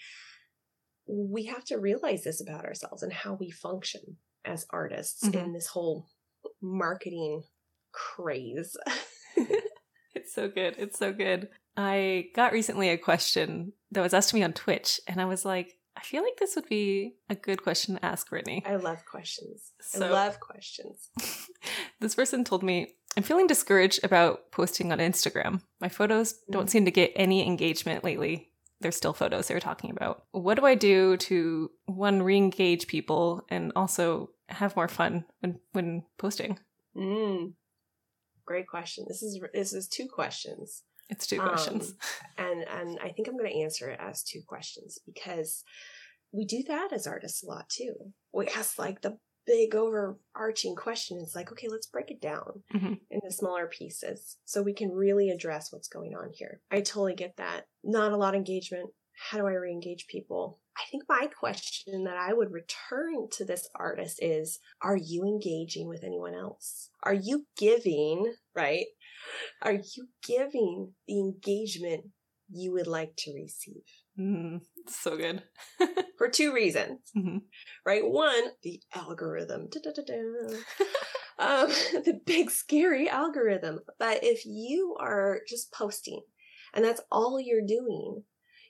we 1.08 1.46
have 1.46 1.66
to 1.66 1.78
realize 1.78 2.24
this 2.24 2.42
about 2.42 2.66
ourselves 2.66 3.04
and 3.04 3.12
how 3.12 3.34
we 3.34 3.50
function 3.52 4.18
as 4.46 4.66
artists 4.70 5.28
Mhm. 5.28 5.44
in 5.44 5.54
this 5.54 5.68
whole 5.68 6.08
marketing 6.62 7.44
craze. 7.92 8.76
It's 10.16 10.34
so 10.34 10.48
good. 10.50 10.76
It's 10.78 10.98
so 11.00 11.14
good. 11.14 11.50
I 11.78 12.26
got 12.36 12.52
recently 12.52 12.90
a 12.90 12.98
question 12.98 13.74
that 13.92 14.02
was 14.02 14.14
asked 14.14 14.30
to 14.32 14.36
me 14.36 14.44
on 14.44 14.54
Twitch, 14.54 15.00
and 15.08 15.22
I 15.22 15.26
was 15.26 15.46
like, 15.46 15.78
I 15.96 16.02
feel 16.02 16.24
like 16.24 16.38
this 16.38 16.56
would 16.56 16.68
be 16.68 17.16
a 17.30 17.36
good 17.36 17.62
question 17.64 17.96
to 17.96 18.04
ask 18.06 18.28
Brittany. 18.30 18.64
I 18.66 18.76
love 18.78 19.06
questions. 19.06 19.72
I 19.96 20.00
love 20.00 20.40
questions. 20.40 21.10
this 22.00 22.16
person 22.16 22.44
told 22.44 22.64
me, 22.64 22.96
I'm 23.20 23.24
feeling 23.24 23.48
discouraged 23.48 24.00
about 24.06 24.50
posting 24.50 24.94
on 24.94 25.00
Instagram. 25.00 25.60
My 25.82 25.90
photos 25.90 26.36
don't 26.50 26.70
seem 26.70 26.86
to 26.86 26.92
get 26.92 27.12
any 27.18 27.46
engagement 27.46 28.06
lately. 28.06 28.50
They're 28.80 28.94
still 28.94 29.12
photos 29.12 29.50
they 29.50 29.54
were 29.54 29.60
talking 29.60 29.92
about. 29.92 30.24
What 30.32 30.56
do 30.56 30.66
I 30.66 30.76
do 30.76 31.18
to 31.18 31.70
one 31.86 32.24
re 32.24 32.38
engage 32.38 32.88
people 32.88 33.46
and 33.50 33.74
also 33.76 34.30
have 34.48 34.78
more 34.78 34.88
fun 34.88 35.26
when, 35.42 35.60
when 35.74 36.04
posting? 36.18 36.60
Mm. 36.96 37.56
Great 38.46 38.70
question. 38.70 39.04
This 39.06 39.22
is 39.22 39.38
this 39.54 39.74
is 39.74 39.90
two 39.90 40.08
questions. 40.08 40.84
It's 41.10 41.28
two 41.28 41.42
Um, 41.42 41.50
questions. 41.50 41.96
and 42.38 42.64
and 42.70 43.00
I 43.04 43.10
think 43.10 43.28
I'm 43.28 43.38
going 43.38 43.52
to 43.52 43.64
answer 43.64 43.90
it 43.90 44.00
as 44.02 44.24
two 44.24 44.44
questions 44.48 44.98
because 45.06 45.66
we 46.32 46.46
do 46.46 46.64
that 46.70 46.94
as 46.94 47.06
artists 47.06 47.44
a 47.44 47.48
lot 47.48 47.68
too. 47.68 48.14
We 48.32 48.48
ask 48.48 48.80
like 48.80 49.02
the 49.02 49.18
big 49.50 49.74
overarching 49.74 50.76
question. 50.76 51.18
It's 51.20 51.36
like, 51.36 51.52
okay, 51.52 51.68
let's 51.68 51.88
break 51.88 52.12
it 52.12 52.22
down 52.22 52.62
Mhm. 52.72 53.00
into 53.10 53.32
smaller 53.32 53.66
pieces 53.66 54.38
so 54.46 54.62
we 54.62 54.74
can 54.74 54.92
really 54.92 55.32
address 55.32 55.72
what's 55.74 55.88
going 55.88 56.16
on 56.16 56.32
here. 56.34 56.62
I 56.70 56.82
totally 56.82 57.16
get 57.16 57.36
that. 57.38 57.68
Not 57.84 58.12
a 58.12 58.18
lot 58.18 58.36
of 58.36 58.38
engagement. 58.38 58.92
How 59.14 59.40
do 59.40 59.48
I 59.48 59.54
re-engage 59.54 60.06
people? 60.08 60.60
I 60.78 60.84
think 60.92 61.04
my 61.10 61.28
question 61.28 62.04
that 62.04 62.16
I 62.16 62.32
would 62.34 62.52
return 62.52 63.28
to 63.32 63.44
this 63.44 63.68
artist 63.74 64.20
is, 64.22 64.60
are 64.82 64.96
you 64.96 65.24
engaging 65.24 65.88
with 65.88 66.04
anyone 66.04 66.36
else? 66.36 66.92
Are 67.02 67.16
you 67.16 67.48
giving, 67.58 68.36
right? 68.56 68.86
Are 69.64 69.74
you 69.74 70.10
giving 70.26 70.94
the 71.08 71.20
engagement 71.20 72.06
you 72.52 72.72
would 72.74 72.88
like 72.88 73.16
to 73.18 73.34
receive? 73.34 73.84
Mm, 74.20 74.62
so 74.88 75.16
good. 75.18 75.44
For 76.18 76.28
two 76.28 76.54
reasons, 76.54 77.00
Mhm. 77.16 77.44
right? 77.86 78.06
One, 78.06 78.52
the 78.64 78.82
algorithm. 78.94 79.70
Um, 81.40 81.70
the 82.04 82.20
big 82.26 82.52
scary 82.52 83.08
algorithm. 83.08 83.80
But 83.98 84.24
if 84.24 84.46
you 84.46 84.98
are 85.00 85.40
just 85.48 85.72
posting 85.72 86.22
and 86.74 86.84
that's 86.84 87.02
all 87.12 87.40
you're 87.40 87.66
doing, 87.66 88.26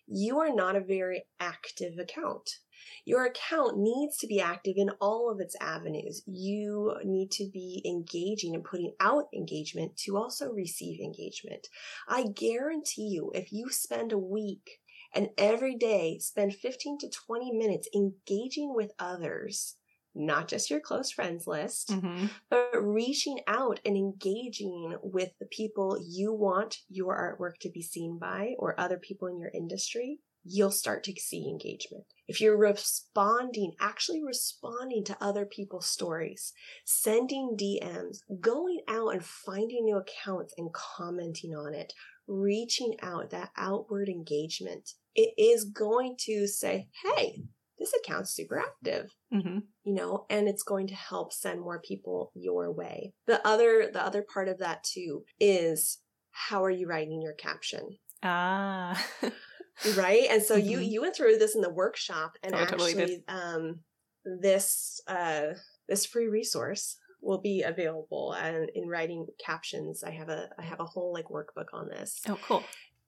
you 0.08 0.40
are 0.40 0.54
not 0.54 0.76
a 0.76 0.82
very 0.82 1.26
active 1.40 1.98
account. 1.98 2.60
Your 3.06 3.26
account 3.26 3.78
needs 3.78 4.18
to 4.18 4.28
be 4.28 4.40
active 4.40 4.76
in 4.78 4.92
all 5.02 5.30
of 5.32 5.40
its 5.40 5.56
avenues. 5.60 6.22
You 6.26 6.96
need 7.04 7.32
to 7.32 7.50
be 7.52 7.82
engaging 7.86 8.56
and 8.56 8.64
putting 8.64 8.94
out 9.00 9.28
engagement 9.34 9.98
to 10.06 10.16
also 10.16 10.50
receive 10.52 11.00
engagement. 11.00 11.68
I 12.08 12.28
guarantee 12.28 13.08
you, 13.08 13.32
if 13.34 13.52
you 13.52 13.70
spend 13.70 14.12
a 14.12 14.18
week 14.18 14.80
and 15.14 15.30
every 15.38 15.76
day 15.76 16.20
spend 16.20 16.56
15 16.56 16.98
to 17.00 17.10
20 17.10 17.52
minutes 17.52 17.88
engaging 17.96 18.74
with 18.76 18.92
others, 19.00 19.76
not 20.16 20.48
just 20.48 20.70
your 20.70 20.80
close 20.80 21.12
friends 21.12 21.48
list, 21.48 21.90
Mhm. 21.90 22.30
but 22.50 22.72
reaching 22.76 23.40
out 23.48 23.80
and 23.86 23.96
engaging 23.96 24.98
with 25.02 25.32
the 25.40 25.46
people 25.46 25.98
you 26.02 26.34
want 26.34 26.80
your 26.90 27.16
artwork 27.16 27.58
to 27.60 27.70
be 27.70 27.82
seen 27.82 28.18
by 28.18 28.56
or 28.58 28.80
other 28.80 28.98
people 28.98 29.28
in 29.28 29.38
your 29.40 29.52
industry, 29.54 30.20
you'll 30.44 30.72
start 30.72 31.04
to 31.04 31.14
see 31.20 31.48
engagement. 31.48 32.06
If 32.28 32.40
you're 32.40 32.58
responding, 32.58 33.76
actually 33.80 34.24
responding 34.24 35.04
to 35.06 35.24
other 35.24 35.46
people's 35.46 35.86
stories, 35.86 36.54
sending 36.86 37.56
DMs, 37.58 38.20
going 38.40 38.82
out 38.88 39.10
and 39.10 39.26
finding 39.26 39.86
new 39.86 39.98
accounts 39.98 40.54
and 40.58 40.74
commenting 40.74 41.56
on 41.56 41.74
it, 41.74 41.94
reaching 42.26 42.96
out, 43.02 43.32
that 43.32 43.52
outward 43.58 44.08
engagement, 44.08 44.94
it 45.16 45.34
is 45.38 45.66
going 45.66 46.16
to 46.20 46.48
say, 46.48 46.88
hey, 47.04 47.44
this 47.78 47.94
account's 48.04 48.32
super 48.32 48.60
active 48.60 49.10
Mhm. 49.32 49.64
you 49.84 49.94
know 49.94 50.26
and 50.30 50.50
it's 50.50 50.64
going 50.64 50.88
to 50.88 50.96
help 50.96 51.32
send 51.32 51.62
more 51.62 51.80
people 51.80 52.32
your 52.36 52.72
way 52.72 53.14
the 53.26 53.46
other 53.48 53.90
the 53.94 54.04
other 54.04 54.22
part 54.34 54.50
of 54.50 54.58
that 54.60 54.84
too 54.84 55.24
is 55.40 56.00
how 56.32 56.62
are 56.64 56.70
you 56.70 56.88
writing 56.88 57.22
your 57.22 57.34
caption 57.34 57.98
Ah. 58.22 59.02
right? 59.96 60.28
And 60.30 60.44
so 60.44 60.56
Mhm. 60.58 60.70
you 60.70 60.80
you 60.80 61.02
went 61.02 61.16
through 61.16 61.38
this 61.38 61.56
in 61.56 61.62
the 61.62 61.70
workshop 61.70 62.34
and 62.44 62.54
Oh, 62.54 62.58
I 62.58 62.66
totally 62.66 62.92
actually 62.92 63.24
um 63.30 63.84
this 64.26 65.00
uh 65.08 65.54
this 65.88 66.06
free 66.06 66.28
resource 66.28 66.98
will 67.22 67.40
be 67.40 67.64
available 67.64 68.34
and 68.34 68.70
in 68.76 68.88
writing 68.90 69.26
captions. 69.40 70.04
I 70.04 70.12
have 70.12 70.28
a 70.30 70.50
I 70.58 70.64
have 70.64 70.82
a 70.82 70.86
whole 70.86 71.14
like 71.14 71.28
workbook 71.30 71.68
on 71.74 71.88
this. 71.88 72.20
Oh, 72.28 72.38
cool. 72.42 72.66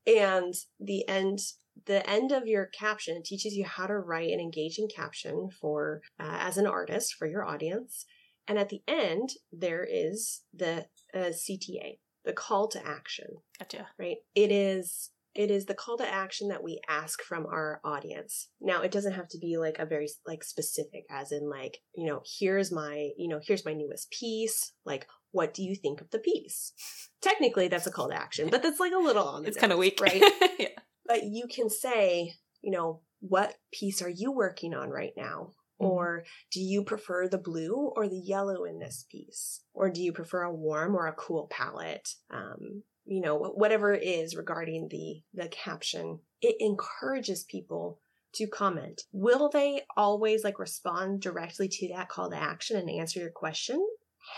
And 0.08 0.54
the 0.80 1.08
end 1.10 1.40
the 1.86 2.08
end 2.10 2.32
of 2.32 2.48
your 2.48 2.66
caption 2.68 3.24
teaches 3.24 3.54
you 3.56 3.66
how 3.66 3.88
to 3.88 3.98
write 3.98 4.32
an 4.32 4.40
engaging 4.40 4.88
caption 4.94 5.50
for 5.60 6.02
uh, 6.20 6.38
as 6.40 6.58
an 6.58 6.68
artist 6.68 7.16
for 7.18 7.28
your 7.28 7.46
audience. 7.46 8.06
And 8.48 8.58
at 8.60 8.70
the 8.70 8.82
end 8.88 9.30
there 9.52 9.88
is 9.90 10.42
the 10.54 10.86
uh, 11.14 11.32
CTA, 11.32 12.00
the 12.26 12.34
call 12.34 12.68
to 12.70 12.86
action 12.88 13.28
Gotcha. 13.60 13.88
right 13.98 14.18
it 14.36 14.52
is 14.52 15.10
it 15.34 15.50
is 15.50 15.66
the 15.66 15.74
call 15.74 15.98
to 15.98 16.08
action 16.08 16.50
that 16.50 16.62
we 16.64 16.80
ask 16.90 17.22
from 17.24 17.46
our 17.46 17.80
audience 17.84 18.50
now 18.60 18.82
it 18.82 18.92
doesn't 18.92 19.14
have 19.14 19.28
to 19.30 19.38
be 19.40 19.58
like 19.58 19.78
a 19.80 19.86
very 19.86 20.08
like 20.28 20.44
specific 20.44 21.06
as 21.10 21.32
in 21.32 21.50
like 21.50 21.80
you 21.96 22.06
know 22.06 22.22
here's 22.40 22.72
my 22.72 23.10
you 23.18 23.28
know 23.28 23.40
here's 23.42 23.66
my 23.66 23.74
newest 23.74 24.12
piece 24.12 24.74
like 24.86 25.08
what 25.32 25.54
do 25.54 25.64
you 25.64 25.74
think 25.76 26.00
of 26.02 26.10
the 26.12 26.20
piece 26.20 26.74
technically 27.22 27.68
that's 27.68 27.88
a 27.88 27.92
call 27.92 28.10
to 28.10 28.16
action 28.16 28.50
but 28.52 28.62
that's 28.62 28.80
like 28.80 28.94
a 28.94 28.98
little 28.98 29.28
on 29.28 29.42
the 29.44 29.48
It's 29.48 29.58
kind 29.58 29.72
of 29.74 29.80
weak. 29.80 30.00
right 30.02 30.22
yeah. 30.60 30.68
But 31.06 31.24
you 31.24 31.48
can 31.48 31.70
say 31.70 32.34
you 32.62 32.72
know 32.72 33.02
what 33.20 33.56
piece 33.72 34.02
are 34.02 34.10
you 34.10 34.32
working 34.32 34.74
on 34.74 34.90
right 34.90 35.14
now? 35.16 35.52
Mhm. 35.80 35.88
or 35.88 36.24
do 36.52 36.60
you 36.62 36.84
prefer 36.84 37.28
the 37.28 37.40
blue 37.40 37.92
or 37.96 38.08
the 38.08 38.20
yellow 38.20 38.66
in 38.66 38.78
this 38.78 39.06
piece? 39.10 39.62
Or 39.74 39.90
do 39.90 40.00
you 40.00 40.14
prefer 40.14 40.44
a 40.44 40.54
warm 40.54 40.96
or 40.96 41.08
a 41.08 41.14
cool 41.14 41.48
palette? 41.50 42.08
Um, 42.30 42.84
you 43.06 43.20
know 43.20 43.36
whatever 43.36 43.92
it 43.94 44.04
is 44.04 44.36
regarding 44.36 44.88
the 44.90 45.24
the 45.34 45.50
caption 45.50 46.20
it 46.40 46.56
encourages 46.60 47.44
people 47.44 48.00
to 48.34 48.48
comment. 48.48 49.02
Will 49.12 49.50
they 49.50 49.82
always 49.98 50.44
like 50.44 50.60
respond 50.60 51.22
directly 51.22 51.68
to 51.68 51.88
that 51.90 52.10
call 52.10 52.30
to 52.30 52.38
action 52.38 52.78
and 52.78 52.90
answer 52.90 53.20
your 53.20 53.32
question? 53.32 53.84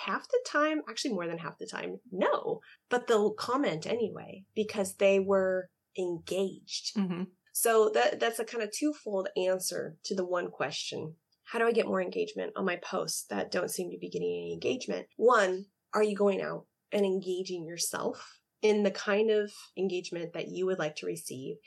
Half 0.05 0.27
the 0.29 0.39
time 0.47 0.81
actually 0.89 1.13
more 1.13 1.27
than 1.27 1.37
half 1.39 1.57
the 1.59 1.67
time 1.67 1.99
no. 2.11 2.61
But 2.89 3.07
they'll 3.07 3.33
comment 3.33 3.85
anyway 3.85 4.45
because 4.55 4.95
they 4.95 5.19
were 5.19 5.69
engaged 5.97 6.91
hmm 6.95 7.23
so 7.53 7.91
that 7.93 8.19
that's 8.19 8.39
a 8.39 8.45
kind 8.45 8.63
of 8.63 8.71
twofold 8.71 9.29
answer 9.37 9.95
to 10.05 10.15
the 10.15 10.25
one 10.25 10.49
question. 10.49 11.15
How 11.45 11.59
do 11.59 11.65
I 11.65 11.71
get 11.71 11.85
more 11.85 12.01
engagement 12.01 12.53
on 12.55 12.65
my 12.65 12.77
posts 12.77 13.25
that 13.29 13.51
don't 13.51 13.69
seem 13.69 13.91
to 13.91 13.97
be 13.99 14.09
getting 14.09 14.27
any 14.27 14.53
engagement? 14.53 15.05
One, 15.17 15.65
are 15.93 16.03
you 16.03 16.15
going 16.15 16.41
out 16.41 16.65
and 16.91 17.05
engaging 17.05 17.65
yourself 17.65 18.39
in 18.63 18.81
the 18.81 18.91
kind 18.91 19.29
of 19.29 19.51
engagement 19.77 20.33
that 20.33 20.47
you 20.47 20.65
would 20.65 20.79
like 20.79 20.95
to 20.97 21.05
receive? 21.05 21.57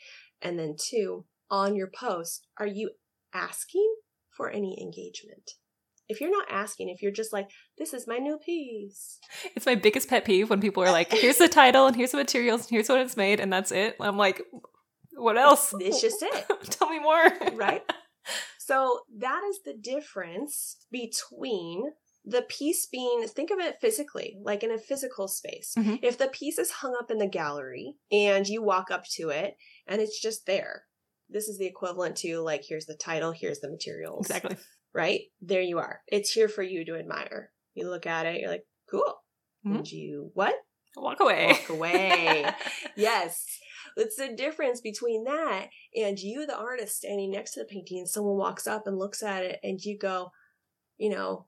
And 0.43 0.59
then 0.59 0.75
two, 0.77 1.25
on 1.51 1.77
your 1.77 1.91
post, 1.95 2.49
are 2.59 2.67
you 2.67 2.91
asking 3.33 3.95
for 4.37 4.51
any 4.51 4.77
engagement? 4.83 5.53
If 6.09 6.21
you're 6.21 6.31
not 6.31 6.47
asking, 6.51 6.89
if 6.89 7.03
you're 7.03 7.13
just 7.13 7.33
like, 7.33 7.49
this 7.79 7.93
is 7.93 8.07
my 8.07 8.19
new 8.19 8.39
piece. 8.39 9.19
It's 9.57 9.67
my 9.67 9.75
biggest 9.75 10.09
pet 10.09 10.25
peeve 10.25 10.51
when 10.51 10.61
people 10.61 10.83
are 10.83 10.93
like, 10.93 11.11
here's 11.13 11.39
the 11.39 11.49
title 11.49 11.87
and 11.87 11.97
here's 11.97 12.13
the 12.13 12.19
materials 12.19 12.63
and 12.63 12.71
here's 12.71 12.89
what 12.89 13.01
it's 13.01 13.17
made 13.17 13.41
and 13.41 13.53
that's 13.53 13.73
it. 13.73 13.97
I'm 14.01 14.17
like, 14.17 14.43
what 15.15 15.37
else? 15.37 15.73
It's 15.81 16.01
just 16.01 16.23
it. 16.23 16.47
Tell 16.71 16.89
me 16.91 16.99
more. 16.99 17.25
right? 17.55 17.83
So 18.59 19.03
that 19.19 19.43
is 19.49 19.61
the 19.65 19.75
difference 19.75 20.79
between 20.91 21.85
the 22.25 22.43
piece 22.43 22.85
being, 22.87 23.25
think 23.29 23.53
of 23.53 23.61
it 23.61 23.77
physically, 23.81 24.37
like 24.43 24.65
in 24.65 24.73
a 24.73 24.79
physical 24.79 25.29
space. 25.29 25.75
Mhm. 25.79 26.01
If 26.03 26.19
the 26.19 26.27
piece 26.27 26.59
is 26.59 26.73
hung 26.73 26.97
up 26.99 27.09
in 27.13 27.19
the 27.19 27.29
gallery 27.29 27.95
and 28.11 28.45
you 28.49 28.63
walk 28.65 28.91
up 28.91 29.05
to 29.13 29.29
it 29.29 29.57
and 29.87 30.01
it's 30.03 30.21
just 30.21 30.47
there, 30.47 30.83
this 31.31 31.47
is 31.49 31.59
the 31.59 31.67
equivalent 31.67 32.17
to 32.17 32.41
like, 32.41 32.65
here's 32.69 32.87
the 32.87 32.97
title, 32.97 33.31
here's 33.31 33.61
the 33.61 33.71
materials. 33.71 34.27
Exactly. 34.27 34.57
Right? 34.97 35.21
There 35.43 35.61
you 35.61 35.79
are. 35.79 36.01
It's 36.09 36.33
here 36.33 36.49
for 36.49 36.63
you 36.63 36.85
to 36.87 36.97
admire. 36.99 37.53
You 37.75 37.91
look 37.91 38.07
at 38.07 38.25
it, 38.25 38.41
you're 38.41 38.51
like, 38.51 38.65
cool. 38.91 39.15
Mhm. 39.67 39.77
And 39.77 39.93
you, 39.93 40.31
what? 40.35 40.55
Walk 40.97 41.21
away. 41.21 41.49
walk 41.49 41.69
away. 41.69 42.47
yes. 42.97 43.45
It's 43.99 44.17
the 44.17 44.29
difference 44.35 44.81
between 44.81 45.25
that 45.25 45.69
and 45.95 46.19
you, 46.19 46.47
the 46.47 46.57
artist, 46.57 46.97
standing 46.97 47.31
next 47.31 47.53
to 47.53 47.61
the 47.61 47.67
painting, 47.67 47.99
and 47.99 48.09
someone 48.09 48.37
walks 48.39 48.67
up 48.67 48.87
and 48.87 48.99
looks 48.99 49.23
at 49.23 49.43
it, 49.45 49.61
and 49.63 49.79
you 49.85 49.99
go, 49.99 50.31
you 50.97 51.11
know, 51.11 51.47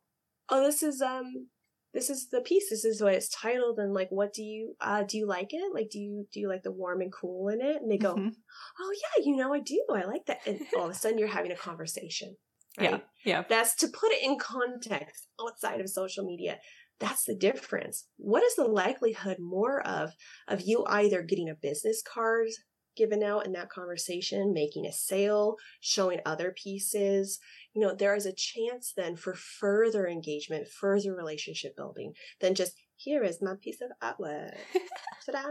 oh, 0.50 0.62
this 0.64 0.82
is 0.82 1.00
um, 1.00 1.48
this 1.94 2.10
is 2.10 2.28
the 2.28 2.42
piece. 2.42 2.68
This 2.68 2.84
is 2.84 3.02
what 3.02 3.14
it's 3.14 3.28
titled, 3.30 3.78
and 3.78 3.94
like, 3.94 4.08
what 4.10 4.32
do 4.34 4.42
you 4.42 4.76
uh, 4.80 5.02
do? 5.04 5.16
You 5.18 5.26
like 5.26 5.52
it? 5.52 5.72
Like, 5.74 5.88
do 5.90 5.98
you 5.98 6.26
do 6.32 6.40
you 6.40 6.48
like 6.48 6.62
the 6.62 6.70
warm 6.72 7.00
and 7.00 7.12
cool 7.12 7.48
in 7.48 7.60
it? 7.62 7.80
And 7.80 7.90
they 7.90 7.96
go, 7.98 8.14
Mhm. 8.14 8.34
oh 8.80 8.92
yeah, 9.02 9.24
you 9.24 9.36
know, 9.36 9.52
I 9.54 9.60
do. 9.60 9.82
I 9.90 10.04
like 10.04 10.26
that. 10.26 10.40
And 10.46 10.60
all 10.76 10.84
of 10.84 10.90
a 10.90 10.94
sudden, 10.94 11.18
you're 11.18 11.28
having 11.28 11.52
a 11.52 11.56
conversation. 11.56 12.36
Right? 12.78 12.90
Yeah. 12.90 12.98
Yeah. 13.24 13.44
That's 13.48 13.74
to 13.76 13.88
put 13.88 14.12
it 14.12 14.22
in 14.22 14.38
context 14.38 15.26
outside 15.40 15.80
of 15.80 15.88
social 15.90 16.24
media. 16.24 16.58
That's 17.00 17.24
the 17.24 17.34
difference. 17.36 18.06
What 18.16 18.42
is 18.42 18.54
the 18.56 18.64
likelihood 18.64 19.36
more 19.38 19.80
of 19.86 20.10
of 20.48 20.62
you 20.62 20.84
either 20.88 21.22
getting 21.22 21.48
a 21.48 21.54
business 21.54 22.02
card 22.02 22.48
given 22.96 23.22
out 23.22 23.46
in 23.46 23.52
that 23.52 23.70
conversation, 23.70 24.52
making 24.52 24.84
a 24.86 24.92
sale, 24.92 25.56
showing 25.80 26.18
other 26.26 26.52
pieces? 26.60 27.38
You 27.74 27.82
know, 27.86 27.94
there 27.94 28.16
is 28.16 28.26
a 28.26 28.32
chance 28.34 28.92
then 28.96 29.14
for 29.16 29.34
further 29.34 30.08
engagement, 30.08 30.66
further 30.68 31.14
relationship 31.14 31.76
building 31.76 32.12
than 32.40 32.54
just 32.56 32.72
here 32.96 33.22
is 33.22 33.38
my 33.40 33.54
piece 33.62 33.78
of 33.80 33.90
artwork. 34.02 34.56
Ta-da! 35.26 35.42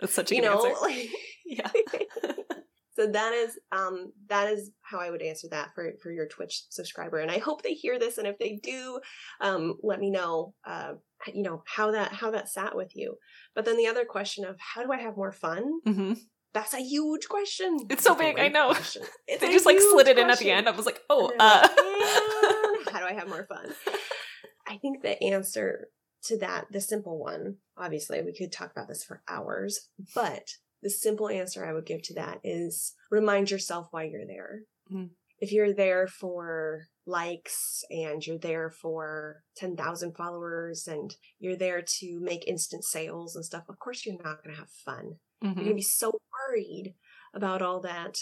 That's 0.00 0.12
such 0.14 0.32
a 0.32 0.34
You 0.34 0.40
good 0.40 0.46
know, 0.48 0.66
answer. 0.66 0.80
like, 0.82 1.08
Yeah. 1.46 1.70
so 2.98 3.06
that 3.06 3.32
is 3.32 3.58
um 3.70 4.12
that 4.28 4.52
is 4.52 4.70
how 4.82 4.98
I 4.98 5.10
would 5.10 5.22
answer 5.22 5.46
that 5.50 5.74
for 5.74 5.92
for 6.02 6.10
your 6.10 6.26
Twitch 6.26 6.64
subscriber, 6.68 7.18
and 7.18 7.30
I 7.30 7.38
hope 7.38 7.62
they 7.62 7.74
hear 7.74 7.98
this. 7.98 8.18
And 8.18 8.26
if 8.26 8.38
they 8.38 8.58
do, 8.62 8.98
um, 9.40 9.76
let 9.82 10.00
me 10.00 10.10
know. 10.10 10.54
Uh, 10.66 10.94
you 11.32 11.42
know 11.42 11.62
how 11.66 11.92
that 11.92 12.12
how 12.12 12.30
that 12.32 12.48
sat 12.48 12.74
with 12.76 12.96
you. 12.96 13.16
But 13.54 13.64
then 13.64 13.76
the 13.76 13.86
other 13.86 14.04
question 14.04 14.44
of 14.44 14.56
how 14.58 14.82
do 14.82 14.92
I 14.92 14.98
have 14.98 15.16
more 15.16 15.32
fun? 15.32 15.80
hmm 15.84 16.12
That's 16.54 16.74
a 16.74 16.80
huge 16.80 17.28
question. 17.28 17.76
It's 17.88 18.02
so 18.02 18.14
big, 18.14 18.38
I 18.38 18.48
know. 18.48 18.70
question. 18.70 19.02
They 19.40 19.52
just 19.52 19.66
like 19.66 19.78
slid 19.78 20.08
it 20.08 20.18
in 20.18 20.30
at 20.30 20.38
the 20.38 20.50
end. 20.50 20.68
I 20.68 20.72
was 20.72 20.86
like, 20.86 21.00
oh, 21.08 21.30
uh. 21.38 21.60
like, 21.62 21.70
"And 22.80 22.88
how 22.92 22.98
do 23.00 23.06
I 23.06 23.12
have 23.12 23.28
more 23.28 23.44
fun? 23.44 23.72
I 24.66 24.76
think 24.78 25.02
the 25.02 25.22
answer 25.22 25.88
to 26.24 26.38
that, 26.38 26.66
the 26.70 26.80
simple 26.80 27.18
one, 27.18 27.56
obviously, 27.76 28.20
we 28.22 28.32
could 28.34 28.52
talk 28.52 28.70
about 28.72 28.88
this 28.88 29.04
for 29.04 29.22
hours, 29.28 29.88
but 30.14 30.50
the 30.82 30.90
simple 30.90 31.28
answer 31.28 31.64
I 31.64 31.72
would 31.72 31.86
give 31.86 32.02
to 32.04 32.14
that 32.14 32.40
is 32.44 32.94
remind 33.10 33.50
yourself 33.50 33.88
why 33.90 34.04
you're 34.04 34.26
there. 34.26 34.62
Mhm. 34.90 35.16
If 35.38 35.52
you're 35.52 35.72
there 35.74 36.08
for 36.08 36.84
likes 37.06 37.84
and 37.90 38.26
you're 38.26 38.38
there 38.38 38.70
for 38.70 39.44
10,000 39.56 40.14
followers 40.16 40.88
and 40.88 41.14
you're 41.38 41.56
there 41.56 41.82
to 41.82 42.20
make 42.20 42.46
instant 42.48 42.84
sales 42.84 43.36
and 43.36 43.44
stuff, 43.44 43.68
of 43.68 43.78
course 43.78 44.04
you're 44.04 44.16
not 44.22 44.42
going 44.42 44.54
to 44.54 44.60
have 44.60 44.70
fun. 44.70 45.20
You're 45.58 45.64
Mhm. 45.64 45.64
going 45.66 45.76
to 45.76 45.80
be 45.80 45.82
so 45.82 46.12
worried 46.48 46.96
about 47.34 47.62
all 47.62 47.80
that, 47.80 48.18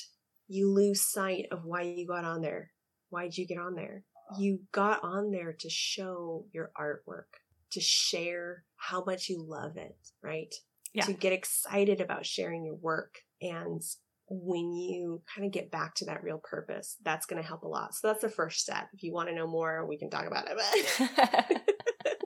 you 0.49 0.71
lose 0.71 1.03
sight 1.03 1.47
of 1.51 1.65
why 1.65 1.83
you 1.83 2.07
got 2.07 2.25
on 2.25 2.43
there. 2.43 2.73
Why 3.11 3.25
did 3.25 3.39
you 3.39 3.47
get 3.47 3.59
on 3.59 3.75
there? 3.75 4.05
You 4.39 4.67
got 4.73 5.03
on 5.03 5.31
there 5.31 5.53
to 5.55 5.71
show 5.71 6.49
your 6.53 6.73
artwork, 6.79 7.41
to 7.73 7.81
share 7.81 8.65
how 8.77 9.05
much 9.05 9.29
you 9.29 9.43
love 9.43 9.77
it, 9.77 9.97
right? 10.23 10.55
Yeah. 10.93 11.05
To 11.05 11.13
get 11.13 11.33
excited 11.33 12.01
about 12.01 12.25
sharing 12.25 12.65
your 12.65 12.77
work. 12.77 13.19
And 13.43 13.83
when 14.29 14.73
you 14.75 15.23
kind 15.33 15.47
of 15.47 15.53
get 15.53 15.71
back 15.71 15.95
to 15.97 16.07
that 16.07 16.23
real 16.23 16.39
purpose, 16.39 16.97
that's 17.03 17.27
going 17.27 17.41
to 17.41 17.47
help 17.47 17.63
a 17.63 17.69
lot. 17.69 17.95
So 17.95 18.09
that's 18.09 18.23
the 18.23 18.29
first 18.29 18.61
step. 18.61 18.89
If 18.93 19.03
you 19.03 19.13
want 19.13 19.29
to 19.29 19.35
know 19.35 19.47
more, 19.47 19.87
we 19.87 19.99
can 19.99 20.11
talk 20.11 20.27
about 20.27 20.47
it. 20.49 20.57
But 20.57 21.63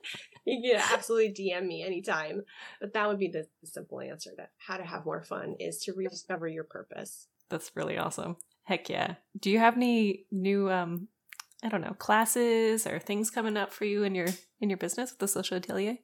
you 0.47 0.73
can 0.73 0.83
absolutely 0.93 1.33
DM 1.33 1.67
me 1.67 1.83
anytime. 1.85 2.43
But 2.81 2.95
that 2.95 3.09
would 3.09 3.19
be 3.19 3.29
the, 3.29 3.47
the 3.61 3.67
simple 3.67 4.01
answer 4.01 4.31
to 4.37 4.49
how 4.57 4.77
to 4.77 4.85
have 4.85 5.05
more 5.05 5.23
fun 5.23 5.57
is 5.59 5.79
to 5.85 5.93
rediscover 5.93 6.49
your 6.49 6.65
purpose. 6.65 7.27
That's 7.51 7.73
really 7.75 7.99
awesome. 7.99 8.37
Heck 8.65 8.89
yeah. 8.89 9.17
Do 9.39 9.51
you 9.51 9.59
have 9.59 9.77
any 9.77 10.27
new 10.31 10.71
um 10.71 11.09
I 11.63 11.69
don't 11.69 11.83
know, 11.83 11.95
classes 11.99 12.87
or 12.87 12.99
things 12.99 13.31
coming 13.31 13.59
up 13.59 13.73
for 13.73 13.85
you 13.85 14.05
in 14.05 14.15
your 14.15 14.29
in 14.61 14.71
your 14.71 14.79
business 14.79 15.11
with 15.11 15.19
the 15.19 15.29
social 15.29 15.59
atelier? 15.59 15.99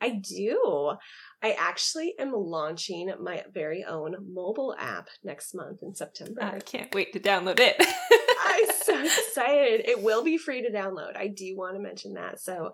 I 0.00 0.10
do. 0.10 0.94
I 1.42 1.52
actually 1.52 2.14
am 2.18 2.32
launching 2.32 3.12
my 3.20 3.44
very 3.52 3.84
own 3.84 4.16
mobile 4.32 4.74
app 4.78 5.08
next 5.22 5.54
month 5.54 5.82
in 5.82 5.94
September. 5.94 6.42
I 6.42 6.60
can't 6.60 6.94
wait 6.94 7.12
to 7.12 7.20
download 7.20 7.60
it. 7.60 7.76
I'm 8.44 8.66
so 8.82 9.02
excited. 9.04 9.88
It 9.88 10.02
will 10.02 10.24
be 10.24 10.38
free 10.38 10.62
to 10.62 10.70
download. 10.70 11.16
I 11.16 11.28
do 11.28 11.56
want 11.56 11.76
to 11.76 11.82
mention 11.82 12.14
that. 12.14 12.40
So 12.40 12.72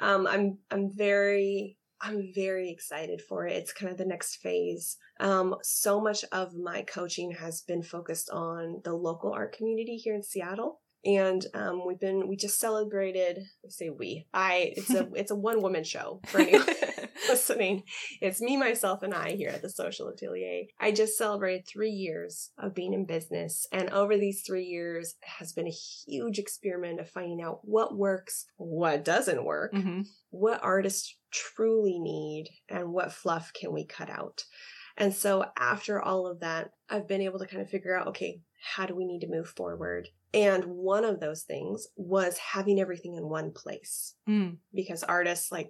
um, 0.00 0.26
I'm 0.26 0.58
I'm 0.70 0.90
very 0.94 1.76
I'm 2.00 2.32
very 2.34 2.70
excited 2.70 3.22
for 3.22 3.46
it. 3.46 3.56
It's 3.56 3.72
kind 3.72 3.90
of 3.90 3.96
the 3.96 4.04
next 4.04 4.36
phase. 4.36 4.98
Um, 5.20 5.56
so 5.62 6.00
much 6.00 6.24
of 6.32 6.54
my 6.54 6.82
coaching 6.82 7.30
has 7.32 7.62
been 7.62 7.82
focused 7.82 8.28
on 8.30 8.82
the 8.84 8.92
local 8.92 9.32
art 9.32 9.56
community 9.56 9.96
here 9.96 10.14
in 10.14 10.22
Seattle. 10.22 10.80
And 11.04 11.44
um, 11.54 11.82
we've 11.86 12.00
been 12.00 12.28
we 12.28 12.36
just 12.36 12.58
celebrated. 12.58 13.38
I 13.64 13.68
say 13.68 13.90
we. 13.90 14.26
I 14.32 14.72
it's 14.76 14.90
a 14.90 15.08
it's 15.14 15.30
a 15.30 15.36
one 15.36 15.60
woman 15.62 15.84
show 15.84 16.20
for 16.26 16.40
anyone 16.40 16.66
listening, 17.28 17.82
it's 18.20 18.40
me, 18.40 18.56
myself, 18.56 19.02
and 19.02 19.14
I 19.14 19.32
here 19.32 19.48
at 19.50 19.62
the 19.62 19.70
Social 19.70 20.08
Atelier. 20.08 20.64
I 20.80 20.92
just 20.92 21.16
celebrated 21.16 21.66
three 21.66 21.90
years 21.90 22.50
of 22.58 22.74
being 22.74 22.92
in 22.92 23.06
business. 23.06 23.66
And 23.72 23.88
over 23.90 24.16
these 24.16 24.42
three 24.46 24.64
years 24.64 25.14
has 25.22 25.52
been 25.52 25.66
a 25.66 25.70
huge 25.70 26.38
experiment 26.38 27.00
of 27.00 27.08
finding 27.08 27.40
out 27.42 27.60
what 27.62 27.96
works, 27.96 28.46
what 28.56 29.04
doesn't 29.04 29.44
work, 29.44 29.72
Mm-hmm. 29.72 30.02
what 30.30 30.60
artists 30.62 31.16
truly 31.32 31.98
need, 31.98 32.46
and 32.68 32.92
what 32.92 33.12
fluff 33.12 33.52
can 33.58 33.72
we 33.72 33.84
cut 33.86 34.10
out. 34.10 34.44
And 34.96 35.12
so 35.14 35.46
after 35.58 36.00
all 36.00 36.26
of 36.26 36.40
that, 36.40 36.70
I've 36.88 37.08
been 37.08 37.20
able 37.22 37.38
to 37.40 37.46
kind 37.46 37.62
of 37.62 37.68
figure 37.70 37.96
out, 37.98 38.08
okay, 38.08 38.40
how 38.76 38.86
do 38.86 38.94
we 38.94 39.04
need 39.06 39.20
to 39.20 39.28
move 39.30 39.48
forward? 39.48 40.08
And 40.34 40.64
one 40.64 41.04
of 41.04 41.20
those 41.20 41.42
things 41.42 41.86
was 41.96 42.38
having 42.38 42.80
everything 42.80 43.14
in 43.14 43.28
one 43.28 43.52
place. 43.52 44.14
Mm. 44.28 44.56
because 44.72 45.02
artists 45.04 45.52
like 45.52 45.68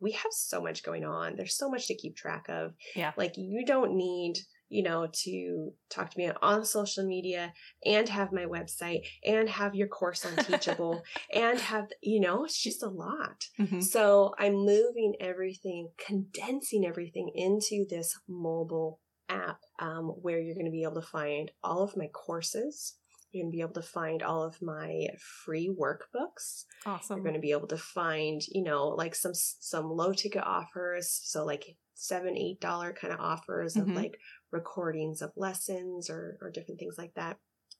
we 0.00 0.12
have 0.12 0.32
so 0.32 0.60
much 0.62 0.82
going 0.82 1.04
on. 1.04 1.36
There's 1.36 1.56
so 1.56 1.68
much 1.68 1.88
to 1.88 1.96
keep 1.96 2.16
track 2.16 2.46
of. 2.48 2.72
Yeah. 2.94 3.12
like 3.16 3.34
you 3.36 3.64
don't 3.66 3.96
need 3.96 4.34
you 4.68 4.82
know 4.82 5.08
to 5.12 5.72
talk 5.90 6.10
to 6.10 6.18
me 6.18 6.30
on 6.42 6.64
social 6.64 7.06
media 7.06 7.52
and 7.84 8.08
have 8.08 8.32
my 8.32 8.44
website 8.44 9.02
and 9.24 9.48
have 9.48 9.74
your 9.74 9.88
course 9.88 10.24
on 10.24 10.36
teachable 10.44 11.02
and 11.34 11.60
have 11.60 11.86
you 12.02 12.20
know 12.20 12.44
it's 12.44 12.60
just 12.60 12.82
a 12.82 12.88
lot. 12.88 13.44
Hmm 13.56 13.80
so 13.80 14.34
i'm 14.38 14.54
moving 14.54 15.14
everything 15.20 15.88
condensing 16.04 16.84
everything 16.84 17.30
into 17.34 17.84
this 17.88 18.18
mobile 18.28 19.00
app 19.28 19.58
um, 19.78 20.04
where 20.22 20.40
you're 20.40 20.54
going 20.54 20.66
to 20.66 20.70
be 20.70 20.82
able 20.84 21.00
to 21.00 21.06
find 21.06 21.50
all 21.62 21.82
of 21.82 21.96
my 21.96 22.06
courses 22.08 22.94
you're 23.32 23.42
going 23.44 23.52
to 23.52 23.56
be 23.56 23.60
able 23.62 23.74
to 23.74 23.82
find 23.82 24.22
all 24.22 24.42
of 24.42 24.60
my 24.62 25.06
free 25.44 25.68
workbooks 25.68 26.64
Awesome. 26.84 27.16
you're 27.18 27.24
going 27.24 27.34
to 27.34 27.40
be 27.40 27.52
able 27.52 27.68
to 27.68 27.76
find 27.76 28.40
you 28.48 28.62
know 28.62 28.88
like 28.88 29.14
some 29.14 29.32
some 29.34 29.90
low 29.90 30.12
ticket 30.12 30.42
offers 30.44 31.10
so 31.24 31.44
like 31.44 31.76
seven 31.94 32.36
eight 32.36 32.60
dollar 32.60 32.92
kind 32.92 33.12
of 33.12 33.20
offers 33.20 33.74
Mhm. 33.74 33.82
of 33.82 33.88
like 33.90 34.18
recordings 34.52 35.22
of 35.22 35.32
lessons 35.36 36.08
or 36.10 36.38
or 36.40 36.50
different 36.50 36.78
things 36.80 36.96
like 36.98 37.14
that 37.14 37.38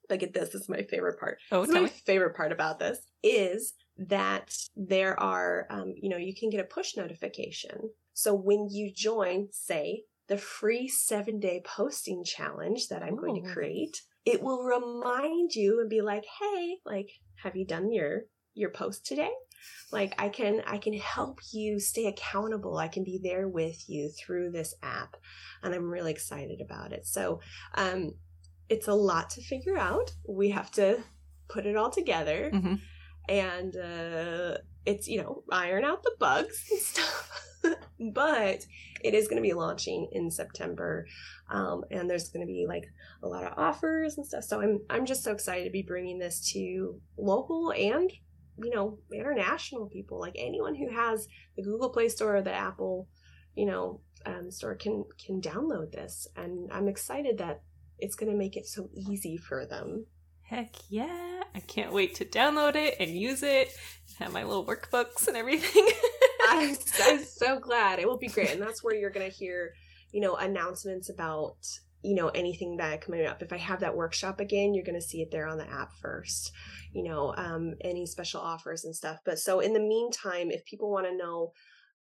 but 0.09 0.19
get 0.21 0.33
this 0.35 0.51
this 0.51 0.63
is 0.63 0.69
my 0.69 0.83
favorite 0.83 1.19
part 1.19 1.39
oh, 1.53 1.67
my 1.67 1.81
me. 1.83 1.89
favorite 1.89 2.35
part 2.37 2.53
about 2.53 2.79
this 2.79 2.99
is 3.23 3.75
that 3.99 4.55
there 4.77 5.19
are 5.21 5.67
um, 5.71 5.95
you 5.97 6.09
know 6.09 6.17
you 6.17 6.35
can 6.35 6.51
get 6.51 6.61
a 6.61 6.65
push 6.65 6.97
notification 6.97 7.91
so 8.15 8.35
when 8.35 8.69
you 8.71 8.93
join 8.95 9.49
say 9.53 10.03
the 10.29 10.37
free 10.39 10.89
seven 10.89 11.39
day 11.39 11.63
posting 11.65 12.25
challenge 12.25 12.89
that 12.89 13.03
i'm 13.03 13.17
going 13.17 13.43
to 13.43 13.53
create 13.53 14.03
it 14.27 14.43
will 14.43 14.63
remind 14.65 15.55
you 15.55 15.81
and 15.81 15.89
be 15.89 16.03
like 16.03 16.25
hey 16.41 16.79
like 16.85 17.11
have 17.37 17.57
you 17.57 17.65
done 17.65 17.91
your 17.93 18.23
your 18.55 18.71
post 18.71 19.07
today? 19.07 19.31
Like 19.93 20.15
i 20.19 20.29
can 20.29 20.63
i 20.67 20.79
can 20.79 20.95
help 20.95 21.39
you 21.53 21.79
stay 21.81 22.07
accountable. 22.07 22.77
I 22.77 22.89
can 22.89 23.05
be 23.05 23.21
there 23.23 23.49
with 23.49 23.89
you 23.89 24.11
through 24.11 24.51
this 24.51 24.75
app 24.83 25.17
and 25.63 25.75
i'm 25.75 25.91
really 25.91 26.13
excited 26.13 26.61
about 26.61 26.93
it. 26.93 27.07
So 27.07 27.41
um 27.75 28.13
it's 28.69 28.89
a 28.89 28.95
lot 28.95 29.31
to 29.31 29.43
figure 29.43 29.79
out. 29.79 30.11
We 30.29 30.51
have 30.51 30.71
to 30.73 31.03
put 31.49 31.67
it 31.67 31.77
all 31.77 31.91
together. 31.91 32.51
Mhm. 32.53 32.81
and 33.29 33.77
uh 33.77 34.59
it's 34.87 35.09
you 35.09 35.21
know 35.21 35.43
iron 35.51 35.85
out 35.85 36.03
the 36.03 36.15
bugs 36.19 36.65
and 36.71 36.81
stuff. 36.81 37.33
But 37.99 38.65
it 39.03 39.15
is 39.15 39.27
going 39.27 39.43
to 39.43 39.49
be 39.49 39.55
launching 39.55 40.09
in 40.13 40.31
september 40.31 41.07
um, 41.51 41.83
and 41.91 42.09
there's 42.09 42.29
going 42.29 42.47
to 42.47 42.53
be 42.53 42.65
like 42.69 42.85
a 43.23 43.27
lot 43.27 43.43
of 43.43 43.55
offers 43.57 44.17
and 44.17 44.27
stuff. 44.27 44.45
So 44.45 44.61
i'm 44.61 44.81
i'm 44.89 45.05
just 45.05 45.25
so 45.25 45.33
excited 45.33 45.65
to 45.65 45.71
be 45.71 45.83
bringing 45.83 46.19
this 46.19 46.53
to 46.53 47.01
local 47.19 47.73
and 47.73 48.13
you 48.63 48.71
know 48.71 48.99
international 49.13 49.87
people. 49.87 50.21
Like 50.21 50.37
anyone 50.39 50.75
who 50.77 50.89
has 50.91 51.27
the 51.57 51.63
google 51.63 51.91
play 51.91 52.09
store 52.09 52.37
or 52.37 52.43
the 52.43 52.53
apple 52.53 53.09
you 53.57 53.67
know 53.67 54.01
um, 54.25 54.51
store 54.51 54.77
can 54.77 55.05
can 55.25 55.41
download 55.41 55.91
this. 55.91 56.29
And 56.37 56.71
i'm 56.73 56.87
excited 56.87 57.39
that 57.39 57.63
it's 57.99 58.15
going 58.15 58.31
to 58.31 58.39
make 58.39 58.57
it 58.57 58.67
so 58.67 58.91
easy 58.95 59.37
for 59.37 59.67
them. 59.67 60.07
Heck 60.43 60.75
yeah. 60.89 61.36
I 61.55 61.61
can't 61.61 61.93
wait 61.93 62.15
to 62.17 62.25
download 62.25 62.77
it 62.77 62.97
and 63.01 63.11
use 63.11 63.43
it. 63.43 63.69
Have 64.19 64.33
my 64.33 64.45
little 64.45 64.65
workbooks 64.65 65.29
and 65.29 65.37
everything. 65.37 65.89
I'm, 66.49 66.77
I'm 67.03 67.25
so 67.25 67.59
glad. 67.59 67.99
It 67.99 68.09
will 68.09 68.19
be 68.19 68.29
great. 68.29 68.51
And 68.51 68.63
that's 68.63 68.83
where 68.83 68.95
you're 68.95 69.11
going 69.11 69.29
to 69.29 69.37
hear, 69.37 69.75
you 70.13 70.21
know, 70.21 70.37
announcements 70.37 71.11
about, 71.11 71.57
you 72.03 72.15
know, 72.15 72.29
anything 72.29 72.77
that 72.77 73.01
coming 73.01 73.27
up. 73.27 73.43
If 73.43 73.53
I 73.53 73.59
have 73.59 73.81
that 73.81 73.97
workshop 73.97 74.41
again, 74.41 74.75
you're 74.75 74.85
going 74.85 75.01
to 75.01 75.07
see 75.07 75.23
it 75.23 75.31
there 75.31 75.47
on 75.47 75.59
the 75.59 75.71
app 75.71 75.93
first, 76.01 76.53
you 76.93 77.03
know, 77.03 77.35
um, 77.37 77.75
any 77.83 78.07
special 78.07 78.41
offers 78.41 78.85
and 78.85 78.95
stuff. 78.95 79.19
But 79.25 79.39
so 79.39 79.61
in 79.61 79.73
the 79.73 79.81
meantime, 79.81 80.51
if 80.51 80.65
people 80.65 80.91
want 80.91 81.07
to 81.07 81.17
know 81.17 81.53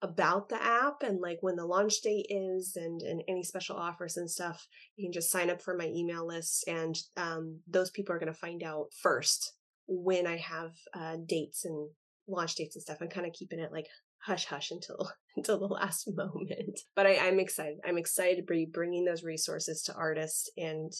about 0.05 0.49
the 0.49 0.61
app 0.61 1.01
and 1.01 1.19
like 1.19 1.39
when 1.41 1.55
the 1.55 1.65
launch 1.65 2.01
date 2.01 2.27
is 2.29 2.75
and, 2.75 3.01
and 3.01 3.23
any 3.27 3.43
special 3.43 3.75
offers 3.75 4.17
and 4.17 4.29
stuff, 4.29 4.67
you 4.95 5.05
can 5.05 5.13
just 5.13 5.31
sign 5.31 5.49
up 5.49 5.61
for 5.61 5.75
my 5.75 5.87
email 5.87 6.25
list. 6.25 6.63
And 6.67 6.95
um, 7.17 7.59
those 7.67 7.89
people 7.89 8.15
are 8.15 8.19
going 8.19 8.31
to 8.31 8.39
find 8.39 8.63
out 8.63 8.87
first 9.01 9.53
when 9.87 10.27
I 10.27 10.37
have 10.37 10.71
uh, 10.93 11.17
dates 11.25 11.65
and 11.65 11.89
launch 12.27 12.55
dates 12.55 12.75
and 12.75 12.83
stuff. 12.83 12.97
I'm 13.01 13.09
kind 13.09 13.25
of 13.25 13.33
keeping 13.33 13.59
it 13.59 13.71
like 13.71 13.87
hush 14.19 14.45
hush 14.45 14.71
until 14.71 15.11
until 15.35 15.59
the 15.59 15.65
last 15.65 16.09
moment. 16.15 16.79
But 16.95 17.07
I, 17.07 17.27
I'm 17.27 17.39
excited. 17.39 17.79
I'm 17.85 17.97
excited 17.97 18.37
to 18.37 18.53
be 18.53 18.67
bringing 18.71 19.05
those 19.05 19.23
resources 19.23 19.81
to 19.83 19.95
artists 19.95 20.49
and 20.57 20.93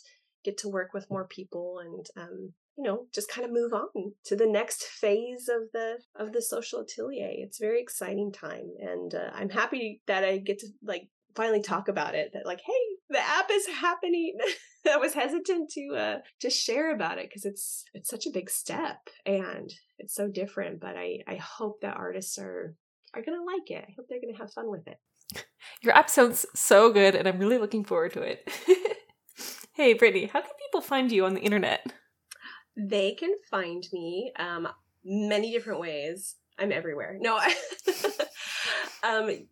get 0.43 0.57
to 0.59 0.69
work 0.69 0.93
with 0.93 1.09
more 1.09 1.27
people 1.27 1.79
and 1.79 2.05
um, 2.17 2.53
you 2.77 2.83
know 2.83 3.05
just 3.13 3.29
kind 3.29 3.45
of 3.45 3.53
move 3.53 3.73
on 3.73 4.13
to 4.25 4.35
the 4.35 4.47
next 4.47 4.83
phase 4.83 5.49
of 5.49 5.71
the 5.73 5.97
of 6.15 6.33
the 6.33 6.41
social 6.41 6.81
atelier. 6.81 7.29
It's 7.29 7.59
a 7.59 7.65
very 7.65 7.81
exciting 7.81 8.31
time, 8.31 8.71
and 8.79 9.13
uh, 9.13 9.31
I'm 9.33 9.49
happy 9.49 10.01
that 10.07 10.23
I 10.23 10.37
get 10.37 10.59
to 10.59 10.67
like 10.83 11.09
finally 11.35 11.61
talk 11.61 11.87
about 11.87 12.15
it. 12.15 12.31
That 12.33 12.45
like, 12.45 12.61
hey, 12.65 12.73
the 13.09 13.19
app 13.19 13.49
is 13.51 13.67
happening. 13.67 14.37
I 14.91 14.97
was 14.97 15.13
hesitant 15.13 15.71
to 15.71 15.95
uh 15.95 16.17
to 16.41 16.49
share 16.49 16.93
about 16.93 17.17
it 17.17 17.29
because 17.29 17.45
it's 17.45 17.85
it's 17.93 18.09
such 18.09 18.27
a 18.27 18.31
big 18.31 18.49
step 18.49 19.09
and 19.25 19.73
it's 19.97 20.13
so 20.13 20.27
different. 20.27 20.79
But 20.79 20.95
I 20.97 21.19
I 21.27 21.35
hope 21.35 21.81
that 21.81 21.97
artists 21.97 22.37
are 22.37 22.75
are 23.13 23.21
gonna 23.21 23.43
like 23.43 23.71
it. 23.71 23.85
I 23.87 23.93
hope 23.95 24.07
they're 24.09 24.21
gonna 24.21 24.37
have 24.37 24.53
fun 24.53 24.69
with 24.69 24.87
it. 24.87 24.97
Your 25.81 25.95
app 25.95 26.09
sounds 26.09 26.45
so 26.53 26.91
good, 26.91 27.15
and 27.15 27.27
I'm 27.27 27.39
really 27.39 27.57
looking 27.57 27.83
forward 27.83 28.13
to 28.13 28.21
it. 28.21 28.49
hey, 29.73 29.93
Brittany, 29.93 30.27
how 30.27 30.41
can 30.41 30.51
people 30.59 30.81
find 30.81 31.11
you 31.11 31.25
on 31.25 31.33
the 31.33 31.41
internet? 31.41 31.91
They 32.77 33.13
can 33.13 33.33
find 33.49 33.85
me 33.93 34.31
um 34.37 34.67
many 35.03 35.51
different 35.51 35.79
ways. 35.79 36.35
I'm 36.57 36.71
everywhere. 36.71 37.17
No, 37.19 37.37
I, 37.37 37.55
um 39.03 39.47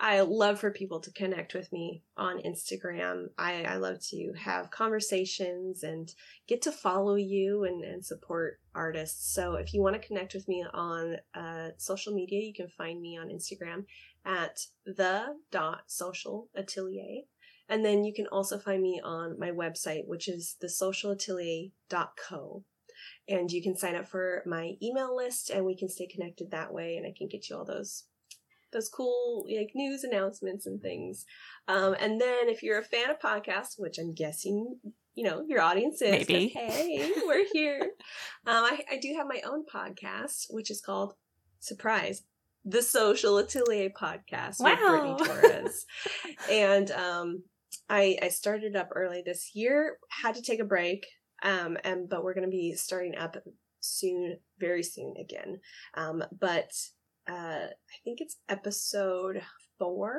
I 0.00 0.20
love 0.20 0.60
for 0.60 0.70
people 0.70 1.00
to 1.00 1.10
connect 1.10 1.54
with 1.54 1.72
me 1.72 2.04
on 2.16 2.40
Instagram. 2.42 3.26
I, 3.36 3.64
I 3.64 3.76
love 3.76 3.98
to 4.10 4.32
have 4.38 4.70
conversations 4.70 5.82
and 5.82 6.12
get 6.46 6.62
to 6.62 6.72
follow 6.72 7.16
you 7.16 7.64
and, 7.64 7.82
and 7.82 8.04
support 8.04 8.60
artists. 8.76 9.34
So 9.34 9.54
if 9.54 9.74
you 9.74 9.82
want 9.82 10.00
to 10.00 10.06
connect 10.06 10.34
with 10.34 10.46
me 10.46 10.64
on 10.72 11.16
uh, 11.34 11.70
social 11.78 12.14
media, 12.14 12.40
you 12.40 12.54
can 12.54 12.68
find 12.68 13.00
me 13.00 13.18
on 13.18 13.28
Instagram 13.28 13.86
at 14.24 14.60
the 14.86 15.34
dot 15.50 15.82
social 15.88 16.48
atelier. 16.54 17.22
And 17.68 17.84
then 17.84 18.04
you 18.04 18.14
can 18.14 18.26
also 18.28 18.58
find 18.58 18.82
me 18.82 19.00
on 19.04 19.38
my 19.38 19.50
website, 19.50 20.06
which 20.06 20.28
is 20.28 20.56
thesocialatelier.co. 20.62 22.64
And 23.28 23.50
you 23.50 23.62
can 23.62 23.76
sign 23.76 23.94
up 23.94 24.08
for 24.08 24.42
my 24.46 24.72
email 24.82 25.14
list 25.14 25.50
and 25.50 25.64
we 25.64 25.76
can 25.76 25.88
stay 25.88 26.06
connected 26.06 26.50
that 26.50 26.72
way 26.72 26.96
and 26.96 27.06
I 27.06 27.14
can 27.16 27.28
get 27.28 27.48
you 27.48 27.56
all 27.56 27.64
those 27.64 28.04
those 28.70 28.90
cool 28.90 29.46
like 29.54 29.70
news 29.74 30.04
announcements 30.04 30.66
and 30.66 30.80
things. 30.80 31.24
Um, 31.68 31.94
and 31.98 32.20
then 32.20 32.48
if 32.48 32.62
you're 32.62 32.78
a 32.78 32.84
fan 32.84 33.10
of 33.10 33.18
podcasts, 33.18 33.78
which 33.78 33.98
I'm 33.98 34.14
guessing 34.14 34.78
you 35.14 35.24
know 35.24 35.44
your 35.46 35.60
audience 35.60 36.00
is, 36.00 36.10
Maybe. 36.10 36.48
hey, 36.48 37.12
we're 37.26 37.46
here. 37.52 37.80
um, 38.46 38.64
I, 38.64 38.80
I 38.92 38.98
do 38.98 39.14
have 39.16 39.26
my 39.26 39.40
own 39.44 39.64
podcast, 39.66 40.46
which 40.50 40.70
is 40.70 40.80
called 40.80 41.14
Surprise, 41.60 42.22
the 42.64 42.82
Social 42.82 43.38
Atelier 43.38 43.90
Podcast 43.90 44.56
with 44.60 44.78
Brittany 44.78 45.16
Torres. 45.18 45.86
and 46.50 46.90
um, 46.92 47.42
I 47.88 48.18
I 48.22 48.28
started 48.28 48.76
up 48.76 48.90
early 48.94 49.22
this 49.24 49.52
year. 49.54 49.98
Had 50.10 50.34
to 50.36 50.42
take 50.42 50.60
a 50.60 50.64
break. 50.64 51.06
Um, 51.42 51.76
and 51.84 52.08
but 52.08 52.24
we're 52.24 52.34
gonna 52.34 52.48
be 52.48 52.74
starting 52.74 53.16
up 53.16 53.36
soon, 53.80 54.38
very 54.58 54.82
soon 54.82 55.14
again. 55.20 55.60
Um, 55.94 56.24
but 56.38 56.70
uh, 57.28 57.66
I 57.68 57.96
think 58.04 58.20
it's 58.20 58.36
episode 58.48 59.42
four. 59.78 60.14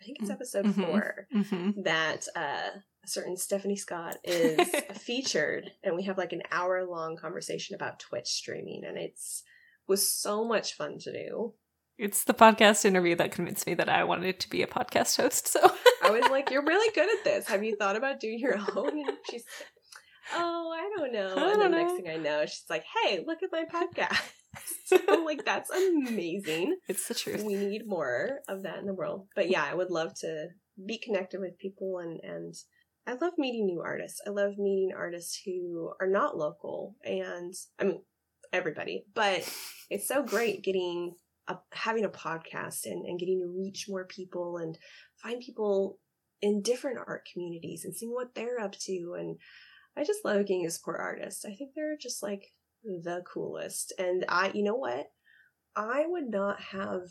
I 0.00 0.04
think 0.04 0.18
it's 0.20 0.30
Mm, 0.30 0.34
episode 0.34 0.66
mhm. 0.66 0.74
four 0.74 1.26
Mm-hmm. 1.34 1.82
that 1.82 2.26
uh, 2.36 2.70
a 3.04 3.08
certain 3.08 3.36
Stephanie 3.36 3.76
Scott 3.76 4.16
is 4.24 4.68
featured, 4.94 5.70
and 5.82 5.96
we 5.96 6.04
have 6.04 6.16
like 6.16 6.32
an 6.32 6.42
hour 6.52 6.86
long 6.86 7.16
conversation 7.16 7.74
about 7.74 7.98
Twitch 7.98 8.28
streaming, 8.28 8.84
and 8.86 8.96
it's 8.96 9.42
was 9.88 10.08
so 10.08 10.44
much 10.44 10.74
fun 10.74 10.98
to 11.00 11.12
do. 11.12 11.54
It's 11.98 12.22
the 12.24 12.34
podcast 12.34 12.84
interview 12.84 13.16
that 13.16 13.32
convinced 13.32 13.66
me 13.66 13.74
that 13.74 13.88
I 13.88 14.04
wanted 14.04 14.38
to 14.40 14.48
be 14.50 14.62
a 14.62 14.66
podcast 14.68 15.16
host. 15.16 15.48
So 15.48 15.60
I 16.02 16.10
was 16.10 16.28
like, 16.30 16.50
"You're 16.50 16.64
really 16.64 16.92
good 16.94 17.08
at 17.18 17.24
this. 17.24 17.46
Have 17.48 17.64
you 17.64 17.76
thought 17.76 17.96
about 17.96 18.20
doing 18.20 18.38
your 18.38 18.58
own?" 18.76 18.98
And 19.06 19.16
she's, 19.30 19.44
"Oh, 20.34 20.72
I 20.72 20.90
don't 20.96 21.12
know." 21.12 21.34
I 21.36 21.52
and 21.52 21.60
then 21.62 21.70
don't 21.70 21.80
next 21.80 21.94
thing 21.94 22.08
I 22.08 22.16
know, 22.16 22.46
she's 22.46 22.64
like, 22.70 22.84
"Hey, 23.02 23.24
look 23.26 23.38
at 23.42 23.50
my 23.52 23.64
podcast." 23.64 24.32
so 24.86 24.98
like 25.24 25.44
that's 25.44 25.70
amazing. 25.70 26.76
It's 26.88 27.08
the 27.08 27.14
truth. 27.14 27.42
We 27.44 27.54
need 27.54 27.86
more 27.86 28.40
of 28.48 28.62
that 28.62 28.78
in 28.78 28.86
the 28.86 28.94
world. 28.94 29.26
But 29.34 29.50
yeah, 29.50 29.64
I 29.64 29.74
would 29.74 29.90
love 29.90 30.14
to 30.20 30.48
be 30.86 30.98
connected 30.98 31.40
with 31.40 31.58
people 31.58 31.98
and 31.98 32.20
and 32.22 32.54
I 33.06 33.12
love 33.12 33.34
meeting 33.38 33.66
new 33.66 33.80
artists. 33.80 34.20
I 34.26 34.30
love 34.30 34.58
meeting 34.58 34.90
artists 34.96 35.40
who 35.44 35.92
are 36.00 36.06
not 36.06 36.36
local 36.36 36.96
and 37.04 37.54
I 37.78 37.84
mean 37.84 38.02
everybody, 38.52 39.04
but 39.14 39.48
it's 39.90 40.08
so 40.08 40.22
great 40.22 40.62
getting 40.62 41.14
a, 41.48 41.56
having 41.72 42.04
a 42.04 42.10
podcast 42.10 42.84
and, 42.84 43.06
and 43.06 43.18
getting 43.18 43.40
to 43.40 43.48
reach 43.48 43.86
more 43.88 44.04
people 44.04 44.58
and 44.58 44.78
find 45.22 45.40
people 45.40 45.98
in 46.40 46.62
different 46.62 46.98
art 47.06 47.28
communities 47.32 47.84
and 47.84 47.94
seeing 47.94 48.12
what 48.12 48.34
they're 48.34 48.60
up 48.60 48.72
to 48.78 49.16
and 49.18 49.38
I 49.98 50.04
just 50.04 50.24
love 50.24 50.46
getting 50.46 50.64
to 50.64 50.70
support 50.70 51.00
artists. 51.00 51.44
I 51.44 51.54
think 51.54 51.72
they're 51.74 51.96
just 52.00 52.22
like 52.22 52.52
the 52.84 53.22
coolest. 53.32 53.92
And 53.98 54.24
I, 54.28 54.52
you 54.54 54.62
know 54.62 54.76
what? 54.76 55.10
I 55.74 56.04
would 56.06 56.30
not 56.30 56.60
have 56.60 57.02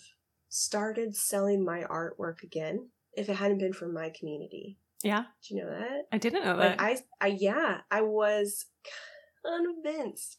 started 0.48 1.16
selling 1.16 1.66
my 1.66 1.82
artwork 1.82 2.44
again 2.44 2.90
if 3.14 3.28
it 3.28 3.36
hadn't 3.36 3.58
been 3.58 3.74
for 3.74 3.90
my 3.90 4.12
community. 4.18 4.78
Yeah. 5.04 5.26
Do 5.48 5.56
you 5.56 5.64
know 5.64 5.70
that? 5.70 6.04
I 6.12 6.18
didn't 6.18 6.46
know 6.46 6.58
that. 6.58 6.80
Like 6.80 6.82
I, 6.82 6.98
I, 7.20 7.28
yeah, 7.38 7.80
I 7.92 8.02
was 8.02 8.66
convinced 9.46 10.38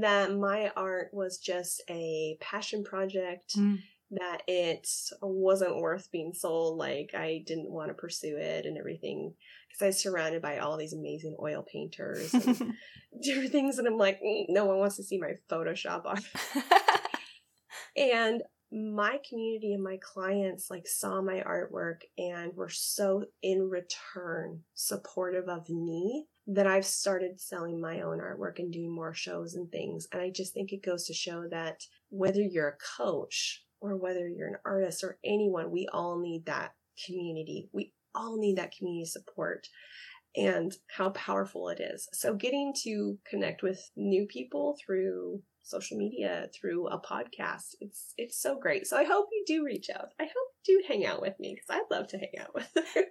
that 0.00 0.34
my 0.34 0.72
art 0.76 1.10
was 1.12 1.38
just 1.38 1.82
a 1.88 2.36
passion 2.40 2.82
project. 2.82 3.56
Mm. 3.56 3.78
That 4.10 4.42
it 4.46 4.88
wasn't 5.20 5.80
worth 5.80 6.10
being 6.12 6.32
sold. 6.34 6.78
Like 6.78 7.10
I 7.14 7.42
didn't 7.46 7.70
want 7.70 7.88
to 7.88 7.94
pursue 7.94 8.36
it 8.36 8.66
and 8.66 8.78
everything 8.78 9.34
because 9.68 9.82
I 9.82 9.86
was 9.86 10.02
surrounded 10.02 10.42
by 10.42 10.58
all 10.58 10.76
these 10.76 10.92
amazing 10.92 11.36
oil 11.40 11.64
painters 11.70 12.32
and 12.32 12.74
different 13.22 13.52
things, 13.52 13.78
and 13.78 13.86
I'm 13.86 13.98
like, 13.98 14.20
mm, 14.20 14.44
no 14.48 14.66
one 14.66 14.78
wants 14.78 14.96
to 14.96 15.02
see 15.02 15.18
my 15.18 15.32
Photoshop 15.50 16.02
art. 16.04 16.22
and 17.96 18.42
my 18.72 19.20
community 19.28 19.72
and 19.72 19.82
my 19.82 19.98
clients 20.02 20.68
like 20.68 20.86
saw 20.86 21.22
my 21.22 21.44
artwork 21.46 22.00
and 22.18 22.52
were 22.54 22.68
so 22.68 23.24
in 23.40 23.70
return 23.70 24.60
supportive 24.74 25.48
of 25.48 25.68
me 25.68 26.26
that 26.46 26.66
I've 26.66 26.84
started 26.84 27.40
selling 27.40 27.80
my 27.80 28.00
own 28.00 28.18
artwork 28.18 28.58
and 28.58 28.72
doing 28.72 28.92
more 28.92 29.14
shows 29.14 29.54
and 29.54 29.70
things. 29.70 30.08
And 30.12 30.20
I 30.20 30.30
just 30.30 30.52
think 30.52 30.72
it 30.72 30.84
goes 30.84 31.06
to 31.06 31.14
show 31.14 31.44
that 31.50 31.82
whether 32.10 32.40
you're 32.40 32.68
a 32.68 33.02
coach 33.02 33.63
or 33.84 33.96
whether 33.96 34.26
you're 34.26 34.48
an 34.48 34.56
artist 34.64 35.04
or 35.04 35.18
anyone, 35.24 35.70
we 35.70 35.86
all 35.92 36.18
need 36.18 36.46
that 36.46 36.72
community. 37.06 37.68
We 37.72 37.92
all 38.14 38.38
need 38.38 38.56
that 38.56 38.72
community 38.76 39.04
support 39.06 39.66
and 40.34 40.72
how 40.96 41.10
powerful 41.10 41.68
it 41.68 41.80
is. 41.80 42.08
So 42.12 42.34
getting 42.34 42.72
to 42.84 43.18
connect 43.28 43.62
with 43.62 43.90
new 43.94 44.26
people 44.26 44.76
through 44.84 45.42
social 45.62 45.98
media, 45.98 46.48
through 46.58 46.88
a 46.88 46.98
podcast, 47.00 47.74
it's 47.80 48.14
it's 48.16 48.40
so 48.40 48.58
great. 48.58 48.86
So 48.86 48.96
I 48.96 49.04
hope 49.04 49.26
you 49.32 49.44
do 49.46 49.64
reach 49.64 49.88
out. 49.94 50.08
I 50.18 50.24
hope 50.24 50.48
you 50.66 50.80
do 50.80 50.84
hang 50.88 51.04
out 51.06 51.20
with 51.20 51.34
me 51.38 51.54
because 51.54 51.78
I'd 51.78 51.94
love 51.94 52.08
to 52.08 52.18
hang 52.18 52.32
out 52.40 52.54
with 52.54 52.70
you. 52.96 53.04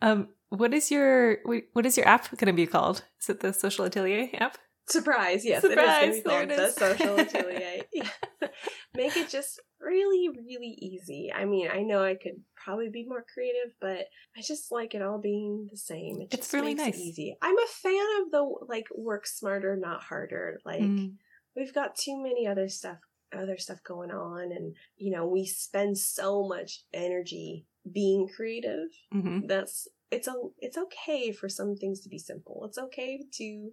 um, 0.00 0.28
what 0.50 0.72
is 0.72 0.90
your 0.90 1.38
what 1.72 1.86
is 1.86 1.96
your 1.96 2.06
app 2.06 2.30
going 2.36 2.46
to 2.46 2.52
be 2.52 2.66
called? 2.66 3.02
Is 3.20 3.30
it 3.30 3.40
the 3.40 3.52
Social 3.52 3.84
Atelier 3.84 4.28
app? 4.34 4.58
Surprise! 4.86 5.44
Yes, 5.46 5.62
Surprise, 5.62 6.08
it 6.08 6.10
is 6.16 6.22
going 6.22 6.48
to 6.48 6.54
be 6.54 6.56
called 6.56 6.68
the 6.68 6.72
Social 6.72 7.18
Atelier. 7.24 7.82
yeah. 7.92 8.08
Make 8.94 9.16
it 9.16 9.30
just 9.30 9.60
really, 9.84 10.28
really 10.28 10.78
easy. 10.80 11.32
I 11.34 11.44
mean, 11.44 11.68
I 11.72 11.82
know 11.82 12.02
I 12.02 12.14
could 12.14 12.40
probably 12.56 12.88
be 12.90 13.06
more 13.06 13.24
creative, 13.32 13.74
but 13.80 14.06
I 14.36 14.42
just 14.42 14.72
like 14.72 14.94
it 14.94 15.02
all 15.02 15.20
being 15.20 15.68
the 15.70 15.76
same. 15.76 16.20
It 16.20 16.34
it's 16.34 16.52
really 16.52 16.74
nice. 16.74 16.98
Easy. 16.98 17.36
I'm 17.42 17.58
a 17.58 17.66
fan 17.68 18.06
of 18.22 18.30
the 18.30 18.54
like 18.68 18.86
work 18.94 19.26
smarter, 19.26 19.76
not 19.76 20.02
harder. 20.02 20.60
Like 20.64 20.80
mm. 20.80 21.12
we've 21.56 21.74
got 21.74 21.96
too 21.96 22.22
many 22.22 22.46
other 22.46 22.68
stuff 22.68 22.98
other 23.36 23.58
stuff 23.58 23.82
going 23.82 24.10
on 24.10 24.52
and 24.52 24.76
you 24.96 25.10
know 25.10 25.26
we 25.26 25.44
spend 25.44 25.98
so 25.98 26.46
much 26.46 26.82
energy 26.92 27.66
being 27.92 28.28
creative 28.28 28.88
mm-hmm. 29.12 29.40
that's 29.46 29.88
it's 30.10 30.28
a 30.28 30.34
it's 30.58 30.78
okay 30.78 31.32
for 31.32 31.48
some 31.48 31.74
things 31.74 32.00
to 32.00 32.08
be 32.08 32.18
simple 32.18 32.64
it's 32.64 32.78
okay 32.78 33.24
to 33.32 33.70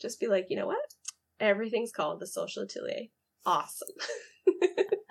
just 0.00 0.20
be 0.20 0.28
like 0.28 0.46
you 0.48 0.56
know 0.56 0.66
what 0.66 0.78
everything's 1.40 1.90
called 1.92 2.20
the 2.20 2.26
social 2.26 2.62
atelier 2.62 3.06
awesome 3.44 3.88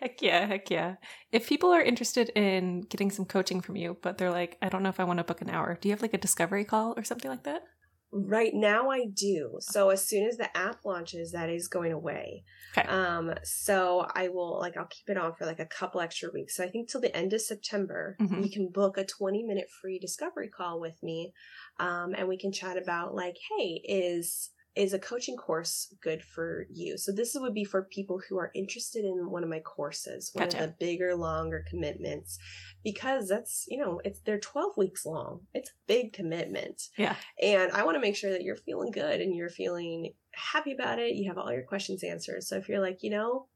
heck 0.00 0.22
yeah, 0.22 0.46
heck 0.46 0.70
yeah. 0.70 0.96
If 1.32 1.48
people 1.48 1.70
are 1.70 1.82
interested 1.82 2.30
in 2.30 2.82
getting 2.82 3.10
some 3.10 3.24
coaching 3.24 3.60
from 3.60 3.76
you, 3.76 3.96
but 4.02 4.18
they're 4.18 4.30
like, 4.30 4.58
I 4.62 4.68
don't 4.68 4.82
know 4.82 4.88
if 4.88 5.00
I 5.00 5.04
want 5.04 5.18
to 5.18 5.24
book 5.24 5.40
an 5.40 5.50
hour, 5.50 5.78
do 5.80 5.88
you 5.88 5.94
have 5.94 6.02
like 6.02 6.14
a 6.14 6.18
discovery 6.18 6.64
call 6.64 6.94
or 6.96 7.04
something 7.04 7.30
like 7.30 7.44
that? 7.44 7.62
Right 8.12 8.54
now 8.54 8.90
I 8.90 9.06
do. 9.12 9.58
So 9.60 9.90
as 9.90 10.06
soon 10.06 10.26
as 10.26 10.36
the 10.36 10.56
app 10.56 10.84
launches, 10.84 11.32
that 11.32 11.50
is 11.50 11.68
going 11.68 11.92
away. 11.92 12.44
Okay. 12.76 12.86
Um, 12.88 13.34
so 13.42 14.06
I 14.14 14.28
will 14.28 14.58
like 14.60 14.76
I'll 14.76 14.86
keep 14.86 15.08
it 15.08 15.18
on 15.18 15.34
for 15.34 15.44
like 15.44 15.58
a 15.58 15.66
couple 15.66 16.00
extra 16.00 16.30
weeks. 16.32 16.56
So 16.56 16.64
I 16.64 16.68
think 16.68 16.88
till 16.88 17.00
the 17.00 17.14
end 17.14 17.32
of 17.32 17.40
September, 17.40 18.16
mm-hmm. 18.20 18.42
you 18.42 18.50
can 18.50 18.70
book 18.72 18.96
a 18.96 19.04
20 19.04 19.42
minute 19.42 19.66
free 19.82 19.98
discovery 19.98 20.48
call 20.48 20.80
with 20.80 21.02
me. 21.02 21.32
Um, 21.78 22.14
and 22.16 22.28
we 22.28 22.38
can 22.38 22.52
chat 22.52 22.78
about 22.80 23.14
like, 23.14 23.36
hey, 23.58 23.82
is 23.84 24.50
is 24.76 24.92
a 24.92 24.98
coaching 24.98 25.36
course 25.36 25.94
good 26.02 26.22
for 26.22 26.66
you? 26.70 26.98
So 26.98 27.10
this 27.10 27.34
would 27.34 27.54
be 27.54 27.64
for 27.64 27.82
people 27.84 28.20
who 28.28 28.38
are 28.38 28.50
interested 28.54 29.04
in 29.04 29.30
one 29.30 29.42
of 29.42 29.48
my 29.48 29.60
courses, 29.60 30.30
one 30.34 30.44
gotcha. 30.44 30.58
of 30.58 30.70
the 30.70 30.76
bigger, 30.78 31.14
longer 31.14 31.64
commitments, 31.68 32.38
because 32.84 33.28
that's 33.28 33.64
you 33.68 33.78
know 33.78 34.00
it's 34.04 34.20
they're 34.20 34.38
twelve 34.38 34.76
weeks 34.76 35.06
long. 35.06 35.40
It's 35.54 35.70
a 35.70 35.86
big 35.86 36.12
commitment. 36.12 36.82
Yeah, 36.98 37.16
and 37.42 37.72
I 37.72 37.84
want 37.84 37.96
to 37.96 38.00
make 38.00 38.16
sure 38.16 38.30
that 38.30 38.42
you're 38.42 38.56
feeling 38.56 38.90
good 38.90 39.20
and 39.20 39.34
you're 39.34 39.48
feeling 39.48 40.12
happy 40.32 40.72
about 40.72 40.98
it. 40.98 41.14
You 41.14 41.28
have 41.28 41.38
all 41.38 41.52
your 41.52 41.64
questions 41.64 42.04
answered. 42.04 42.42
So 42.42 42.56
if 42.56 42.68
you're 42.68 42.82
like, 42.82 43.02
you 43.02 43.10
know, 43.10 43.46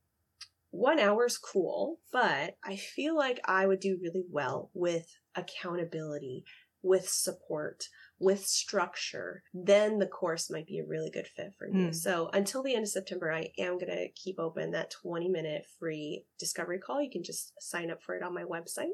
one 0.70 0.98
hour's 0.98 1.36
cool, 1.36 2.00
but 2.12 2.56
I 2.64 2.76
feel 2.76 3.14
like 3.16 3.40
I 3.44 3.66
would 3.66 3.80
do 3.80 3.98
really 4.00 4.24
well 4.30 4.70
with 4.72 5.06
accountability, 5.34 6.44
with 6.82 7.08
support 7.08 7.84
with 8.20 8.46
structure, 8.46 9.42
then 9.54 9.98
the 9.98 10.06
course 10.06 10.50
might 10.50 10.66
be 10.66 10.78
a 10.78 10.86
really 10.86 11.10
good 11.10 11.26
fit 11.26 11.54
for 11.58 11.66
you. 11.66 11.88
Mm. 11.88 11.94
So 11.94 12.28
until 12.34 12.62
the 12.62 12.74
end 12.74 12.84
of 12.84 12.90
September, 12.90 13.32
I 13.32 13.48
am 13.58 13.78
going 13.78 13.90
to 13.90 14.08
keep 14.14 14.38
open 14.38 14.70
that 14.72 14.90
20 14.90 15.28
minute 15.28 15.64
free 15.78 16.24
discovery 16.38 16.78
call. 16.78 17.02
You 17.02 17.10
can 17.10 17.24
just 17.24 17.54
sign 17.60 17.90
up 17.90 18.02
for 18.02 18.14
it 18.14 18.22
on 18.22 18.34
my 18.34 18.44
website. 18.44 18.88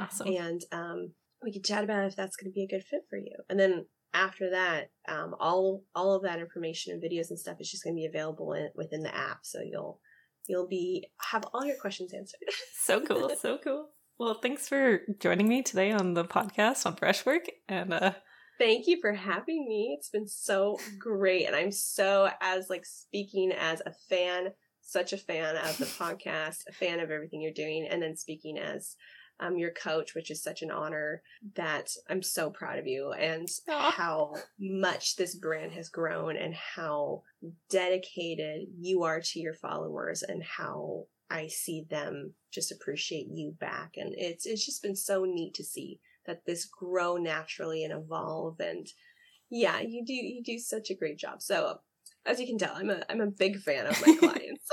Awesome. 0.00 0.28
And 0.28 0.62
um, 0.72 1.12
we 1.42 1.52
can 1.52 1.62
chat 1.62 1.84
about 1.84 2.06
if 2.06 2.16
that's 2.16 2.36
going 2.36 2.50
to 2.50 2.54
be 2.54 2.64
a 2.64 2.68
good 2.68 2.84
fit 2.84 3.02
for 3.10 3.18
you. 3.18 3.36
And 3.50 3.60
then 3.60 3.84
after 4.14 4.50
that, 4.50 4.90
um, 5.08 5.34
all 5.38 5.84
all 5.94 6.14
of 6.14 6.22
that 6.22 6.38
information 6.38 6.92
and 6.92 7.02
videos 7.02 7.28
and 7.28 7.38
stuff 7.38 7.60
is 7.60 7.70
just 7.70 7.84
going 7.84 7.94
to 7.94 8.00
be 8.00 8.06
available 8.06 8.54
in, 8.54 8.70
within 8.74 9.02
the 9.02 9.14
app. 9.14 9.40
So 9.42 9.60
you'll 9.60 10.00
you'll 10.46 10.68
be 10.68 11.06
have 11.30 11.44
all 11.52 11.66
your 11.66 11.76
questions 11.76 12.14
answered. 12.14 12.40
so 12.82 13.00
cool, 13.00 13.30
so 13.38 13.58
cool. 13.62 13.88
Well, 14.18 14.38
thanks 14.40 14.68
for 14.68 15.00
joining 15.18 15.48
me 15.48 15.62
today 15.62 15.90
on 15.90 16.14
the 16.14 16.24
podcast 16.24 16.86
on 16.86 16.94
Brushwork, 16.94 17.46
and 17.68 17.92
uh, 17.92 18.12
Thank 18.58 18.86
you 18.86 19.00
for 19.00 19.12
having 19.12 19.66
me. 19.68 19.96
It's 19.98 20.10
been 20.10 20.28
so 20.28 20.78
great. 20.98 21.46
And 21.46 21.56
I'm 21.56 21.72
so, 21.72 22.30
as 22.40 22.70
like 22.70 22.86
speaking 22.86 23.52
as 23.52 23.82
a 23.84 23.92
fan, 24.08 24.52
such 24.80 25.12
a 25.12 25.18
fan 25.18 25.56
of 25.56 25.78
the 25.78 25.84
podcast, 25.98 26.62
a 26.68 26.72
fan 26.72 27.00
of 27.00 27.10
everything 27.10 27.40
you're 27.40 27.52
doing, 27.52 27.86
and 27.90 28.02
then 28.02 28.16
speaking 28.16 28.58
as 28.58 28.96
um, 29.40 29.58
your 29.58 29.70
coach, 29.72 30.14
which 30.14 30.30
is 30.30 30.42
such 30.42 30.62
an 30.62 30.70
honor 30.70 31.22
that 31.56 31.90
I'm 32.08 32.22
so 32.22 32.50
proud 32.50 32.78
of 32.78 32.86
you 32.86 33.12
and 33.12 33.48
Aww. 33.68 33.90
how 33.90 34.34
much 34.60 35.16
this 35.16 35.34
brand 35.34 35.72
has 35.72 35.88
grown 35.88 36.36
and 36.36 36.54
how 36.54 37.22
dedicated 37.68 38.68
you 38.78 39.02
are 39.02 39.20
to 39.20 39.40
your 39.40 39.54
followers 39.54 40.22
and 40.22 40.42
how 40.42 41.06
I 41.30 41.48
see 41.48 41.84
them 41.88 42.34
just 42.52 42.70
appreciate 42.70 43.26
you 43.28 43.56
back. 43.58 43.94
And 43.96 44.14
it's, 44.16 44.46
it's 44.46 44.64
just 44.64 44.82
been 44.82 44.96
so 44.96 45.24
neat 45.24 45.54
to 45.54 45.64
see 45.64 45.98
that 46.26 46.44
this 46.46 46.66
grow 46.66 47.16
naturally 47.16 47.84
and 47.84 47.92
evolve 47.92 48.60
and 48.60 48.86
yeah 49.50 49.80
you 49.80 50.04
do 50.04 50.12
you 50.12 50.42
do 50.42 50.58
such 50.58 50.90
a 50.90 50.94
great 50.94 51.18
job. 51.18 51.42
So 51.42 51.78
as 52.26 52.40
you 52.40 52.46
can 52.46 52.58
tell 52.58 52.74
i'm 52.74 52.90
a 52.90 53.02
i'm 53.10 53.20
a 53.20 53.26
big 53.26 53.58
fan 53.58 53.86
of 53.86 54.06
my 54.06 54.16
clients. 54.18 54.68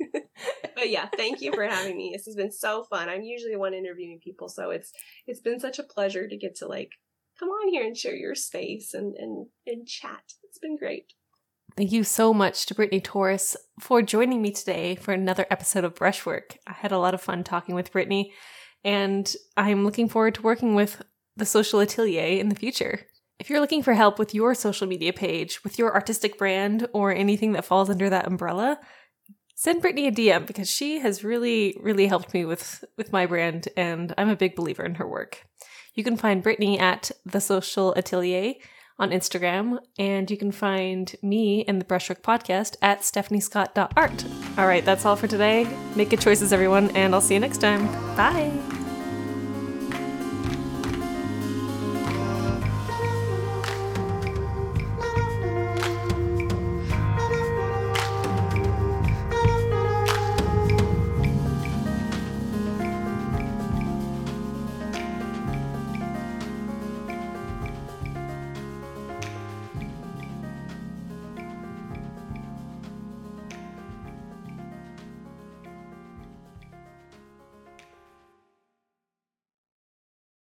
But 0.74 0.90
yeah 0.90 1.08
thank 1.16 1.40
you 1.40 1.52
for 1.52 1.62
having 1.62 1.96
me. 1.96 2.10
This 2.12 2.26
has 2.26 2.34
been 2.34 2.50
so 2.50 2.82
fun. 2.84 3.08
I'm 3.08 3.22
usually 3.22 3.52
the 3.52 3.58
one 3.58 3.74
interviewing 3.74 4.18
people 4.22 4.48
so 4.48 4.70
it's 4.70 4.90
it's 5.26 5.40
been 5.40 5.60
such 5.60 5.78
a 5.78 5.84
pleasure 5.84 6.26
to 6.26 6.36
get 6.36 6.56
to 6.56 6.66
like 6.66 6.90
come 7.38 7.48
on 7.48 7.68
here 7.68 7.86
and 7.86 7.96
share 7.96 8.16
your 8.16 8.34
space 8.34 8.92
and 8.92 9.14
and 9.16 9.46
and 9.66 9.86
chat. 9.86 10.32
It's 10.42 10.58
been 10.58 10.76
great. 10.76 11.12
Thank 11.76 11.90
you 11.90 12.04
so 12.04 12.34
much 12.34 12.66
to 12.66 12.74
Brittany 12.74 13.00
Torres 13.00 13.56
for 13.80 14.02
joining 14.02 14.42
me 14.42 14.50
today 14.50 14.94
for 14.94 15.12
another 15.12 15.46
episode 15.50 15.84
of 15.84 15.94
Brushwork. 15.94 16.58
I 16.66 16.72
had 16.72 16.92
a 16.92 16.98
lot 16.98 17.14
of 17.14 17.22
fun 17.22 17.44
talking 17.44 17.74
with 17.74 17.92
Brittany, 17.92 18.34
and 18.84 19.34
I'm 19.56 19.84
looking 19.84 20.08
forward 20.08 20.34
to 20.36 20.42
working 20.42 20.74
with 20.74 21.02
the 21.36 21.46
Social 21.46 21.80
Atelier 21.80 22.38
in 22.40 22.48
the 22.48 22.54
future. 22.54 23.06
If 23.38 23.50
you're 23.50 23.60
looking 23.60 23.82
for 23.82 23.94
help 23.94 24.18
with 24.18 24.34
your 24.34 24.54
social 24.54 24.86
media 24.86 25.12
page, 25.12 25.64
with 25.64 25.78
your 25.78 25.94
artistic 25.94 26.38
brand, 26.38 26.88
or 26.92 27.12
anything 27.12 27.52
that 27.52 27.64
falls 27.64 27.90
under 27.90 28.08
that 28.08 28.26
umbrella, 28.26 28.78
send 29.54 29.82
Brittany 29.82 30.06
a 30.06 30.12
DM 30.12 30.46
because 30.46 30.70
she 30.70 31.00
has 31.00 31.24
really, 31.24 31.76
really 31.80 32.06
helped 32.06 32.34
me 32.34 32.44
with, 32.44 32.84
with 32.96 33.12
my 33.12 33.26
brand, 33.26 33.68
and 33.76 34.14
I'm 34.16 34.28
a 34.28 34.36
big 34.36 34.54
believer 34.54 34.84
in 34.84 34.96
her 34.96 35.08
work. 35.08 35.44
You 35.94 36.04
can 36.04 36.16
find 36.16 36.42
Brittany 36.42 36.78
at 36.78 37.10
The 37.24 37.40
Social 37.40 37.92
Atelier 37.94 38.54
on 38.98 39.10
Instagram, 39.10 39.78
and 39.98 40.30
you 40.30 40.36
can 40.36 40.52
find 40.52 41.14
me 41.22 41.64
and 41.66 41.80
the 41.80 41.84
Brushwork 41.84 42.22
podcast 42.22 42.76
at 42.82 43.00
stephaniescott.art. 43.00 44.24
All 44.58 44.66
right, 44.66 44.84
that's 44.84 45.04
all 45.04 45.16
for 45.16 45.28
today. 45.28 45.66
Make 45.96 46.10
good 46.10 46.20
choices, 46.20 46.52
everyone, 46.52 46.90
and 46.96 47.14
I'll 47.14 47.20
see 47.20 47.34
you 47.34 47.40
next 47.40 47.58
time. 47.58 47.86
Bye. 48.16 48.81